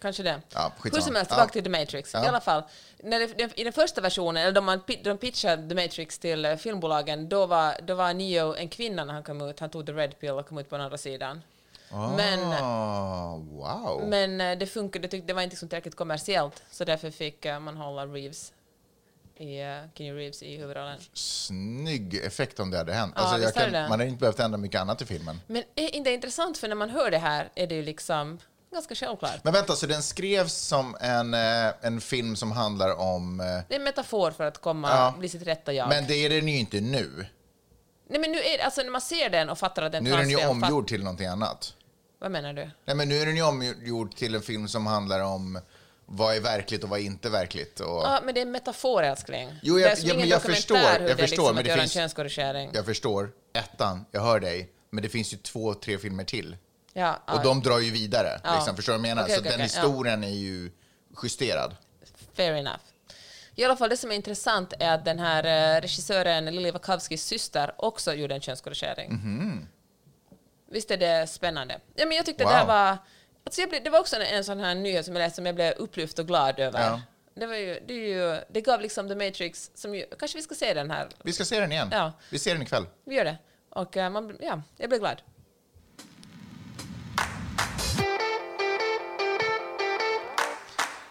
Kanske 0.00 0.22
det. 0.22 0.40
Ja, 0.54 0.72
Hur 0.82 1.00
som 1.00 1.14
helst, 1.14 1.30
tillbaka 1.30 1.52
till 1.52 1.64
The 1.64 1.70
Matrix. 1.70 2.14
Ja. 2.14 2.24
I 2.24 2.28
alla 2.28 2.40
fall, 2.40 2.62
när 3.02 3.20
det, 3.20 3.58
i 3.60 3.64
den 3.64 3.72
första 3.72 4.00
versionen, 4.00 4.42
eller 4.42 4.52
då 4.52 4.60
man 4.60 4.80
de 5.04 5.18
pitchade 5.18 5.68
The 5.68 5.74
Matrix 5.74 6.18
till 6.18 6.44
eh, 6.44 6.56
filmbolagen, 6.56 7.28
då 7.28 7.46
var, 7.46 7.74
då 7.82 7.94
var 7.94 8.14
Neo 8.14 8.54
en 8.54 8.68
kvinna 8.68 9.04
när 9.04 9.14
han 9.14 9.22
kom 9.22 9.40
ut. 9.40 9.60
Han 9.60 9.70
tog 9.70 9.86
the 9.86 9.92
red 9.92 10.18
pill 10.18 10.30
och 10.30 10.48
kom 10.48 10.58
ut 10.58 10.68
på 10.68 10.76
den 10.76 10.84
andra 10.84 10.98
sidan. 10.98 11.42
Men, 11.90 12.52
Ah, 12.52 13.36
wow! 13.36 14.02
men 14.08 14.40
eh, 14.40 14.58
det 14.58 14.66
funkade, 14.66 15.08
det, 15.08 15.32
var 15.32 15.42
inte 15.42 15.56
så 15.56 15.68
tillräckligt 15.68 15.96
kommersiellt, 15.96 16.62
så 16.70 16.84
därför 16.84 17.10
fick 17.10 17.44
eh, 17.44 17.60
man 17.60 17.76
hålla 17.76 18.06
Reeves 18.06 18.52
i, 19.36 19.62
uh, 19.62 19.68
Keanu 19.94 20.18
Reeves 20.18 20.42
i 20.42 20.56
huvudrollen. 20.56 20.98
Snygg 21.12 22.14
effekt 22.14 22.60
om 22.60 22.70
det 22.70 22.78
hade 22.78 22.92
hänt. 22.92 23.14
Ja, 23.16 23.22
alltså, 23.22 23.60
kan, 23.60 23.72
det 23.72 23.80
man 23.82 23.90
hade 23.90 24.06
inte 24.06 24.20
behövt 24.20 24.40
ändra 24.40 24.58
mycket 24.58 24.80
annat 24.80 25.02
i 25.02 25.06
filmen. 25.06 25.40
Men 25.46 25.62
är 25.74 25.94
inte 25.94 26.10
intressant, 26.10 26.58
för 26.58 26.68
när 26.68 26.74
man 26.74 26.90
hör 26.90 27.10
det 27.10 27.18
här 27.18 27.48
är 27.54 27.66
det 27.66 27.74
ju 27.74 27.82
liksom 27.82 28.38
ganska 28.72 28.94
självklart. 28.94 29.44
Men 29.44 29.52
vänta, 29.52 29.72
så 29.76 29.86
den 29.86 30.02
skrevs 30.02 30.54
som 30.54 30.96
en, 31.00 31.34
eh, 31.34 31.72
en 31.80 32.00
film 32.00 32.36
som 32.36 32.52
handlar 32.52 33.00
om... 33.00 33.40
eh, 33.40 33.46
Det 33.46 33.74
är 33.74 33.78
en 33.78 33.84
metafor 33.84 34.30
för 34.30 34.44
att 34.44 34.58
komma, 34.58 34.88
Ja. 34.90 35.14
bli 35.18 35.28
sitt 35.28 35.42
rätta 35.42 35.72
jag. 35.72 35.88
Men 35.88 36.06
det 36.06 36.14
är 36.14 36.30
den 36.30 36.48
ju 36.48 36.58
inte 36.58 36.80
nu. 36.80 37.26
Nej, 38.08 38.20
men 38.20 38.32
nu 38.32 38.38
är 38.38 38.64
alltså 38.64 38.82
när 38.82 38.90
man 38.90 39.00
ser 39.00 39.30
den 39.30 39.48
och 39.50 39.58
fattar 39.58 39.82
att 39.82 39.92
den 39.92 40.04
Nu 40.04 40.12
är 40.12 40.16
den 40.16 40.30
ju 40.30 40.46
omgjord 40.46 40.88
till 40.88 41.02
någonting 41.04 41.26
annat. 41.26 41.74
Vad 42.18 42.30
menar 42.30 42.52
du? 42.52 42.70
Nej, 42.84 42.96
men 42.96 43.08
nu 43.08 43.16
är 43.18 43.26
den 43.26 43.36
ju 43.36 43.42
omgjord 43.42 44.16
till 44.16 44.34
en 44.34 44.42
film 44.42 44.68
som 44.68 44.86
handlar 44.86 45.20
om 45.20 45.60
vad 46.06 46.36
är 46.36 46.40
verkligt 46.40 46.84
och 46.84 46.90
vad 46.90 47.00
är 47.00 47.04
inte 47.04 47.28
verkligt. 47.30 47.80
Och... 47.80 47.86
Ja, 48.04 48.20
men 48.24 48.34
det 48.34 48.40
är 48.40 48.42
en 48.42 48.50
metafor, 48.50 49.02
älskling. 49.02 49.48
Jo, 49.62 49.78
jag- 49.78 49.88
det 49.88 49.92
är 49.92 49.96
som 49.96 50.08
ja, 50.08 50.14
ingen 50.14 50.28
jag 50.28 50.42
förstår, 50.42 50.76
hur 50.76 50.82
jag 50.84 51.00
det 51.00 51.10
är 51.12 51.16
förstår, 51.16 51.26
liksom 51.26 51.44
men 51.54 51.58
att 51.58 51.64
det 51.64 51.68
göra 51.70 51.80
finns- 51.80 51.96
en 51.96 52.00
könskorrigering. 52.02 52.70
Jag 52.74 52.84
förstår. 52.84 53.30
Ettan, 53.52 54.04
jag 54.10 54.20
hör 54.20 54.40
dig. 54.40 54.72
Men 54.90 55.02
det 55.02 55.08
finns 55.08 55.32
ju 55.32 55.36
två, 55.36 55.74
tre 55.74 55.98
filmer 55.98 56.24
till. 56.24 56.56
Ja, 56.92 57.14
Och 57.14 57.32
ja, 57.34 57.42
de 57.44 57.62
drar 57.62 57.78
ju 57.78 57.90
vidare. 57.90 58.40
Ja. 58.44 58.54
Liksom, 58.54 58.76
förstår 58.76 58.92
du 58.92 58.98
vad 58.98 59.08
jag 59.08 59.14
menar? 59.16 59.22
Okej, 59.22 59.34
så 59.34 59.40
okej, 59.40 59.50
den 59.50 59.60
ja. 59.60 59.64
historien 59.64 60.24
är 60.24 60.28
ju 60.28 60.70
justerad. 61.22 61.76
fair 62.34 62.52
enough. 62.54 62.80
I 63.54 63.64
alla 63.64 63.76
fall, 63.76 63.88
det 63.88 63.96
som 63.96 64.10
är 64.10 64.14
intressant 64.14 64.72
är 64.80 64.94
att 64.94 65.04
den 65.04 65.18
här 65.18 65.76
eh, 65.76 65.80
regissören 65.80 66.44
Lili 66.44 66.70
Wachowskis 66.70 67.24
syster 67.24 67.74
också 67.78 68.14
gjorde 68.14 68.34
en 68.34 68.40
könskorrigering. 68.40 69.12
Mhm. 69.12 69.68
Visst 70.70 70.90
är 70.90 70.96
det 70.96 71.26
spännande? 71.26 71.80
Ja, 71.94 72.06
men 72.06 72.16
jag 72.16 72.26
tyckte 72.26 72.44
Wow. 72.44 72.52
det 72.52 72.58
här 72.58 72.66
var... 72.66 72.98
Alltså 73.44 73.60
jag 73.60 73.70
blev, 73.70 73.84
det 73.84 73.90
var 73.90 74.00
också 74.00 74.16
en, 74.16 74.22
en 74.22 74.44
sån 74.44 74.60
här 74.60 74.74
nyhet 74.74 75.04
som 75.04 75.14
jag 75.16 75.20
läste 75.20 75.36
som 75.36 75.46
jag 75.46 75.54
blev 75.54 75.72
upplyft 75.76 76.18
och 76.18 76.26
glad 76.26 76.58
över. 76.60 76.80
Ja. 76.80 77.00
Det, 77.34 77.46
var 77.46 77.54
ju, 77.54 77.80
det, 77.86 77.94
ju, 77.94 78.40
det 78.48 78.60
gav 78.60 78.80
liksom 78.80 79.08
The 79.08 79.14
Matrix, 79.14 79.70
som 79.74 79.94
ju, 79.94 80.06
kanske 80.18 80.38
vi 80.38 80.42
ska 80.42 80.54
se 80.54 80.74
den 80.74 80.90
här. 80.90 81.08
Vi 81.22 81.32
ska 81.32 81.44
se 81.44 81.60
den 81.60 81.72
igen. 81.72 81.88
Ja. 81.92 82.12
Vi 82.30 82.38
ser 82.38 82.52
den 82.52 82.62
ikväll. 82.62 82.86
Vi 83.04 83.14
gör 83.14 83.24
det. 83.24 83.36
Och 83.70 83.96
eh, 83.96 84.10
man, 84.10 84.36
ja, 84.40 84.62
jag 84.76 84.88
blev 84.88 85.00
glad. 85.00 85.22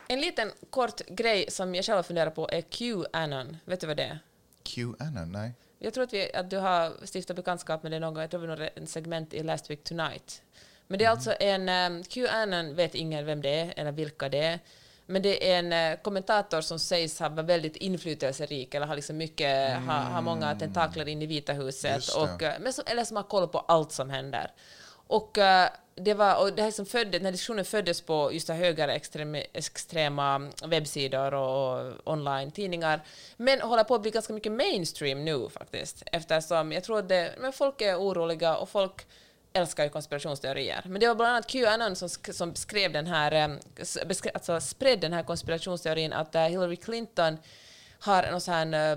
En 0.07 0.21
liten 0.21 0.51
kort 0.69 1.01
grej 1.07 1.45
som 1.51 1.75
jag 1.75 1.85
själv 1.85 2.03
funderar 2.03 2.29
på 2.31 2.49
är 2.51 2.61
Qanon. 2.61 3.57
Vet 3.65 3.79
du 3.81 3.87
vad 3.87 3.97
det 3.97 4.03
är? 4.03 4.19
QAnon, 4.63 5.31
nej. 5.31 5.53
Jag 5.79 5.93
tror 5.93 6.03
att, 6.03 6.13
vi, 6.13 6.33
att 6.33 6.49
du 6.49 6.57
har 6.57 7.05
stiftat 7.05 7.35
bekantskap 7.35 7.83
med 7.83 7.91
det 7.91 7.99
någon 7.99 8.13
gång. 8.13 8.21
Jag 8.21 8.31
tror 8.31 8.47
det 8.47 8.55
var 8.55 8.69
en 8.75 8.87
segment 8.87 9.33
i 9.33 9.43
Last 9.43 9.69
Week 9.69 9.83
Tonight. 9.83 10.41
Men 10.87 10.99
det 10.99 11.05
är 11.05 11.09
alltså 11.09 11.33
en... 11.39 11.69
Um, 11.69 12.03
Qanon 12.03 12.75
vet 12.75 12.95
ingen 12.95 13.25
vem 13.25 13.41
det 13.41 13.59
är 13.59 13.73
eller 13.77 13.91
vilka 13.91 14.29
det 14.29 14.39
är. 14.39 14.59
Men 15.05 15.21
det 15.21 15.51
är 15.51 15.59
en 15.59 15.73
eh, 15.73 15.99
kommentator 15.99 16.61
som 16.61 16.79
sägs 16.79 17.19
ha 17.19 17.29
varit 17.29 17.45
väldigt 17.45 17.75
inflytelserik 17.75 18.73
eller 18.73 18.87
har 18.87 18.95
liksom 18.95 19.17
mycket, 19.17 19.77
ha, 19.77 19.93
har 19.93 20.21
många 20.21 20.55
tentakler 20.55 21.07
in 21.07 21.21
i 21.21 21.25
Vita 21.25 21.53
huset. 21.53 22.07
Och, 22.17 22.43
eh, 22.43 22.59
men 22.59 22.73
som, 22.73 22.83
eller 22.87 23.03
som 23.03 23.17
har 23.17 23.23
koll 23.23 23.47
på 23.47 23.59
allt 23.59 23.91
som 23.91 24.09
händer. 24.09 24.51
Och, 25.07 25.37
eh, 25.37 25.69
det 25.95 26.13
var, 26.13 26.41
och 26.41 26.53
det 26.53 26.61
här 26.61 26.71
som 26.71 26.85
föddes, 26.85 27.11
den 27.11 27.25
här 27.25 27.31
diskussionen 27.31 27.65
föddes 27.65 28.01
på 28.01 28.33
just 28.33 28.47
det 28.47 28.53
högerextrema 28.53 29.37
extrema 29.37 30.51
webbsidor 30.65 31.33
och 31.33 31.93
online-tidningar, 32.03 33.01
men 33.37 33.61
håller 33.61 33.83
på 33.83 33.95
att 33.95 34.01
bli 34.01 34.11
ganska 34.11 34.33
mycket 34.33 34.51
mainstream 34.51 35.25
nu 35.25 35.49
faktiskt, 35.49 36.03
eftersom 36.05 36.71
jag 36.71 36.83
tror 36.83 36.99
att 36.99 37.09
det, 37.09 37.35
men 37.39 37.53
folk 37.53 37.81
är 37.81 37.95
oroliga 37.95 38.57
och 38.57 38.69
folk 38.69 39.05
älskar 39.53 39.83
ju 39.83 39.89
konspirationsteorier. 39.89 40.81
Men 40.85 40.99
det 40.99 41.07
var 41.07 41.15
bland 41.15 41.31
annat 41.31 41.47
Qanon 41.47 41.95
som, 41.95 42.07
sk- 42.07 42.31
som 42.31 42.55
skrev 42.55 42.91
den 42.91 43.07
här, 43.07 43.31
eh, 43.31 43.57
alltså 44.33 44.61
spred 44.61 44.99
den 44.99 45.13
här 45.13 45.23
konspirationsteorin 45.23 46.13
att 46.13 46.35
eh, 46.35 46.41
Hillary 46.41 46.75
Clinton 46.75 47.37
har 47.99 48.31
någon 48.31 48.41
sån 48.41 48.53
här 48.53 48.93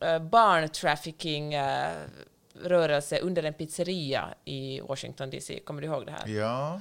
eh, 0.00 0.14
uh, 0.14 0.22
barn-trafficking 0.22 1.54
eh, 1.54 1.92
rörelse 2.54 3.18
under 3.18 3.42
en 3.42 3.54
pizzeria 3.54 4.34
i 4.44 4.80
Washington 4.80 5.30
DC. 5.30 5.60
Kommer 5.60 5.82
du 5.82 5.88
ihåg 5.88 6.06
det 6.06 6.12
här? 6.12 6.28
Ja. 6.28 6.80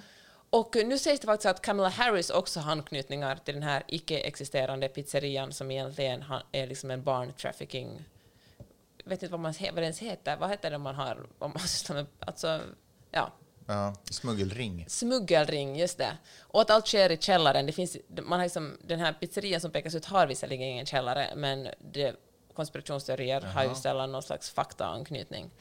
Och 0.50 0.76
nu 0.86 0.98
sägs 0.98 1.20
det 1.20 1.26
faktiskt 1.26 1.46
att 1.46 1.62
Kamala 1.62 1.90
Harris 1.90 2.30
också 2.30 2.60
har 2.60 2.72
anknytningar 2.72 3.36
till 3.36 3.54
den 3.54 3.64
här 3.64 3.84
icke-existerande 3.88 4.88
pizzerian 4.88 5.54
som 5.54 5.72
egentligen 5.72 6.24
är 6.52 6.68
liksom 6.68 6.92
en 6.92 7.04
barn-trafficking... 7.04 8.04
Jag 9.04 9.10
vet 9.10 9.24
inte 9.24 9.32
vad, 9.32 9.40
man, 9.40 9.54
vad 9.60 9.76
det 9.76 9.82
ens 9.82 10.00
heter. 10.00 10.38
Vad 10.38 10.50
heter 10.50 10.72
det 10.72 10.78
man 10.78 10.96
har... 10.96 11.28
Om 11.40 11.52
man 11.52 12.06
alltså, 12.20 12.62
ja, 13.12 13.34
ja. 13.68 13.96
Smuggelring. 14.04 14.86
smuggelring, 14.88 15.80
just 15.80 15.98
det. 15.98 16.18
Och 16.40 16.62
att 16.62 16.70
allt 16.70 16.88
sker 16.88 17.12
i 17.12 17.18
källaren. 17.18 17.66
Det 17.66 17.72
finns, 17.72 17.98
man 18.08 18.40
har 18.40 18.46
liksom, 18.46 18.78
den 18.82 19.00
här 19.00 19.14
pizzerian 19.14 19.62
som 19.62 19.72
pekas 19.72 19.96
ut 19.96 20.06
har 20.06 20.28
visserligen 20.28 20.68
ingen 20.68 20.86
källare, 20.86 21.28
men 21.36 21.68
det 21.92 22.16
konspirationsteorier 22.56 23.42
har 23.42 23.64
ju 23.64 23.76
sällan 23.76 24.12
någon 24.12 24.24
slags 24.24 24.50
faktaanknytning. 24.50 25.52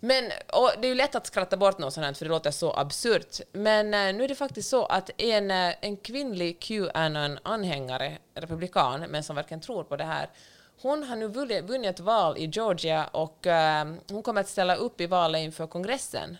Men, 0.00 0.24
och 0.52 0.70
det 0.80 0.86
är 0.86 0.88
ju 0.88 0.94
lätt 0.94 1.14
att 1.14 1.26
skratta 1.26 1.56
bort 1.56 1.78
något 1.78 1.94
sånt 1.94 2.06
här, 2.06 2.12
för 2.12 2.24
det 2.24 2.30
låter 2.30 2.50
så 2.50 2.72
absurt. 2.72 3.40
Men 3.52 3.94
eh, 3.94 4.14
nu 4.14 4.24
är 4.24 4.28
det 4.28 4.34
faktiskt 4.34 4.68
så 4.68 4.84
att 4.86 5.10
en, 5.18 5.50
eh, 5.50 5.74
en 5.80 5.96
kvinnlig 5.96 6.60
Qanon-anhängare, 6.60 8.18
republikan, 8.34 9.00
men 9.00 9.22
som 9.22 9.36
verkligen 9.36 9.60
tror 9.60 9.84
på 9.84 9.96
det 9.96 10.04
här, 10.04 10.30
hon 10.82 11.02
har 11.02 11.16
nu 11.16 11.28
vunnit, 11.62 12.00
val 12.00 12.38
i 12.38 12.46
Georgia 12.46 13.06
och 13.06 13.46
eh, 13.46 13.86
hon 14.10 14.22
kommer 14.22 14.40
att 14.40 14.48
ställa 14.48 14.76
upp 14.76 15.00
i 15.00 15.06
valet 15.06 15.40
inför 15.40 15.66
kongressen. 15.66 16.38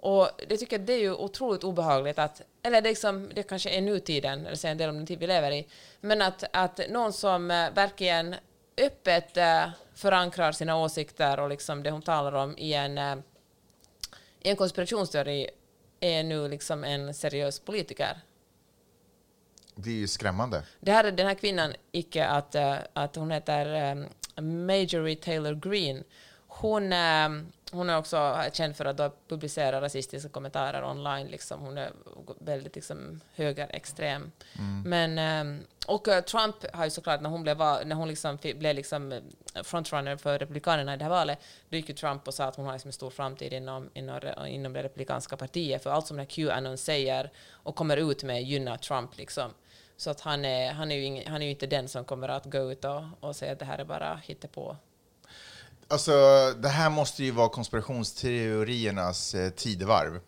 Och 0.00 0.28
det 0.48 0.56
tycker 0.56 0.78
jag 0.78 0.86
det 0.86 0.92
är 0.92 1.00
ju 1.00 1.14
otroligt 1.14 1.64
obehagligt 1.64 2.18
att, 2.18 2.42
eller 2.62 2.80
det, 2.80 2.88
är 2.88 2.90
liksom, 2.90 3.30
det 3.34 3.42
kanske 3.42 3.70
är 3.70 3.80
nutiden, 3.80 4.46
eller 4.46 4.56
säger 4.56 4.72
en 4.72 4.78
del 4.78 4.90
om 4.90 4.96
den 4.96 5.06
tid 5.06 5.18
vi 5.18 5.26
lever 5.26 5.50
i, 5.50 5.66
men 6.00 6.22
att, 6.22 6.44
att 6.52 6.80
någon 6.90 7.12
som 7.12 7.48
verkligen 7.48 8.34
öppet 8.76 9.36
eh, 9.36 9.68
förankrar 9.94 10.52
sina 10.52 10.76
åsikter 10.76 11.40
och 11.40 11.48
liksom 11.48 11.82
det 11.82 11.90
hon 11.90 12.02
talar 12.02 12.32
om 12.32 12.58
i 12.58 12.74
en, 12.74 12.98
eh, 12.98 13.16
i 14.40 14.50
en 14.50 14.56
konspirationsteori 14.56 15.48
är 16.00 16.24
nu 16.24 16.48
liksom 16.48 16.84
en 16.84 17.14
seriös 17.14 17.60
politiker. 17.60 18.20
Det 19.74 19.90
är 19.90 19.94
ju 19.94 20.08
skrämmande. 20.08 20.62
Det 20.80 20.92
här 20.92 21.04
är 21.04 21.12
den 21.12 21.26
här 21.26 21.34
kvinnan, 21.34 21.74
icke 21.92 22.26
att, 22.26 22.54
eh, 22.54 22.76
att 22.92 23.16
hon 23.16 23.30
heter 23.30 24.06
Majorie 24.40 25.16
Taylor 25.16 25.54
Greene. 25.54 26.02
Hon, 26.46 26.92
eh, 26.92 27.28
hon 27.72 27.90
är 27.90 27.98
också 27.98 28.42
känd 28.52 28.76
för 28.76 28.84
att 28.84 29.28
publicera 29.28 29.80
rasistiska 29.80 30.28
kommentarer 30.28 30.84
online. 30.84 31.26
Liksom. 31.26 31.60
Hon 31.60 31.78
är 31.78 31.92
väldigt 32.38 32.74
liksom, 32.74 33.20
högerextrem. 33.34 34.32
Men, 34.84 35.18
eh, 35.18 35.64
och 35.86 36.08
eh, 36.08 36.24
Trump 36.24 36.56
har 36.72 36.84
ju 36.84 36.90
såklart, 36.90 37.20
när 37.20 37.30
hon 37.30 37.42
blev, 37.42 37.58
när 37.58 37.94
hon 37.94 38.08
liksom 38.08 38.38
blev 38.42 38.74
liksom 38.74 39.12
eh, 39.12 39.62
frontrunner 39.62 40.16
för 40.16 40.38
Republikanerna 40.38 40.94
i 40.94 40.96
det 40.96 41.04
här 41.04 41.10
valet, 41.10 41.38
då 41.68 41.76
gick 41.76 41.88
ju 41.88 41.94
Trump 41.94 42.28
och 42.28 42.34
sa 42.34 42.44
att 42.44 42.56
hon 42.56 42.66
har 42.66 42.72
liksom 42.72 42.88
en 42.88 42.92
stor 42.92 43.10
framtid 43.10 43.52
inom, 43.52 43.90
inom, 43.94 44.20
inom 44.46 44.72
det 44.72 44.82
republikanska 44.82 45.36
partiet. 45.36 45.82
För 45.82 45.90
allt 45.90 46.06
som 46.06 46.16
den 46.16 46.26
här 46.26 46.46
Qanon 46.54 46.78
säger 46.78 47.30
och 47.50 47.76
kommer 47.76 47.96
ut 47.96 48.22
med 48.22 48.42
gynnar 48.42 48.76
Trump. 48.76 49.18
Liksom. 49.18 49.50
Så 49.96 50.10
att 50.10 50.20
han 50.20 50.44
är, 50.44 50.72
han, 50.72 50.92
är 50.92 50.96
ju 50.96 51.04
ing, 51.04 51.26
han 51.26 51.42
är 51.42 51.46
ju 51.46 51.50
inte 51.50 51.66
den 51.66 51.88
som 51.88 52.04
kommer 52.04 52.28
att 52.28 52.44
gå 52.44 52.72
ut 52.72 52.84
och, 52.84 53.02
och 53.20 53.36
säga 53.36 53.52
att 53.52 53.58
det 53.58 53.64
här 53.64 53.78
är 53.78 53.84
bara 53.84 54.20
hittepå. 54.24 54.76
Alltså, 55.88 56.12
det 56.62 56.68
här 56.68 56.90
måste 56.90 57.24
ju 57.24 57.30
vara 57.30 57.48
konspirationsteoriernas 57.48 59.34
eh, 59.34 59.50
tidevarv. 59.50 60.20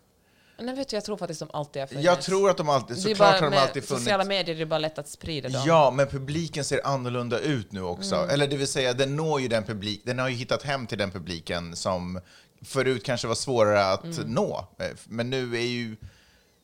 Men 0.57 0.75
vet 0.75 0.89
du, 0.89 0.95
jag 0.95 1.03
tror 1.05 1.17
faktiskt 1.17 1.39
de 1.39 1.49
alltid 1.53 1.81
har 1.81 1.87
funnits. 1.87 2.05
Jag 2.05 2.21
tror 2.21 2.49
att 2.49 2.57
de 2.57 2.69
alltid, 2.69 2.97
Det 2.97 2.99
är 2.99 3.15
såklart 3.15 3.33
har 3.33 3.41
de 3.41 3.49
med 3.49 3.59
alltid 3.59 3.83
funnits. 3.83 4.03
Sociala 4.03 4.23
medier 4.25 4.55
det 4.55 4.61
är 4.61 4.65
bara 4.65 4.79
lätt 4.79 4.97
att 4.97 5.07
sprida 5.09 5.49
dem. 5.49 5.61
Ja, 5.65 5.91
men 5.91 6.07
publiken 6.07 6.63
ser 6.63 6.81
annorlunda 6.87 7.39
ut 7.39 7.71
nu 7.71 7.81
också. 7.81 8.15
Mm. 8.15 8.29
Eller 8.29 8.47
det 8.47 8.57
vill 8.57 8.67
säga, 8.67 8.93
den 8.93 9.15
når 9.15 9.41
ju 9.41 9.47
den 9.47 9.63
publik, 9.63 10.01
den 10.05 10.19
har 10.19 10.29
ju 10.29 10.35
hittat 10.35 10.63
hem 10.63 10.87
till 10.87 10.97
den 10.97 11.11
publiken 11.11 11.75
som 11.75 12.19
förut 12.65 13.03
kanske 13.05 13.27
var 13.27 13.35
svårare 13.35 13.85
att 13.85 14.03
Mm. 14.03 14.17
nå. 14.33 14.67
Eh, 14.79 14.87
Men 15.05 15.29
nu 15.29 15.55
är 15.55 15.61
ju 15.67 15.95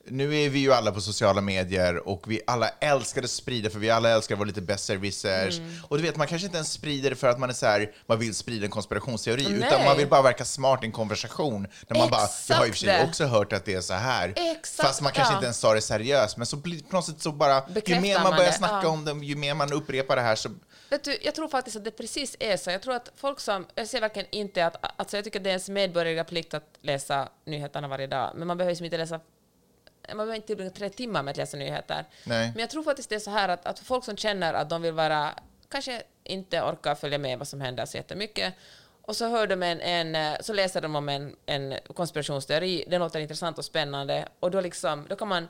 nu 0.08 0.36
är 0.36 0.50
vi 0.50 0.60
ju 0.60 0.74
alla 0.74 0.92
på 0.92 1.02
sociala 1.02 1.42
medier 1.42 2.08
och 2.08 2.32
vi 2.32 2.42
alla 2.48 2.70
älskar 2.70 3.24
att 3.24 3.30
sprida 3.30 3.70
för 3.70 3.80
vi 3.80 3.90
alla 3.90 4.10
älskar 4.10 4.36
att 4.36 4.40
vara 4.40 4.48
lite 4.48 4.62
besserwissers. 4.62 5.60
Mm. 5.60 5.72
Och 5.88 5.98
du 5.98 6.04
vet, 6.04 6.16
man 6.16 6.28
kanske 6.28 6.46
inte 6.46 6.58
ens 6.58 6.72
sprider 6.72 7.10
det 7.10 7.16
för 7.16 7.28
att 7.28 7.40
man 7.40 7.50
är 7.50 7.54
så 7.54 7.66
här, 7.66 7.92
man 8.06 8.20
vill 8.20 8.36
sprida 8.36 8.66
en 8.66 8.72
konspirationsteori, 8.72 9.44
Nej. 9.44 9.68
utan 9.68 9.86
man 9.86 9.98
vill 9.98 10.08
bara 10.08 10.22
verka 10.22 10.46
smart 10.46 10.84
i 10.84 10.86
en 10.86 10.92
konversation. 10.92 11.68
Där 11.88 11.96
man 11.96 12.10
bara, 12.10 12.28
jag 12.50 12.56
har 12.56 12.66
i 12.66 12.70
och 12.70 12.74
för 12.74 12.80
sig 12.80 12.90
Exakt. 12.90 13.10
också 13.10 13.26
hört 13.26 13.54
att 13.54 13.66
det 13.66 13.74
är 13.74 13.82
så 13.82 13.94
här. 13.94 14.34
Exakt, 14.36 14.88
Fast 14.88 15.02
man 15.02 15.12
kanske 15.12 15.34
inte 15.34 15.46
ens 15.46 15.62
tar 15.62 15.76
det 15.76 15.82
seriöst. 15.82 16.38
Men 16.38 16.46
så 16.46 16.56
blir 16.56 16.84
på 16.84 16.96
något 16.96 17.06
sätt 17.06 17.22
så 17.22 17.32
bara, 17.32 17.64
ju 17.68 17.74
Bekräftar 17.74 18.02
mer 18.02 18.14
man 18.14 18.24
man 18.24 18.32
börjar 18.32 18.52
det, 18.52 18.58
snacka 18.58 18.80
ja. 18.84 18.90
om 18.90 19.06
det, 19.06 19.26
ju 19.26 19.36
mer 19.36 19.54
man 19.54 19.74
upprepar 19.74 20.16
det 20.16 20.22
här 20.22 20.36
så 20.36 20.50
Vet 20.92 21.04
du, 21.04 21.18
jag 21.22 21.36
tror 21.36 21.48
faktiskt 21.48 21.78
att 21.78 21.84
det 21.84 21.92
precis 21.92 22.36
är 22.40 22.58
så. 22.58 22.72
Jag 22.72 22.82
tror 22.82 22.94
att 22.94 23.12
folk 23.16 23.40
som... 23.40 23.66
Jag 23.76 23.88
ser 23.88 24.02
verkligen 24.02 24.28
inte 24.32 24.66
att... 24.66 25.00
Alltså 25.00 25.18
jag 25.18 25.24
tycker 25.24 25.40
att 25.40 25.44
det 25.44 25.50
är 25.50 25.52
ens 25.52 25.70
medborgerliga 25.70 26.24
plikt 26.24 26.54
att 26.54 26.78
läsa 26.82 27.30
nyheterna 27.46 27.88
varje 27.88 28.08
dag, 28.08 28.32
men 28.36 28.48
man 28.48 28.58
behöver 28.58 28.72
liksom 28.72 28.86
inte 28.86 28.98
läsa... 28.98 29.20
Man 30.08 30.18
behöver 30.18 30.36
inte 30.36 30.48
tillbringa 30.48 30.72
tre 30.72 30.90
timmar 30.90 31.24
med 31.24 31.32
att 31.32 31.38
läsa 31.38 31.58
nyheter. 31.58 32.06
Nej. 32.24 32.52
Men 32.54 32.60
jag 32.60 32.70
tror 32.70 32.84
faktiskt 32.84 33.10
det 33.10 33.16
är 33.16 33.20
så 33.20 33.32
här 33.32 33.50
att, 33.50 33.66
att 33.66 33.80
folk 33.80 34.06
som 34.06 34.18
känner 34.18 34.54
att 34.54 34.70
de 34.70 34.82
vill 34.82 34.94
vara... 34.94 35.30
Kanske 35.70 36.04
inte 36.24 36.62
orkar 36.62 36.96
följa 36.96 37.18
med 37.18 37.38
vad 37.38 37.48
som 37.48 37.62
händer 37.62 37.86
så 37.86 37.98
jättemycket, 37.98 38.54
och 39.02 39.16
så 39.16 39.30
hör 39.30 39.48
de 39.48 39.64
en, 39.64 39.82
en 39.82 40.16
eh, 40.16 40.40
så 40.42 40.54
läser 40.54 40.82
de 40.82 40.96
om 40.96 41.10
en, 41.10 41.36
en 41.46 41.76
konspirationsteori, 41.96 42.86
den 42.88 43.02
låter 43.02 43.20
intressant 43.20 43.58
och 43.58 43.66
spännande, 43.66 44.28
och 44.40 44.52
då, 44.52 44.62
liksom, 44.62 45.06
då 45.10 45.16
kan 45.16 45.28
man 45.28 45.48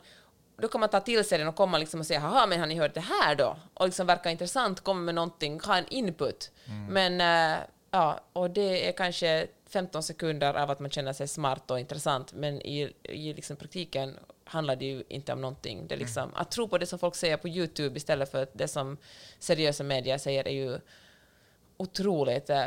då 0.57 0.67
kan 0.67 0.81
man 0.81 0.89
ta 0.89 0.99
till 0.99 1.23
sig 1.23 1.37
den 1.37 1.47
och 1.47 1.55
komma 1.55 1.77
liksom 1.77 1.99
och 1.99 2.05
säga 2.05 2.19
haha, 2.19 2.45
men 2.47 2.59
har 2.59 2.67
ni 2.67 2.75
hört 2.75 2.93
det 2.93 2.99
här 3.01 3.35
då? 3.35 3.57
Och 3.73 3.85
liksom 3.85 4.07
verka 4.07 4.31
intressant, 4.31 4.81
komma 4.81 4.99
med 4.99 5.15
någonting, 5.15 5.59
ha 5.59 5.77
en 5.77 5.87
input. 5.87 6.51
Men 6.89 7.21
eh, 7.21 7.57
ja, 7.91 8.19
och 8.33 8.49
det 8.49 8.87
är 8.87 8.91
kanske 8.91 9.47
15 9.69 10.03
sekunder 10.03 10.53
av 10.53 10.69
att 10.69 10.79
man 10.79 10.91
känner 10.91 11.13
sig 11.13 11.27
smart 11.27 11.71
och 11.71 11.79
intressant, 11.79 12.33
men 12.33 12.61
i, 12.61 12.93
i 13.03 13.33
liksom 13.33 13.55
praktiken 13.55 14.17
handlar 14.51 14.75
det 14.75 14.85
ju 14.85 15.03
inte 15.07 15.33
om 15.33 15.41
någonting. 15.41 15.87
Det 15.87 15.95
är 15.95 15.99
liksom, 15.99 16.31
Att 16.35 16.51
tro 16.51 16.67
på 16.67 16.77
det 16.77 16.85
som 16.85 16.99
folk 16.99 17.15
säger 17.15 17.37
på 17.37 17.47
YouTube 17.47 17.97
istället 17.97 18.31
för 18.31 18.47
det 18.53 18.67
som 18.67 18.97
seriösa 19.39 19.83
medier 19.83 20.17
säger 20.17 20.47
är 20.47 20.51
ju 20.51 20.79
otroligt 21.77 22.49
eh, 22.49 22.65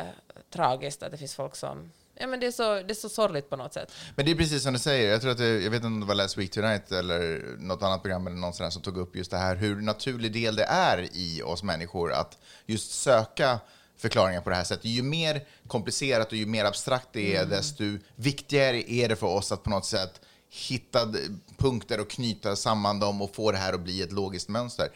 tragiskt 0.50 1.02
att 1.02 1.10
det 1.10 1.18
finns 1.18 1.34
folk 1.34 1.56
som... 1.56 1.92
Ja, 2.14 2.26
men 2.26 2.40
det, 2.40 2.46
är 2.46 2.50
så, 2.50 2.74
det 2.74 2.90
är 2.90 2.94
så 2.94 3.08
sorgligt 3.08 3.50
på 3.50 3.56
något 3.56 3.72
sätt. 3.72 3.92
Men 4.16 4.24
det 4.24 4.30
är 4.30 4.36
precis 4.36 4.62
som 4.62 4.72
du 4.72 4.78
säger. 4.78 5.10
Jag 5.10 5.20
tror 5.20 5.30
att 5.30 5.38
det, 5.38 5.62
jag 5.62 5.70
vet 5.70 5.74
inte 5.74 5.86
om 5.86 6.00
det 6.00 6.06
var 6.06 6.14
Last 6.14 6.38
Week 6.38 6.50
Tonight 6.50 6.92
eller 6.92 7.42
något 7.58 7.82
annat 7.82 8.02
program 8.02 8.26
eller 8.26 8.36
någon 8.36 8.52
sån 8.52 8.72
som 8.72 8.82
tog 8.82 8.98
upp 8.98 9.16
just 9.16 9.30
det 9.30 9.36
här 9.36 9.56
hur 9.56 9.80
naturlig 9.80 10.32
del 10.32 10.56
det 10.56 10.64
är 10.64 11.08
i 11.12 11.42
oss 11.42 11.62
människor 11.62 12.12
att 12.12 12.38
just 12.66 12.90
söka 12.90 13.60
förklaringar 13.96 14.40
på 14.40 14.50
det 14.50 14.56
här 14.56 14.64
sättet. 14.64 14.84
Ju 14.84 15.02
mer 15.02 15.44
komplicerat 15.66 16.26
och 16.26 16.38
ju 16.38 16.46
mer 16.46 16.64
abstrakt 16.64 17.08
det 17.12 17.36
är, 17.36 17.46
desto 17.46 17.84
viktigare 18.16 18.92
är 18.92 19.08
det 19.08 19.16
för 19.16 19.26
oss 19.26 19.52
att 19.52 19.62
på 19.62 19.70
något 19.70 19.86
sätt 19.86 20.20
hitta 20.54 21.12
punkter 21.56 22.00
och 22.00 22.10
knyta 22.10 22.56
samman 22.56 23.00
dem 23.00 23.22
och 23.22 23.34
få 23.34 23.52
det 23.52 23.58
här 23.58 23.72
att 23.72 23.80
bli 23.80 24.02
ett 24.02 24.12
logiskt 24.12 24.48
mönster. 24.48 24.88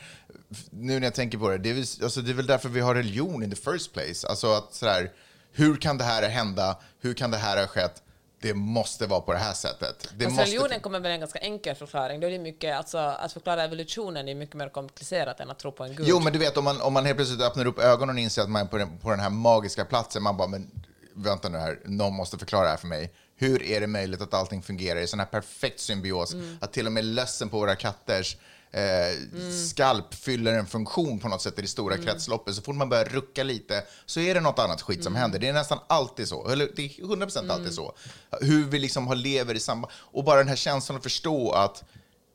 Nu 0.70 1.00
när 1.00 1.06
jag 1.06 1.14
tänker 1.14 1.38
på 1.38 1.48
det, 1.48 1.58
det 1.58 1.70
är, 1.70 1.74
väl, 1.74 1.84
alltså 2.02 2.20
det 2.20 2.30
är 2.30 2.34
väl 2.34 2.46
därför 2.46 2.68
vi 2.68 2.80
har 2.80 2.94
religion 2.94 3.42
in 3.42 3.50
the 3.50 3.56
first 3.56 3.92
place. 3.92 4.28
Alltså 4.28 4.52
att 4.52 4.74
sådär, 4.74 5.12
hur 5.52 5.76
kan 5.76 5.98
det 5.98 6.04
här 6.04 6.28
hända? 6.28 6.76
Hur 7.00 7.14
kan 7.14 7.30
det 7.30 7.36
här 7.36 7.60
ha 7.60 7.66
skett? 7.66 8.02
Det 8.40 8.54
måste 8.54 9.06
vara 9.06 9.20
på 9.20 9.32
det 9.32 9.38
här 9.38 9.52
sättet. 9.52 10.08
Det 10.16 10.24
Alltså, 10.24 10.40
religionen 10.40 10.80
kommer 10.80 11.00
med 11.00 11.12
en 11.12 11.20
ganska 11.20 11.38
enkel 11.38 11.74
förklaring. 11.74 12.20
Då 12.20 12.26
är 12.26 12.30
det 12.30 12.38
mycket, 12.38 12.76
alltså, 12.76 12.98
att 12.98 13.32
förklara 13.32 13.64
evolutionen 13.64 14.28
är 14.28 14.34
mycket 14.34 14.56
mer 14.56 14.68
komplicerat 14.68 15.40
än 15.40 15.50
att 15.50 15.58
tro 15.58 15.72
på 15.72 15.84
en 15.84 15.94
gud. 15.94 16.06
Jo, 16.08 16.20
men 16.20 16.32
du 16.32 16.38
vet, 16.38 16.56
om 16.56 16.64
man, 16.64 16.80
om 16.80 16.92
man 16.92 17.04
helt 17.04 17.16
plötsligt 17.16 17.40
öppnar 17.40 17.66
upp 17.66 17.78
ögonen 17.78 18.16
och 18.16 18.20
inser 18.20 18.42
att 18.42 18.50
man 18.50 18.62
är 18.62 18.66
på 18.66 18.78
den, 18.78 18.98
på 18.98 19.10
den 19.10 19.20
här 19.20 19.30
magiska 19.30 19.84
platsen, 19.84 20.22
man 20.22 20.36
bara, 20.36 20.48
men 20.48 20.70
vänta 21.14 21.48
nu 21.48 21.58
här, 21.58 21.78
någon 21.84 22.14
måste 22.14 22.38
förklara 22.38 22.64
det 22.64 22.70
här 22.70 22.76
för 22.76 22.86
mig. 22.86 23.12
Hur 23.38 23.62
är 23.62 23.80
det 23.80 23.86
möjligt 23.86 24.20
att 24.20 24.34
allting 24.34 24.62
fungerar 24.62 25.00
i 25.00 25.06
sån 25.06 25.18
här 25.18 25.26
perfekt 25.26 25.80
symbios? 25.80 26.34
Att 26.60 26.72
till 26.72 26.86
och 26.86 26.92
med 26.92 27.04
lössen 27.04 27.48
på 27.48 27.58
våra 27.58 27.76
katters 27.76 28.36
eh, 28.70 29.40
skalp 29.68 30.14
fyller 30.14 30.52
en 30.54 30.66
funktion 30.66 31.18
på 31.18 31.28
något 31.28 31.42
sätt 31.42 31.58
i 31.58 31.62
det 31.62 31.68
stora 31.68 31.96
kretsloppet. 31.96 32.54
Så 32.54 32.62
fort 32.62 32.76
man 32.76 32.88
börjar 32.88 33.04
rucka 33.04 33.42
lite 33.42 33.84
så 34.06 34.20
är 34.20 34.34
det 34.34 34.40
något 34.40 34.58
annat 34.58 34.82
skit 34.82 35.04
som 35.04 35.14
händer. 35.14 35.38
Det 35.38 35.48
är 35.48 35.52
nästan 35.52 35.78
alltid 35.86 36.28
så. 36.28 36.48
Eller 36.48 36.70
det 36.76 36.84
är 36.84 36.88
100% 36.88 37.52
alltid 37.52 37.72
så. 37.72 37.94
Hur 38.40 38.64
vi 38.64 38.78
liksom 38.78 39.06
har 39.06 39.16
lever 39.16 39.54
i 39.54 39.60
samband. 39.60 39.92
Och 39.96 40.24
bara 40.24 40.38
den 40.38 40.48
här 40.48 40.56
känslan 40.56 40.96
att 40.96 41.02
förstå 41.02 41.52
att 41.52 41.84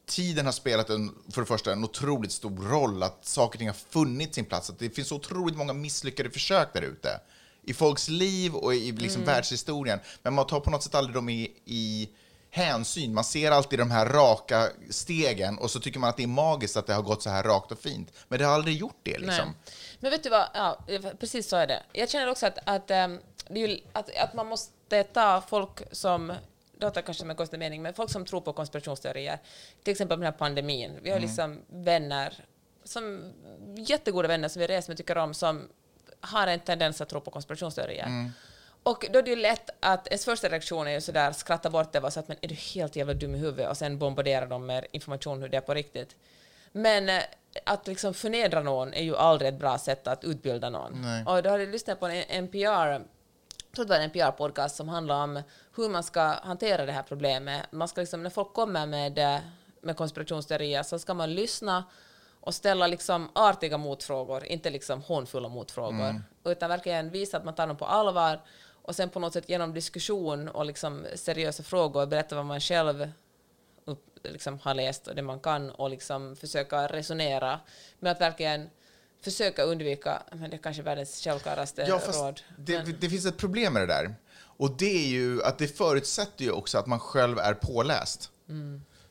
tiden 0.06 0.46
har 0.46 0.54
spelat 0.54 0.90
en, 0.90 1.12
för 1.32 1.42
det 1.42 1.48
första 1.48 1.74
en 1.74 1.84
otroligt 1.84 2.32
stor 2.32 2.70
roll, 2.70 3.04
att 3.04 3.26
saker 3.26 3.58
och 3.58 3.60
ting 3.60 3.68
har 3.68 3.76
funnit 3.90 4.36
sin 4.36 4.46
plats, 4.46 4.70
att 4.70 4.80
det 4.80 4.90
finns 4.90 5.12
otroligt 5.12 5.58
många 5.58 5.74
misslyckade 5.74 6.30
försök 6.30 6.74
där 6.74 6.82
ute. 6.82 7.20
I 7.64 7.74
folks 7.74 8.08
liv 8.08 8.56
och 8.56 8.76
i 8.76 8.92
liksom 8.92 9.24
världshistorien. 9.24 10.00
Men 10.22 10.34
man 10.34 10.48
tar 10.48 10.60
på 10.60 10.70
något 10.70 10.84
sätt 10.84 10.96
aldrig 10.96 11.16
dem 11.16 11.30
i, 11.30 11.52
i 11.66 12.10
hänsyn. 12.50 13.14
Man 13.14 13.24
ser 13.24 13.52
alltid 13.52 13.80
de 13.80 13.92
här 13.92 14.06
raka 14.06 14.70
stegen 14.90 15.58
och 15.58 15.72
så 15.72 15.80
tycker 15.80 16.00
man 16.00 16.10
att 16.10 16.18
det 16.18 16.24
är 16.24 16.28
magiskt 16.28 16.78
att 16.78 16.88
det 16.88 16.94
har 16.94 17.02
gått 17.02 17.24
så 17.24 17.30
här 17.30 17.44
rakt 17.44 17.72
och 17.72 17.80
fint. 17.80 18.14
Men 18.28 18.40
det 18.40 18.46
har 18.46 18.54
aldrig 18.54 18.78
gjort 18.78 19.00
det 19.04 19.18
liksom. 19.18 19.46
Nej. 19.46 19.76
Men 20.00 20.12
vet 20.12 20.24
du 20.24 20.30
vad, 20.30 20.48
ja, 20.54 20.80
precis 21.20 21.50
så 21.50 21.56
är 21.56 21.68
det. 21.68 21.84
Jag 21.94 22.10
känner 22.10 22.30
också 22.30 22.46
att, 22.46 22.58
att, 22.66 22.92
ehm, 22.92 23.20
att, 23.92 24.18
att 24.18 24.34
man 24.34 24.48
måste 24.48 25.04
ta 25.04 25.44
folk 25.50 25.84
som 25.92 26.34
det 26.78 26.86
låter 26.86 27.02
kanske 27.02 27.22
som 27.22 27.30
en 27.30 27.36
konstig 27.36 27.60
mening, 27.60 27.82
men 27.82 27.94
folk 27.94 28.12
som 28.12 28.26
tror 28.26 28.42
på 28.42 28.54
konspirationsteorier, 28.54 29.40
till 29.84 29.92
exempel 29.92 30.20
den 30.20 30.26
här 30.26 30.32
pandemin. 30.32 31.00
Vi 31.02 31.12
har 31.12 31.20
liksom 31.20 31.62
vänner, 31.70 32.46
som, 32.84 33.34
jättegoda 33.78 34.28
vänner 34.28 34.48
som 34.48 34.60
vi 34.60 34.68
reser 34.68 34.90
med 34.90 34.98
tycker 34.98 35.18
om, 35.18 35.34
som 35.34 35.68
har 36.24 36.48
en 36.48 36.60
tendens 36.60 37.02
att 37.02 37.10
tro 37.10 37.22
på 37.22 37.32
konspirationsteorier. 37.32 38.32
Och 38.84 39.06
då 39.14 39.20
är 39.20 39.24
det 39.24 39.30
ju 39.30 39.36
lätt 39.36 39.70
att 39.80 40.08
ens 40.08 40.26
första 40.26 40.50
reaktion 40.50 40.88
är 40.88 40.92
ju 40.92 41.02
sådär 41.02 41.32
skratta 41.32 41.70
bort 41.70 41.92
det 41.92 42.00
och 42.00 42.14
så 42.14 42.20
att 42.20 42.28
men 42.28 42.38
är 42.42 42.48
du 42.48 42.56
helt 42.56 42.96
jävla 42.96 43.14
dum 43.14 43.36
i 43.36 43.38
huvudet 43.38 43.70
och 43.70 43.78
sen 43.78 43.98
bombardera 43.98 44.46
dem 44.46 44.66
med 44.66 44.86
information 44.92 45.42
hur 45.42 45.50
det 45.50 45.58
är 45.58 45.62
på 45.62 45.74
riktigt. 45.74 46.16
Men 46.72 47.10
eh, 47.10 47.22
att 47.66 47.88
liksom 47.88 48.14
förnedra 48.14 48.64
någon 48.64 48.94
är 48.94 49.04
ju 49.04 49.16
aldrig 49.16 49.50
ett 49.54 49.60
bra 49.60 49.78
sätt 49.78 50.08
att 50.08 50.24
utbilda 50.24 50.70
någon. 50.70 51.02
Nej. 51.02 51.26
Och 51.26 51.44
då 51.44 51.50
har 51.50 51.60
jag 51.60 51.70
lyssnat 51.70 52.00
på 52.00 52.08
en 52.08 52.44
NPR, 52.44 52.58
jag 52.58 53.02
tror 53.76 53.86
det 53.86 53.90
var 53.90 53.96
en 53.96 54.12
NPR-podcast 54.12 54.76
som 54.76 54.90
handlar 54.90 55.24
om 55.24 55.42
hur 55.76 55.90
man 55.90 56.04
ska 56.04 56.22
hantera 56.22 56.86
det 56.86 56.92
här 56.92 57.04
problemet. 57.04 57.72
Man 57.72 57.88
ska 57.88 58.02
liksom, 58.02 58.24
när 58.24 58.30
folk 58.30 58.54
kommer 58.54 58.86
med, 58.86 59.20
eh, 59.20 59.40
med 59.82 59.98
konspirationsteorier 59.98 60.84
så 60.84 61.00
ska 61.00 61.14
man 61.14 61.34
lyssna 61.34 61.84
och 62.46 62.56
ställa 62.56 62.88
liksom 62.88 63.30
artiga 63.36 63.78
motfrågor, 63.78 64.46
inte 64.46 64.70
liksom 64.70 65.02
hånfulla 65.02 65.50
motfrågor, 65.50 66.10
Mm. 66.10 66.24
utan 66.46 66.70
verkligen 66.70 67.10
visa 67.10 67.38
att 67.38 67.46
man 67.46 67.56
tar 67.56 67.68
dem 67.68 67.78
på 67.78 67.86
allvar 67.86 68.42
och 68.86 68.96
sen 68.96 69.10
på 69.10 69.20
något 69.20 69.34
sätt 69.34 69.50
genom 69.50 69.74
diskussion 69.74 70.48
och 70.48 70.66
liksom 70.66 71.06
seriösa 71.16 71.64
frågor 71.64 72.06
berätta 72.06 72.36
vad 72.36 72.46
man 72.46 72.60
själv 72.60 73.12
upp, 73.86 74.06
liksom 74.24 74.60
har 74.60 74.74
läst 74.74 75.08
och 75.08 75.16
det 75.16 75.22
man 75.22 75.40
kan 75.40 75.70
och 75.70 75.90
liksom 75.90 76.36
försöka 76.36 76.88
resonera 76.88 77.60
med 78.00 78.12
att 78.12 78.22
verkligen 78.22 78.70
försöka 79.22 79.64
undvika, 79.64 80.24
men 80.32 80.50
det 80.50 80.56
är 80.56 80.58
kanske 80.58 80.82
världens 80.84 81.22
självklaraste 81.24 81.82
Ja, 81.88 82.02
råd. 82.14 82.42
det, 82.58 82.84
men, 82.84 82.98
det 83.00 83.10
finns 83.10 83.26
ett 83.26 83.38
problem 83.38 83.74
med 83.74 83.82
det 83.82 83.86
där. 83.94 84.16
Och 84.58 84.72
det 84.78 84.86
är 85.06 85.08
ju 85.08 85.44
att 85.44 85.58
det 85.58 85.68
förutsätter 85.68 86.46
ju 86.46 86.52
också 86.52 86.78
att 86.78 86.88
man 86.88 87.00
själv 87.00 87.38
är 87.40 87.54
påläst. 87.54 88.30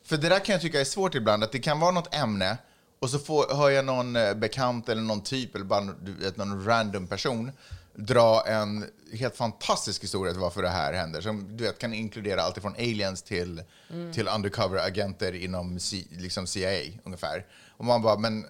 För 0.05 0.17
det 0.17 0.29
där 0.29 0.39
kan 0.39 0.53
jag 0.53 0.63
tycka 0.63 0.81
är 0.81 0.85
svårt 0.85 1.15
ibland, 1.15 1.45
att 1.45 1.53
det 1.53 1.59
kan 1.59 1.81
vara 1.81 1.91
något 1.91 2.15
ämne 2.15 2.59
och 3.03 3.11
så 3.11 3.19
får, 3.19 3.55
hör 3.55 3.71
jag 3.71 3.85
någon 3.85 4.17
eh, 4.17 4.35
bekant 4.35 4.89
eller 4.89 5.03
någon 5.03 5.23
typ 5.23 5.55
eller 5.55 5.65
bara 5.65 5.95
vet, 6.21 6.37
någon 6.37 6.65
random 6.65 7.07
person 7.07 7.53
dra 7.95 8.47
en 8.47 8.87
helt 9.13 9.37
fantastisk 9.37 10.03
historia 10.03 10.33
till 10.33 10.41
varför 10.41 10.63
det 10.63 10.69
här 10.69 10.93
händer. 10.93 11.21
Som 11.21 11.57
du 11.57 11.65
vet, 11.65 11.79
kan 11.79 11.95
inkludera 11.95 12.43
allt 12.43 12.59
från 12.59 12.75
aliens 12.75 13.23
till, 13.23 13.63
till 14.15 14.29
undercover-agenter 14.29 15.33
inom 15.33 15.81
C, 15.81 16.05
liksom 16.11 16.47
CIA 16.47 16.93
ungefär. 17.05 17.47
Och 17.69 17.85
man 17.85 18.03
bara, 18.03 18.19
men 18.19 18.47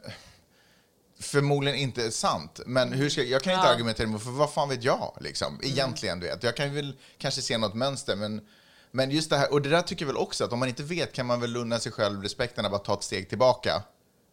förmodligen 1.20 1.78
inte 1.78 2.10
sant. 2.10 2.60
Men 2.66 2.92
hur 2.92 3.10
ska, 3.10 3.22
jag 3.22 3.42
kan 3.42 3.52
inte 3.52 3.66
Ja. 3.66 3.72
argumentera 3.74 4.06
emot, 4.06 4.22
för 4.22 4.30
vad 4.30 4.52
fan 4.52 4.68
vet 4.68 4.84
jag? 4.84 5.16
Liksom, 5.20 5.60
egentligen, 5.62 6.20
du 6.20 6.26
vet. 6.26 6.42
Jag 6.42 6.56
kan 6.56 6.74
väl 6.74 6.96
kanske 7.18 7.42
se 7.42 7.58
något 7.58 7.74
mönster, 7.74 8.16
men, 8.16 8.40
men 8.90 9.10
just 9.10 9.30
det 9.30 9.36
här, 9.36 9.52
och 9.52 9.62
det 9.62 9.68
där 9.68 9.82
tycker 9.82 10.04
jag 10.04 10.06
väl 10.12 10.16
också, 10.16 10.44
att 10.44 10.52
om 10.52 10.58
man 10.58 10.68
inte 10.68 10.82
vet 10.82 11.12
kan 11.12 11.26
man 11.26 11.40
väl 11.40 11.56
unna 11.56 11.78
sig 11.78 11.92
själv 11.92 12.22
respekten 12.22 12.66
att 12.66 12.84
ta 12.84 12.94
ett 12.94 13.02
steg 13.02 13.28
tillbaka. 13.28 13.82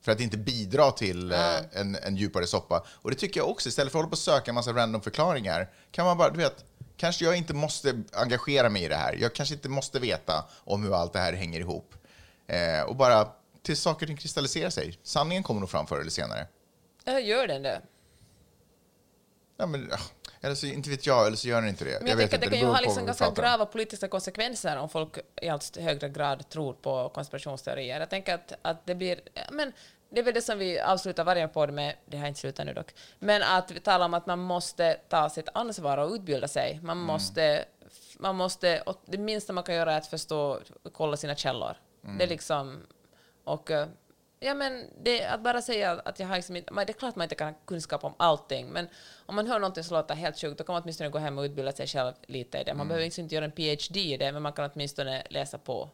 För 0.02 0.12
att 0.12 0.20
inte 0.20 0.38
bidra 0.38 0.91
till 0.91 1.32
eh, 1.32 1.58
en, 1.72 1.95
en 1.95 2.16
djupare 2.18 2.47
soppa. 2.47 2.84
Och 2.89 3.10
det 3.10 3.16
tycker 3.16 3.39
jag 3.39 3.50
också, 3.50 3.70
istället 3.70 3.91
för 3.91 4.00
att 4.00 4.04
hålla 4.04 4.10
på 4.10 4.14
och 4.14 4.18
söka 4.18 4.52
en 4.52 4.56
massa 4.56 4.74
random 4.74 5.02
förklaringar, 5.02 5.70
kan 5.91 6.06
man 6.06 6.18
bara, 6.18 6.30
du 6.30 6.38
vet, 6.38 6.66
kanske 6.97 7.26
jag 7.26 7.36
inte 7.38 7.54
måste 7.54 8.04
engagera 8.14 8.70
mig 8.70 8.84
i 8.84 8.88
det 8.88 8.95
här. 8.95 9.14
Jag 9.14 9.36
kanske 9.36 9.56
inte 9.56 9.70
måste 9.70 10.00
veta 10.00 10.45
om 10.64 10.84
hur 10.84 10.95
allt 10.95 11.14
det 11.14 11.20
här 11.20 11.34
hänger 11.34 11.60
ihop. 11.60 11.93
Eh, 12.47 12.82
och 12.82 12.95
bara 12.95 13.28
till 13.62 13.78
saker 13.78 14.06
och 14.06 14.08
ting 14.08 14.18
kristalliserar 14.18 14.70
sig. 14.70 15.00
Sanningen 15.04 15.43
kommer 15.43 15.60
nog 15.60 15.70
fram 15.70 15.88
förr 15.88 16.00
eller 16.00 16.12
senare. 16.12 16.47
Ja, 17.04 17.20
gör 17.20 17.47
den 17.47 17.64
det? 17.64 17.82
Ja, 19.58 19.66
men, 19.66 19.91
eller 20.42 20.56
så 20.56 20.66
inte 20.66 20.90
vet 20.90 21.06
jag, 21.06 21.28
eller 21.28 21.38
så 21.38 21.48
gör 21.48 21.62
den 21.62 21.70
inte 21.70 21.86
det. 21.86 22.00
Men 22.00 22.08
jag, 22.08 22.16
vet 22.16 22.32
tänker 22.32 22.48
att 22.48 22.52
det 22.52 22.58
kan 22.58 22.68
ju 22.68 22.74
ha 22.74 22.82
liksom 22.82 23.06
ganska 23.06 23.32
grava 23.32 23.66
politiska 23.66 24.08
konsekvenser 24.08 24.78
om 24.78 24.90
folk 24.90 25.18
i 25.42 25.50
allt 25.50 25.78
högre 25.78 26.10
grad 26.10 26.50
tror 26.50 26.74
på 26.74 27.10
konspirationsteorier. 27.10 28.00
Jag 28.00 28.10
tänker 28.10 28.34
att, 28.34 28.54
att 28.62 28.86
det 28.86 28.96
blir... 28.96 29.20
Men 29.52 29.74
det 30.10 30.20
är 30.20 30.24
väl 30.24 30.34
det 30.34 30.42
som 30.42 30.58
vi 30.58 30.80
avslutar 30.80 31.24
varje 31.24 31.48
podd 31.48 31.74
med, 31.74 31.96
det 32.06 32.18
har 32.18 32.28
inte 32.28 32.40
slutat 32.40 32.66
nu 32.66 32.74
dock, 32.74 32.94
men 33.20 33.44
att 33.44 33.72
vi 33.72 33.80
talar 33.80 34.06
om 34.06 34.14
att 34.14 34.26
man 34.26 34.40
måste 34.40 34.94
ta 34.94 35.30
sitt 35.30 35.50
ansvar 35.54 35.98
och 35.98 36.12
utbilda 36.12 36.48
sig. 36.48 36.80
Man 36.84 36.98
Mm. 36.98 37.08
måste... 37.08 37.66
Man 38.22 38.36
måste 38.36 38.82
och 38.82 39.02
det 39.06 39.18
minsta 39.18 39.54
man 39.54 39.64
kan 39.64 39.76
göra 39.76 39.94
är 39.94 39.98
att 39.98 40.08
förstå, 40.08 40.60
kolla 40.92 41.18
sina 41.18 41.36
källor. 41.36 41.78
Mm. 42.04 42.18
Det 42.18 42.24
är 42.24 42.28
liksom... 42.28 42.88
Och... 43.44 43.72
Ja, 44.40 44.54
men 44.54 44.86
det, 45.04 45.26
att 45.26 45.42
bara 45.42 45.62
säga 45.62 45.92
att 46.06 46.20
jag 46.20 46.28
har 46.28 46.36
liksom 46.36 46.56
det 46.56 46.90
är 46.90 46.94
klart 46.94 47.16
man 47.16 47.24
inte 47.24 47.36
kan 47.36 47.48
ha 47.48 47.60
kunskap 47.66 48.04
om 48.04 48.14
allting, 48.18 48.68
men 48.70 48.88
om 49.30 49.36
man 49.36 49.47
hör 49.47 49.59
någonting 49.59 49.84
som 49.84 49.97
låter 49.97 50.15
helt 50.15 50.39
sjukt, 50.39 50.57
då 50.57 50.63
kan 50.63 50.73
man 50.73 50.82
åtminstone 50.84 51.09
gå 51.09 51.19
hem 51.19 51.38
och 51.38 51.43
utbilda 51.43 51.71
sig 51.71 51.88
själv 51.88 52.13
lite 52.27 52.57
i 52.57 52.63
det. 52.63 52.73
Man 52.73 52.88
behöver 52.88 53.05
liksom 53.05 53.23
inte 53.23 53.36
göra 53.36 53.45
en 53.45 53.51
PhD 53.51 53.99
i 53.99 54.17
det, 54.17 54.32
men 54.32 54.41
man 54.41 54.53
kan 54.53 54.69
åtminstone 54.73 55.23
läsa 55.30 55.57
på. 55.57 55.89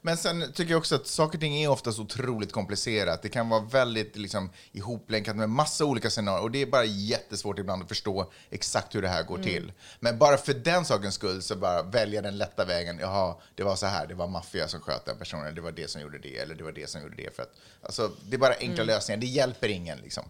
Men 0.00 0.16
sen 0.16 0.52
tycker 0.52 0.70
jag 0.70 0.78
också 0.78 0.94
att 0.94 1.06
saker 1.06 1.38
och 1.38 1.40
ting 1.40 1.56
är 1.56 1.68
oftast 1.68 1.98
otroligt 1.98 2.52
komplicerat. 2.52 3.22
Det 3.22 3.28
kan 3.28 3.48
vara 3.48 3.60
väldigt 3.60 4.16
liksom, 4.16 4.50
ihoplänkat 4.72 5.36
med 5.36 5.50
massa 5.50 5.84
olika 5.84 6.10
scenarier 6.10 6.42
och 6.42 6.50
det 6.50 6.62
är 6.62 6.66
bara 6.66 6.84
jättesvårt 6.84 7.58
ibland 7.58 7.82
att 7.82 7.88
förstå 7.88 8.32
exakt 8.50 8.94
hur 8.94 9.02
det 9.02 9.08
här 9.08 9.22
går 9.22 9.38
till. 9.38 9.72
Men 10.00 10.18
bara 10.18 10.36
för 10.36 10.54
den 10.54 10.84
sakens 10.84 11.14
skull 11.14 11.42
så 11.42 11.56
bara 11.56 11.82
välja 11.82 12.22
den 12.22 12.38
lätta 12.38 12.64
vägen. 12.64 12.98
Jaha, 13.00 13.36
det 13.54 13.62
var 13.62 13.76
så 13.76 13.86
här, 13.86 14.06
det 14.06 14.14
var 14.14 14.28
maffia 14.28 14.68
som 14.68 14.80
sköt 14.80 15.04
den 15.04 15.18
personen, 15.18 15.54
det 15.54 15.60
var 15.60 15.72
det 15.72 15.90
som 15.90 16.00
gjorde 16.00 16.18
det, 16.18 16.38
eller 16.38 16.54
det 16.54 16.64
var 16.64 16.72
det 16.72 16.90
som 16.90 17.02
gjorde 17.02 17.16
det. 17.16 17.36
För 17.36 17.42
att, 17.42 17.52
alltså, 17.82 18.10
det 18.28 18.36
är 18.36 18.40
bara 18.40 18.54
enkla 18.60 18.84
lösningar, 18.84 19.20
det 19.20 19.26
hjälper 19.26 19.68
ingen. 19.68 19.98
Liksom. 19.98 20.24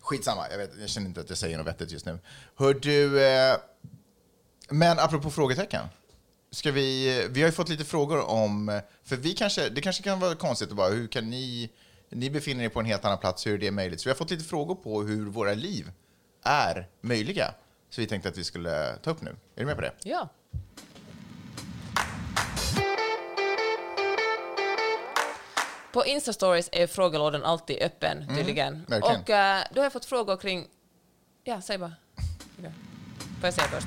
Skitsamma, 0.00 0.46
jag, 0.50 0.58
vet, 0.58 0.70
jag 0.80 0.88
känner 0.88 1.06
inte 1.06 1.20
att 1.20 1.28
jag 1.28 1.38
säger 1.38 1.58
något 1.58 1.66
vettigt 1.66 1.79
just 1.88 2.06
nu. 2.06 2.18
Hör 2.56 2.74
du, 2.74 3.24
eh, 3.24 3.56
men 4.68 4.98
apropå 4.98 5.30
frågetecken. 5.30 5.84
Ska 6.50 6.72
vi, 6.72 7.26
vi 7.30 7.40
har 7.40 7.48
ju 7.48 7.52
fått 7.52 7.68
lite 7.68 7.84
frågor 7.84 8.30
om, 8.30 8.80
för 9.04 9.16
vi 9.16 9.34
kanske, 9.34 9.68
det 9.68 9.80
kanske 9.80 10.02
kan 10.02 10.20
vara 10.20 10.34
konstigt 10.34 10.70
att 10.70 10.76
bara, 10.76 10.88
hur 10.88 11.06
kan 11.08 11.30
ni, 11.30 11.70
ni 12.08 12.30
befinner 12.30 12.64
er 12.64 12.68
på 12.68 12.80
en 12.80 12.86
helt 12.86 13.04
annan 13.04 13.18
plats, 13.18 13.46
hur 13.46 13.54
är 13.54 13.58
det 13.58 13.70
möjligt? 13.70 14.00
Så 14.00 14.08
vi 14.08 14.10
har 14.10 14.16
fått 14.16 14.30
lite 14.30 14.44
frågor 14.44 14.74
på 14.74 15.02
hur 15.02 15.26
våra 15.26 15.54
liv 15.54 15.90
är 16.42 16.88
möjliga. 17.00 17.54
Så 17.90 18.00
vi 18.00 18.06
tänkte 18.06 18.28
att 18.28 18.38
vi 18.38 18.44
skulle 18.44 18.96
ta 18.96 19.10
upp 19.10 19.22
nu. 19.22 19.30
Är 19.30 19.60
du 19.60 19.66
med 19.66 19.76
på 19.76 19.82
det? 19.82 19.92
Ja. 20.02 20.28
På 25.92 26.04
Insta-stories 26.04 26.68
är 26.72 26.86
frågelådan 26.86 27.44
alltid 27.44 27.82
öppen, 27.82 28.36
tydligen. 28.36 28.84
verkligen. 28.88 29.20
Och 29.20 29.30
eh, 29.30 29.64
då 29.74 29.80
har 29.80 29.84
jag 29.84 29.92
fått 29.92 30.04
frågor 30.04 30.36
kring... 30.36 30.66
Ja, 31.44 31.60
säg 31.60 31.78
bara. 31.78 31.92
Okej. 32.58 32.72
Får 33.40 33.46
jag 33.46 33.54
säga 33.54 33.68
först? 33.68 33.86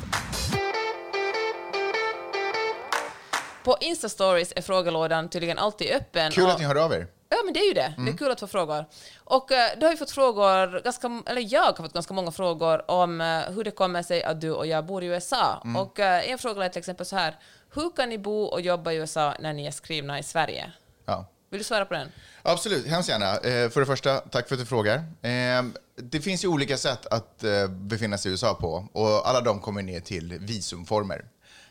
På 3.63 3.77
Insta-stories 3.81 4.53
är 4.55 4.61
frågelådan 4.61 5.29
tydligen 5.29 5.57
alltid 5.57 5.91
öppen. 5.91 6.31
Kul 6.31 6.49
att 6.49 6.59
ni 6.59 6.65
hör 6.65 6.75
av 6.75 6.93
er. 6.93 7.07
Ja, 7.29 7.37
men 7.45 7.53
det 7.53 7.59
är 7.59 7.67
ju 7.67 7.73
det. 7.73 7.93
Det 7.97 8.11
är 8.11 8.17
kul 8.17 8.31
att 8.31 8.39
få 8.39 8.47
frågor. 8.47 8.85
Och 9.23 9.51
eh, 9.51 9.71
då 9.77 9.85
har 9.85 9.91
vi 9.91 9.97
fått 9.97 10.11
frågor, 10.11 10.83
ganska, 10.83 11.21
eller 11.25 11.53
jag 11.53 11.61
har 11.63 11.73
fått 11.73 11.93
ganska 11.93 12.13
många 12.13 12.31
frågor 12.31 12.91
om 12.91 13.21
eh, 13.21 13.39
hur 13.41 13.63
det 13.63 13.71
kommer 13.71 14.03
sig 14.03 14.23
att 14.23 14.41
du 14.41 14.51
och 14.51 14.67
jag 14.67 14.85
bor 14.85 15.03
i 15.03 15.07
USA. 15.07 15.63
Och 15.77 15.99
eh, 15.99 16.29
en 16.29 16.37
fråga 16.37 16.65
är 16.65 16.69
till 16.69 16.79
exempel 16.79 17.05
så 17.05 17.15
här, 17.15 17.35
hur 17.73 17.89
kan 17.95 18.09
ni 18.09 18.17
bo 18.17 18.43
och 18.43 18.61
jobba 18.61 18.91
i 18.91 18.95
USA 18.95 19.33
när 19.39 19.53
ni 19.53 19.65
är 19.65 19.71
skrivna 19.71 20.19
i 20.19 20.23
Sverige? 20.23 20.71
Ja. 21.05 21.25
Vill 21.53 21.59
du 21.59 21.63
svara 21.63 21.85
på 21.85 21.93
den? 21.93 22.07
Absolut, 22.41 22.85
hemskt 22.87 23.09
gärna. 23.09 23.37
Eh, 23.37 23.69
för 23.69 23.79
det 23.79 23.85
första, 23.85 24.19
tack 24.19 24.47
för 24.47 24.55
att 24.55 24.61
du 24.61 24.65
frågar. 24.65 24.95
Eh, 25.21 25.63
det 25.95 26.21
finns 26.21 26.43
ju 26.43 26.47
olika 26.47 26.77
sätt 26.77 27.05
att 27.05 27.43
eh, 27.43 27.67
befinna 27.67 28.17
sig 28.17 28.29
i 28.29 28.31
USA 28.31 28.53
på 28.53 28.87
och 28.93 29.29
alla 29.29 29.41
de 29.41 29.59
kommer 29.59 29.83
ner 29.83 29.99
till 29.99 30.37
visumformer. 30.39 31.25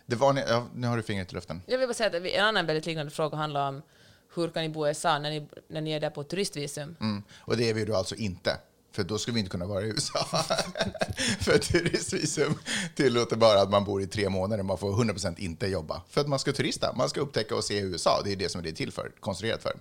Det 0.06 0.16
ja, 0.48 0.66
nu 0.74 0.86
har 0.86 0.96
du 0.96 1.02
fingret 1.02 1.32
i 1.32 1.34
luften. 1.34 1.62
Jag 1.66 1.78
vill 1.78 1.88
bara 1.88 1.94
säga 1.94 2.06
att 2.06 2.14
en 2.14 2.44
annan 2.44 2.66
väldigt 2.66 2.86
liknande 2.86 3.12
fråga 3.12 3.36
handlar 3.36 3.68
om 3.68 3.82
hur 4.34 4.48
kan 4.48 4.62
ni 4.62 4.68
bo 4.68 4.86
i 4.86 4.88
USA 4.88 5.18
när 5.18 5.30
ni, 5.30 5.48
när 5.68 5.80
ni 5.80 5.92
är 5.92 6.00
där 6.00 6.10
på 6.10 6.24
turistvisum? 6.24 6.96
Mm. 7.00 7.22
Och 7.38 7.56
det 7.56 7.70
är 7.70 7.74
vi 7.74 7.84
då 7.84 7.96
alltså 7.96 8.14
inte. 8.14 8.56
För 8.92 9.04
då 9.04 9.18
skulle 9.18 9.34
vi 9.34 9.40
inte 9.40 9.50
kunna 9.50 9.66
vara 9.66 9.82
i 9.82 9.86
USA. 9.86 10.24
för 11.40 11.58
turistvisum 11.58 12.58
tillåter 12.94 13.36
bara 13.36 13.60
att 13.60 13.70
man 13.70 13.84
bor 13.84 14.02
i 14.02 14.06
tre 14.06 14.28
månader. 14.28 14.62
Man 14.62 14.78
får 14.78 14.92
100% 14.92 15.34
inte 15.38 15.66
jobba. 15.66 16.02
För 16.10 16.20
att 16.20 16.28
man 16.28 16.38
ska 16.38 16.52
turista. 16.52 16.92
Man 16.96 17.08
ska 17.08 17.20
upptäcka 17.20 17.56
och 17.56 17.64
se 17.64 17.80
USA. 17.80 18.20
Det 18.24 18.32
är 18.32 18.36
det 18.36 18.48
som 18.48 18.62
det 18.62 18.68
är 18.68 18.72
till 18.72 18.92
för, 18.92 19.10
konstruerat 19.20 19.62
för. 19.62 19.76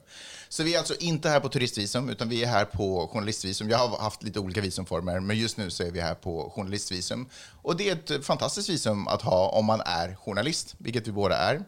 Så 0.50 0.64
vi 0.64 0.74
är 0.74 0.78
alltså 0.78 0.96
inte 1.00 1.30
här 1.30 1.40
på 1.40 1.50
turistvisum, 1.50 2.10
utan 2.10 2.30
vi 2.30 2.44
är 2.44 2.48
här 2.48 2.66
på 2.66 3.08
journalistvisum. 3.08 3.70
Jag 3.70 3.78
har 3.78 3.98
haft 3.98 4.24
lite 4.24 4.40
olika 4.40 4.62
visumformer, 4.62 5.20
men 5.20 5.38
just 5.38 5.58
nu 5.58 5.70
så 5.70 5.84
är 5.84 5.92
vi 5.92 6.00
här 6.00 6.16
på 6.16 6.50
journalistvisum. 6.56 7.30
Och 7.62 7.78
det 7.78 7.90
är 7.90 8.16
ett 8.16 8.26
fantastiskt 8.26 8.70
visum 8.70 9.08
att 9.08 9.22
ha 9.22 9.50
om 9.50 9.66
man 9.66 9.82
är 9.86 10.16
journalist, 10.16 10.76
vilket 10.78 11.08
vi 11.08 11.12
båda 11.12 11.38
är. 11.38 11.64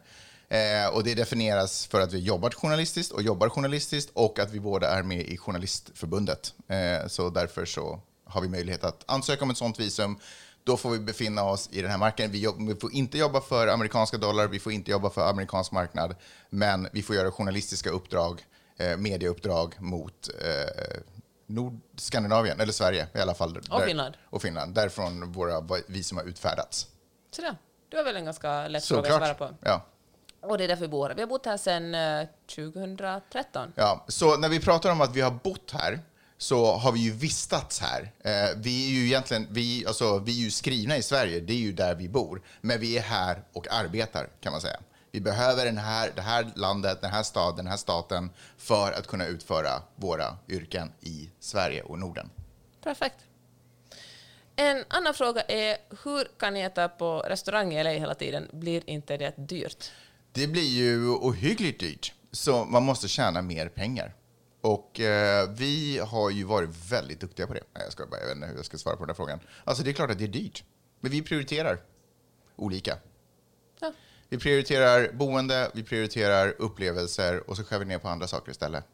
Eh, 0.54 0.88
och 0.93 1.04
det 1.04 1.16
definieras 1.16 1.88
för 1.88 2.01
att 2.01 2.14
vi 2.14 2.20
jobbat 2.20 2.54
journalistiskt 2.54 3.12
och 3.12 3.22
jobbar 3.22 3.49
journalistiskt 3.49 4.12
och 4.14 4.39
att 4.39 4.51
vi 4.51 4.60
båda 4.60 4.89
är 4.89 5.04
med 5.04 5.22
i 5.22 5.38
Journalistförbundet. 5.38 6.54
Eh, 6.68 7.08
så 7.08 7.30
därför 7.30 7.66
så 7.66 8.01
har 8.26 8.41
vi 8.41 8.49
möjlighet 8.49 8.84
att 8.84 9.04
ansöka 9.06 9.43
om 9.43 9.49
ett 9.49 9.58
sånt 9.58 9.80
visum. 9.80 10.20
Då 10.64 10.78
får 10.78 10.89
vi 10.89 10.99
befinna 10.99 11.43
oss 11.43 11.70
i 11.72 11.82
den 11.82 11.91
här 11.91 11.97
marknaden. 11.97 12.32
Vi, 12.32 12.47
vi 12.60 12.76
får 12.76 12.93
inte 12.93 13.18
jobba 13.18 13.41
för 13.41 13.68
amerikanska 13.68 14.18
dollar, 14.18 14.47
vi 14.47 14.60
får 14.60 14.72
inte 14.72 14.91
jobba 14.91 15.10
för 15.10 15.30
amerikansk 15.30 15.72
marknad, 15.72 16.16
men 16.49 16.88
vi 16.91 17.04
får 17.04 17.16
göra 17.16 17.32
journalistiska 17.32 17.89
uppdrag, 17.89 18.41
eh, 18.78 18.97
mediauppdrag 18.97 19.76
mot 19.80 20.30
eh, 20.41 20.99
Nordskandinavien, 21.47 22.60
eller 22.60 22.74
Sverige 22.74 23.08
i 23.14 23.20
alla 23.20 23.34
fall. 23.34 23.58
Och 23.72 23.84
Finland. 23.84 24.16
Och 24.26 24.41
Finland, 24.41 24.76
därifrån 24.76 25.32
våra 25.32 25.64
visum 25.88 26.18
har 26.18 26.26
utfärdats. 26.26 26.88
Så 27.36 27.41
där. 27.41 27.58
Det 27.89 27.97
var 27.97 28.04
väl 28.04 28.16
en 28.16 28.26
ganska 28.26 28.68
lätt 28.68 28.86
fråga 28.86 29.01
att 29.01 29.08
svara 29.08 29.28
Såklart. 29.28 29.60
på. 29.60 29.68
Ja. 29.70 29.86
Och 30.44 30.58
det 30.58 30.64
är 30.64 30.68
därför 30.68 30.82
vi 30.82 30.88
bor 30.88 31.08
här. 31.08 31.16
Vi 31.16 31.22
har 31.22 31.28
bott 31.28 31.46
här 31.46 31.58
sedan 31.58 31.96
eh, 31.96 32.28
2013. 32.56 33.74
Ja, 33.76 34.06
så 34.08 34.38
när 34.38 34.50
vi 34.50 34.60
pratar 34.60 34.91
om 34.91 35.02
att 35.02 35.16
vi 35.16 35.22
har 35.22 35.32
bott 35.32 35.72
här 35.72 36.00
så 36.38 36.74
har 36.74 36.91
vi 36.91 37.00
ju 37.00 37.12
vistats 37.12 37.80
här. 37.80 38.12
Eh, 38.20 38.58
vi 38.58 38.88
är 38.88 38.91
ju 38.91 39.06
egentligen, 39.06 39.48
vi, 39.50 39.86
alltså, 39.88 40.20
vi 40.20 40.39
är 40.39 40.44
ju 40.44 40.52
skrivna 40.52 40.98
i 40.98 41.02
Sverige, 41.02 41.39
det 41.39 41.54
är 41.54 41.58
ju 41.58 41.74
där 41.74 41.96
vi 41.96 42.10
bor. 42.10 42.41
Men 42.62 42.80
vi 42.80 42.98
är 42.98 43.02
här 43.02 43.44
och 43.54 43.68
arbetar 43.72 44.30
kan 44.41 44.52
man 44.52 44.62
säga. 44.62 44.80
Vi 45.12 45.22
behöver 45.22 45.66
den 45.66 45.78
här, 45.78 46.12
det 46.16 46.22
här 46.22 46.48
landet, 46.56 47.02
den 47.02 47.12
här 47.12 47.24
staden, 47.24 47.58
den 47.58 47.68
här 47.68 47.78
staten 47.78 48.30
för 48.58 48.91
att 48.91 49.08
kunna 49.08 49.26
utföra 49.28 49.82
våra 49.96 50.38
yrken 50.50 50.91
i 51.02 51.30
Sverige 51.39 51.82
och 51.82 52.00
Norden. 52.00 52.30
Perfekt. 52.84 53.18
En 54.56 54.84
annan 54.88 55.14
fråga 55.14 55.41
är 55.41 55.78
hur 56.04 56.28
kan 56.39 56.54
ni 56.54 56.62
äta 56.62 56.89
på 56.89 57.20
restaurang 57.20 57.74
i 57.74 57.84
LA 57.84 57.89
hela 57.89 58.16
tiden? 58.16 58.50
Blir 58.52 58.89
inte 58.89 59.18
det 59.18 59.34
dyrt? 59.38 59.91
Det 60.34 60.47
blir 60.47 60.69
ju 60.69 61.09
ohyggligt 61.09 61.79
dyrt, 61.79 62.13
så 62.31 62.65
man 62.65 62.84
måste 62.84 63.07
tjäna 63.07 63.41
mer 63.41 63.67
pengar. 63.69 64.15
Och 64.61 64.99
eh, 64.99 65.49
vi 65.49 65.99
har 65.99 66.29
ju 66.29 66.43
varit 66.43 66.69
väldigt 66.89 67.19
duktiga 67.19 67.47
på 67.47 67.53
det. 67.53 67.63
Nej, 67.73 67.84
jag, 67.84 67.91
ska 67.91 68.05
bara, 68.05 68.19
jag 68.19 68.27
vet 68.27 68.36
inte 68.36 68.47
hur 68.47 68.55
jag 68.55 68.65
ska 68.65 68.77
svara 68.77 68.95
på 68.95 69.03
den 69.03 69.09
här 69.09 69.15
frågan. 69.15 69.39
Alltså 69.63 69.84
det 69.84 69.89
är 69.89 69.93
klart 69.93 70.11
att 70.11 70.17
det 70.17 70.23
är 70.23 70.27
dyrt. 70.27 70.63
Men 70.99 71.11
vi 71.11 71.21
prioriterar 71.21 71.81
olika. 72.55 72.97
Ja. 73.79 73.93
Vi 74.29 74.38
prioriterar 74.38 75.13
boende, 75.13 75.71
vi 75.73 75.84
prioriterar 75.84 76.55
upplevelser 76.59 77.49
och 77.49 77.57
så 77.57 77.63
skär 77.63 77.79
vi 77.79 77.86
ner 77.86 77.97
på 77.97 78.07
andra 78.07 78.27
saker 78.27 78.51
istället. 78.51 78.86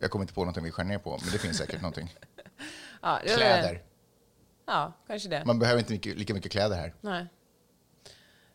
Jag 0.00 0.10
kommer 0.10 0.22
inte 0.22 0.34
på 0.34 0.40
någonting 0.40 0.64
vi 0.64 0.70
skär 0.70 0.84
ner 0.84 0.98
på, 0.98 1.18
men 1.22 1.32
det 1.32 1.38
finns 1.38 1.58
säkert 1.58 1.80
någonting. 1.82 2.14
Ja, 3.02 3.20
Kläder. 3.24 3.82
Ja, 4.66 4.92
kanske 5.06 5.28
det. 5.28 5.44
Man 5.44 5.58
behöver 5.58 5.78
inte 5.78 5.92
mycket, 5.92 6.16
lika 6.18 6.34
mycket 6.34 6.52
kläder 6.52 6.76
här. 6.76 6.94
Nej. 7.00 7.26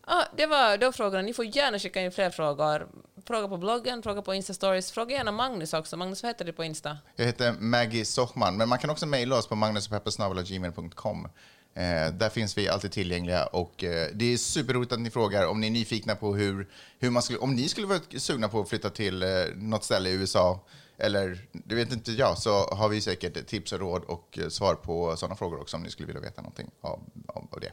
Ja, 0.07 0.25
det 0.37 0.45
var 0.45 0.77
då 0.77 0.91
frågorna. 0.91 1.21
Ni 1.21 1.33
får 1.33 1.45
gärna 1.45 1.79
skicka 1.79 2.01
in 2.01 2.11
fler 2.11 2.29
frågor. 2.29 2.87
Fråga 3.25 3.47
på 3.47 3.57
bloggen, 3.57 4.03
fråga 4.03 4.21
på 4.21 4.33
Insta-stories. 4.33 4.93
Fråga 4.93 5.15
gärna 5.15 5.31
Magnus 5.31 5.73
också. 5.73 5.97
Magnus, 5.97 6.23
vad 6.23 6.29
heter 6.29 6.45
du 6.45 6.53
på 6.53 6.63
Insta? 6.63 6.97
Jag 7.15 7.25
heter 7.25 7.55
Maggie 7.59 8.05
Sochman, 8.05 8.57
men 8.57 8.69
man 8.69 8.79
kan 8.79 8.89
också 8.89 9.05
mejla 9.05 9.37
oss 9.37 9.47
på 9.47 9.55
magnusochpeppersnabel.gmail.com. 9.55 11.27
Eh, 11.75 12.13
där 12.13 12.29
finns 12.29 12.57
vi 12.57 12.69
alltid 12.69 12.91
tillgängliga 12.91 13.45
och 13.45 13.83
eh, 13.83 14.07
det 14.13 14.33
är 14.33 14.37
superroligt 14.37 14.91
att 14.91 14.99
ni 14.99 15.09
frågar 15.09 15.47
om 15.47 15.61
ni 15.61 15.67
är 15.67 15.71
nyfikna 15.71 16.15
på 16.15 16.35
hur, 16.35 16.69
hur 16.99 17.09
man 17.09 17.21
skulle, 17.21 17.39
om 17.39 17.55
ni 17.55 17.69
skulle 17.69 17.87
vara 17.87 17.99
sugna 18.17 18.49
på 18.49 18.61
att 18.61 18.69
flytta 18.69 18.89
till 18.89 19.23
eh, 19.23 19.29
något 19.55 19.83
ställe 19.83 20.09
i 20.09 20.13
USA 20.13 20.59
eller 20.97 21.47
det 21.51 21.75
vet 21.75 21.91
inte 21.91 22.11
jag, 22.11 22.37
så 22.37 22.51
har 22.51 22.89
vi 22.89 23.01
säkert 23.01 23.47
tips 23.47 23.71
och 23.71 23.79
råd 23.79 24.03
och 24.03 24.39
eh, 24.41 24.49
svar 24.49 24.75
på 24.75 25.17
sådana 25.17 25.35
frågor 25.35 25.61
också 25.61 25.77
om 25.77 25.83
ni 25.83 25.89
skulle 25.89 26.07
vilja 26.07 26.21
veta 26.21 26.41
någonting 26.41 26.71
av, 26.81 26.99
av, 27.27 27.47
av 27.51 27.59
det. 27.59 27.71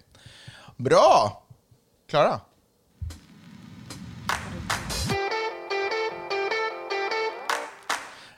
Bra! 0.77 1.43
Klara? 2.11 2.41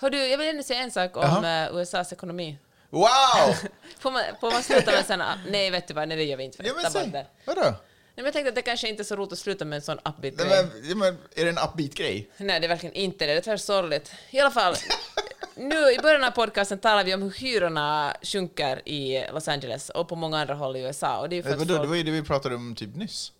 Hör 0.00 0.10
du, 0.10 0.26
jag 0.26 0.38
vill 0.38 0.48
ändå 0.48 0.62
säga 0.62 0.80
en 0.80 0.90
sak 0.90 1.16
om 1.16 1.44
eh, 1.44 1.76
USAs 1.76 2.12
ekonomi. 2.12 2.58
Wow! 2.90 3.04
Får 3.98 4.10
man, 4.10 4.22
får 4.40 4.50
man 4.50 4.62
sluta 4.62 4.90
med 4.90 5.20
ah, 5.20 5.34
nej 5.48 5.70
vet 5.70 5.88
du 5.88 5.94
vad, 5.94 6.08
nej 6.08 6.16
det 6.16 6.24
gör 6.24 6.36
vi 6.36 6.44
inte. 6.44 6.56
För 6.56 6.64
ja, 6.64 6.72
men 6.82 6.90
säg. 6.90 7.06
det. 7.06 7.26
Vadå? 7.46 7.60
Nej, 7.60 7.74
men 8.16 8.24
jag 8.24 8.32
tänkte 8.32 8.48
att 8.48 8.54
det 8.54 8.62
kanske 8.62 8.88
inte 8.88 9.02
är 9.02 9.04
så 9.04 9.16
roligt 9.16 9.32
att 9.32 9.38
sluta 9.38 9.64
med 9.64 9.76
en 9.76 9.82
sån 9.82 9.98
upbeat 9.98 10.36
grej. 10.36 10.68
men, 10.82 10.98
men, 10.98 11.18
är 11.36 11.44
det 11.44 11.50
en 11.50 11.58
upbeat 11.58 11.94
grej? 11.94 12.30
Nej, 12.36 12.60
det 12.60 12.66
är 12.66 12.68
verkligen 12.68 12.94
inte 12.94 13.26
det. 13.26 13.32
Det 13.32 13.38
är 13.38 13.42
tvärtom 13.42 13.58
sorgligt. 13.58 14.12
I 14.30 14.40
alla 14.40 14.50
fall, 14.50 14.74
nu 15.56 15.92
i 15.92 15.98
början 16.02 16.24
av 16.24 16.30
podcasten 16.30 16.78
talar 16.78 17.04
vi 17.04 17.14
om 17.14 17.22
hur 17.22 17.30
hyrorna 17.30 18.16
sjunker 18.22 18.88
i 18.88 19.24
Los 19.32 19.48
Angeles 19.48 19.88
och 19.90 20.08
på 20.08 20.16
många 20.16 20.38
andra 20.38 20.54
håll 20.54 20.76
i 20.76 20.80
USA. 20.80 21.18
Och 21.18 21.28
det 21.28 21.36
är 21.36 21.42
för 21.42 21.50
att 21.50 21.58
Vadå, 21.58 21.74
folk... 21.74 21.82
det 21.82 21.88
var 21.88 21.96
ju 21.96 22.02
det 22.02 22.10
vi 22.10 22.22
pratade 22.22 22.54
om 22.54 22.74
typ 22.74 22.96
nyss. 22.96 23.32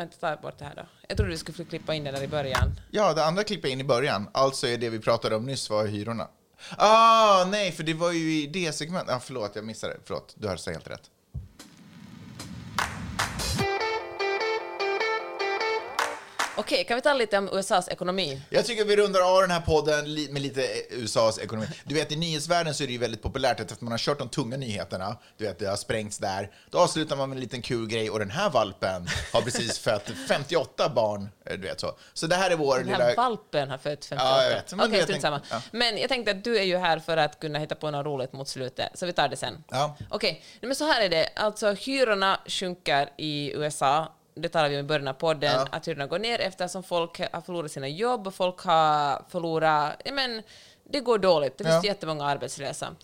Vänta, 0.00 0.16
ta 0.36 0.42
bort 0.42 0.58
det 0.58 0.64
här 0.64 0.74
då. 0.74 0.82
Jag 1.08 1.16
trodde 1.16 1.32
du 1.32 1.38
skulle 1.38 1.56
få 1.56 1.64
klippa 1.64 1.94
in 1.94 2.04
det 2.04 2.10
där 2.10 2.22
i 2.22 2.28
början. 2.28 2.80
Ja, 2.90 3.14
det 3.14 3.24
andra 3.24 3.44
klippa 3.44 3.68
in 3.68 3.80
i 3.80 3.84
början. 3.84 4.28
Alltså 4.32 4.66
är 4.66 4.78
det 4.78 4.90
vi 4.90 4.98
pratade 4.98 5.36
om 5.36 5.46
nyss 5.46 5.70
var 5.70 5.86
hyrorna. 5.86 6.28
Ah, 6.76 7.44
nej, 7.44 7.72
för 7.72 7.82
det 7.82 7.94
var 7.94 8.12
ju 8.12 8.42
i 8.42 8.46
det 8.46 8.72
segmentet. 8.72 9.14
Ah, 9.14 9.20
förlåt, 9.20 9.50
jag 9.54 9.64
missade. 9.64 9.96
Förlåt, 10.04 10.34
du 10.38 10.48
har 10.48 10.56
så 10.56 10.70
helt 10.70 10.90
rätt. 10.90 11.10
Okej, 16.60 16.84
kan 16.84 16.94
vi 16.96 17.02
tala 17.02 17.18
lite 17.18 17.38
om 17.38 17.48
USAs 17.52 17.88
ekonomi? 17.88 18.40
Jag 18.50 18.66
tycker 18.66 18.84
vi 18.84 18.96
rundar 18.96 19.20
av 19.20 19.40
den 19.40 19.50
här 19.50 19.60
podden 19.60 20.14
med 20.32 20.42
lite 20.42 20.66
USAs 20.90 21.38
ekonomi. 21.38 21.66
Du 21.84 21.94
vet, 21.94 22.12
i 22.12 22.16
nyhetsvärlden 22.16 22.74
så 22.74 22.82
är 22.82 22.86
det 22.86 22.92
ju 22.92 22.98
väldigt 22.98 23.22
populärt 23.22 23.60
att 23.60 23.70
efter 23.72 23.84
man 23.84 23.92
har 23.92 23.98
kört 23.98 24.18
de 24.18 24.28
tunga 24.28 24.56
nyheterna, 24.56 25.16
du 25.38 25.44
vet, 25.44 25.58
det 25.58 25.66
har 25.66 25.76
sprängts 25.76 26.18
där, 26.18 26.50
då 26.70 26.78
avslutar 26.78 27.16
man 27.16 27.28
med 27.28 27.36
en 27.36 27.40
liten 27.40 27.62
kul 27.62 27.86
grej 27.88 28.10
och 28.10 28.18
den 28.18 28.30
här 28.30 28.50
valpen 28.50 29.08
har 29.32 29.40
precis 29.42 29.78
fött 29.84 30.10
58 30.28 30.88
barn, 30.88 31.28
eh, 31.46 31.52
du 31.56 31.62
vet 31.68 31.80
så. 31.80 31.92
Så 32.14 32.26
det 32.26 32.36
här 32.36 32.50
är 32.50 32.56
vår 32.56 32.78
Den 32.78 32.88
här 32.88 33.08
lilla... 33.10 33.22
valpen 33.22 33.70
har 33.70 33.78
fött 33.78 34.04
58. 34.04 34.16
Ja, 34.16 34.42
jag 34.42 34.50
vet. 34.50 34.70
Men 34.74 34.80
Okej, 34.88 34.98
tänkte- 35.06 35.20
samma. 35.20 35.40
ja. 35.50 35.62
Men 35.72 35.98
jag 35.98 36.08
tänkte 36.08 36.30
att 36.30 36.44
du 36.44 36.58
är 36.58 36.62
ju 36.64 36.76
här 36.76 36.98
för 36.98 37.16
att 37.16 37.40
kunna 37.40 37.58
hitta 37.58 37.74
på 37.74 37.90
något 37.90 38.06
roligt 38.06 38.32
mot 38.32 38.48
slutet, 38.48 38.98
så 38.98 39.06
vi 39.06 39.12
tar 39.12 39.28
det 39.28 39.36
sen. 39.36 39.64
Ja. 39.70 39.96
Okej, 40.10 40.32
nej, 40.60 40.68
men 40.68 40.76
så 40.76 40.84
här 40.84 41.00
är 41.04 41.08
det. 41.08 41.28
Alltså 41.36 41.72
hyrorna 41.72 42.40
sjunker 42.46 43.10
i 43.16 43.52
USA. 43.54 44.12
Det 44.34 44.48
talade 44.48 44.68
vi 44.70 44.76
om 44.76 44.80
i 44.80 44.88
början 44.88 45.08
av 45.08 45.12
podden, 45.12 45.52
Ja. 45.52 45.66
att 45.70 45.88
hyrorna 45.88 46.06
går 46.06 46.18
ner 46.18 46.40
eftersom 46.40 46.82
folk 46.82 47.20
har 47.32 47.40
förlorat 47.40 47.70
sina 47.72 47.88
jobb, 47.88 48.34
folk 48.34 48.60
har 48.60 49.24
förlorat... 49.28 50.02
Men 50.12 50.42
det 50.90 51.00
går 51.00 51.18
dåligt. 51.18 51.58
Det 51.58 51.64
finns 51.64 51.84
Ja. 51.84 51.88
jättemånga 51.90 52.24
arbetslösa. 52.24 52.94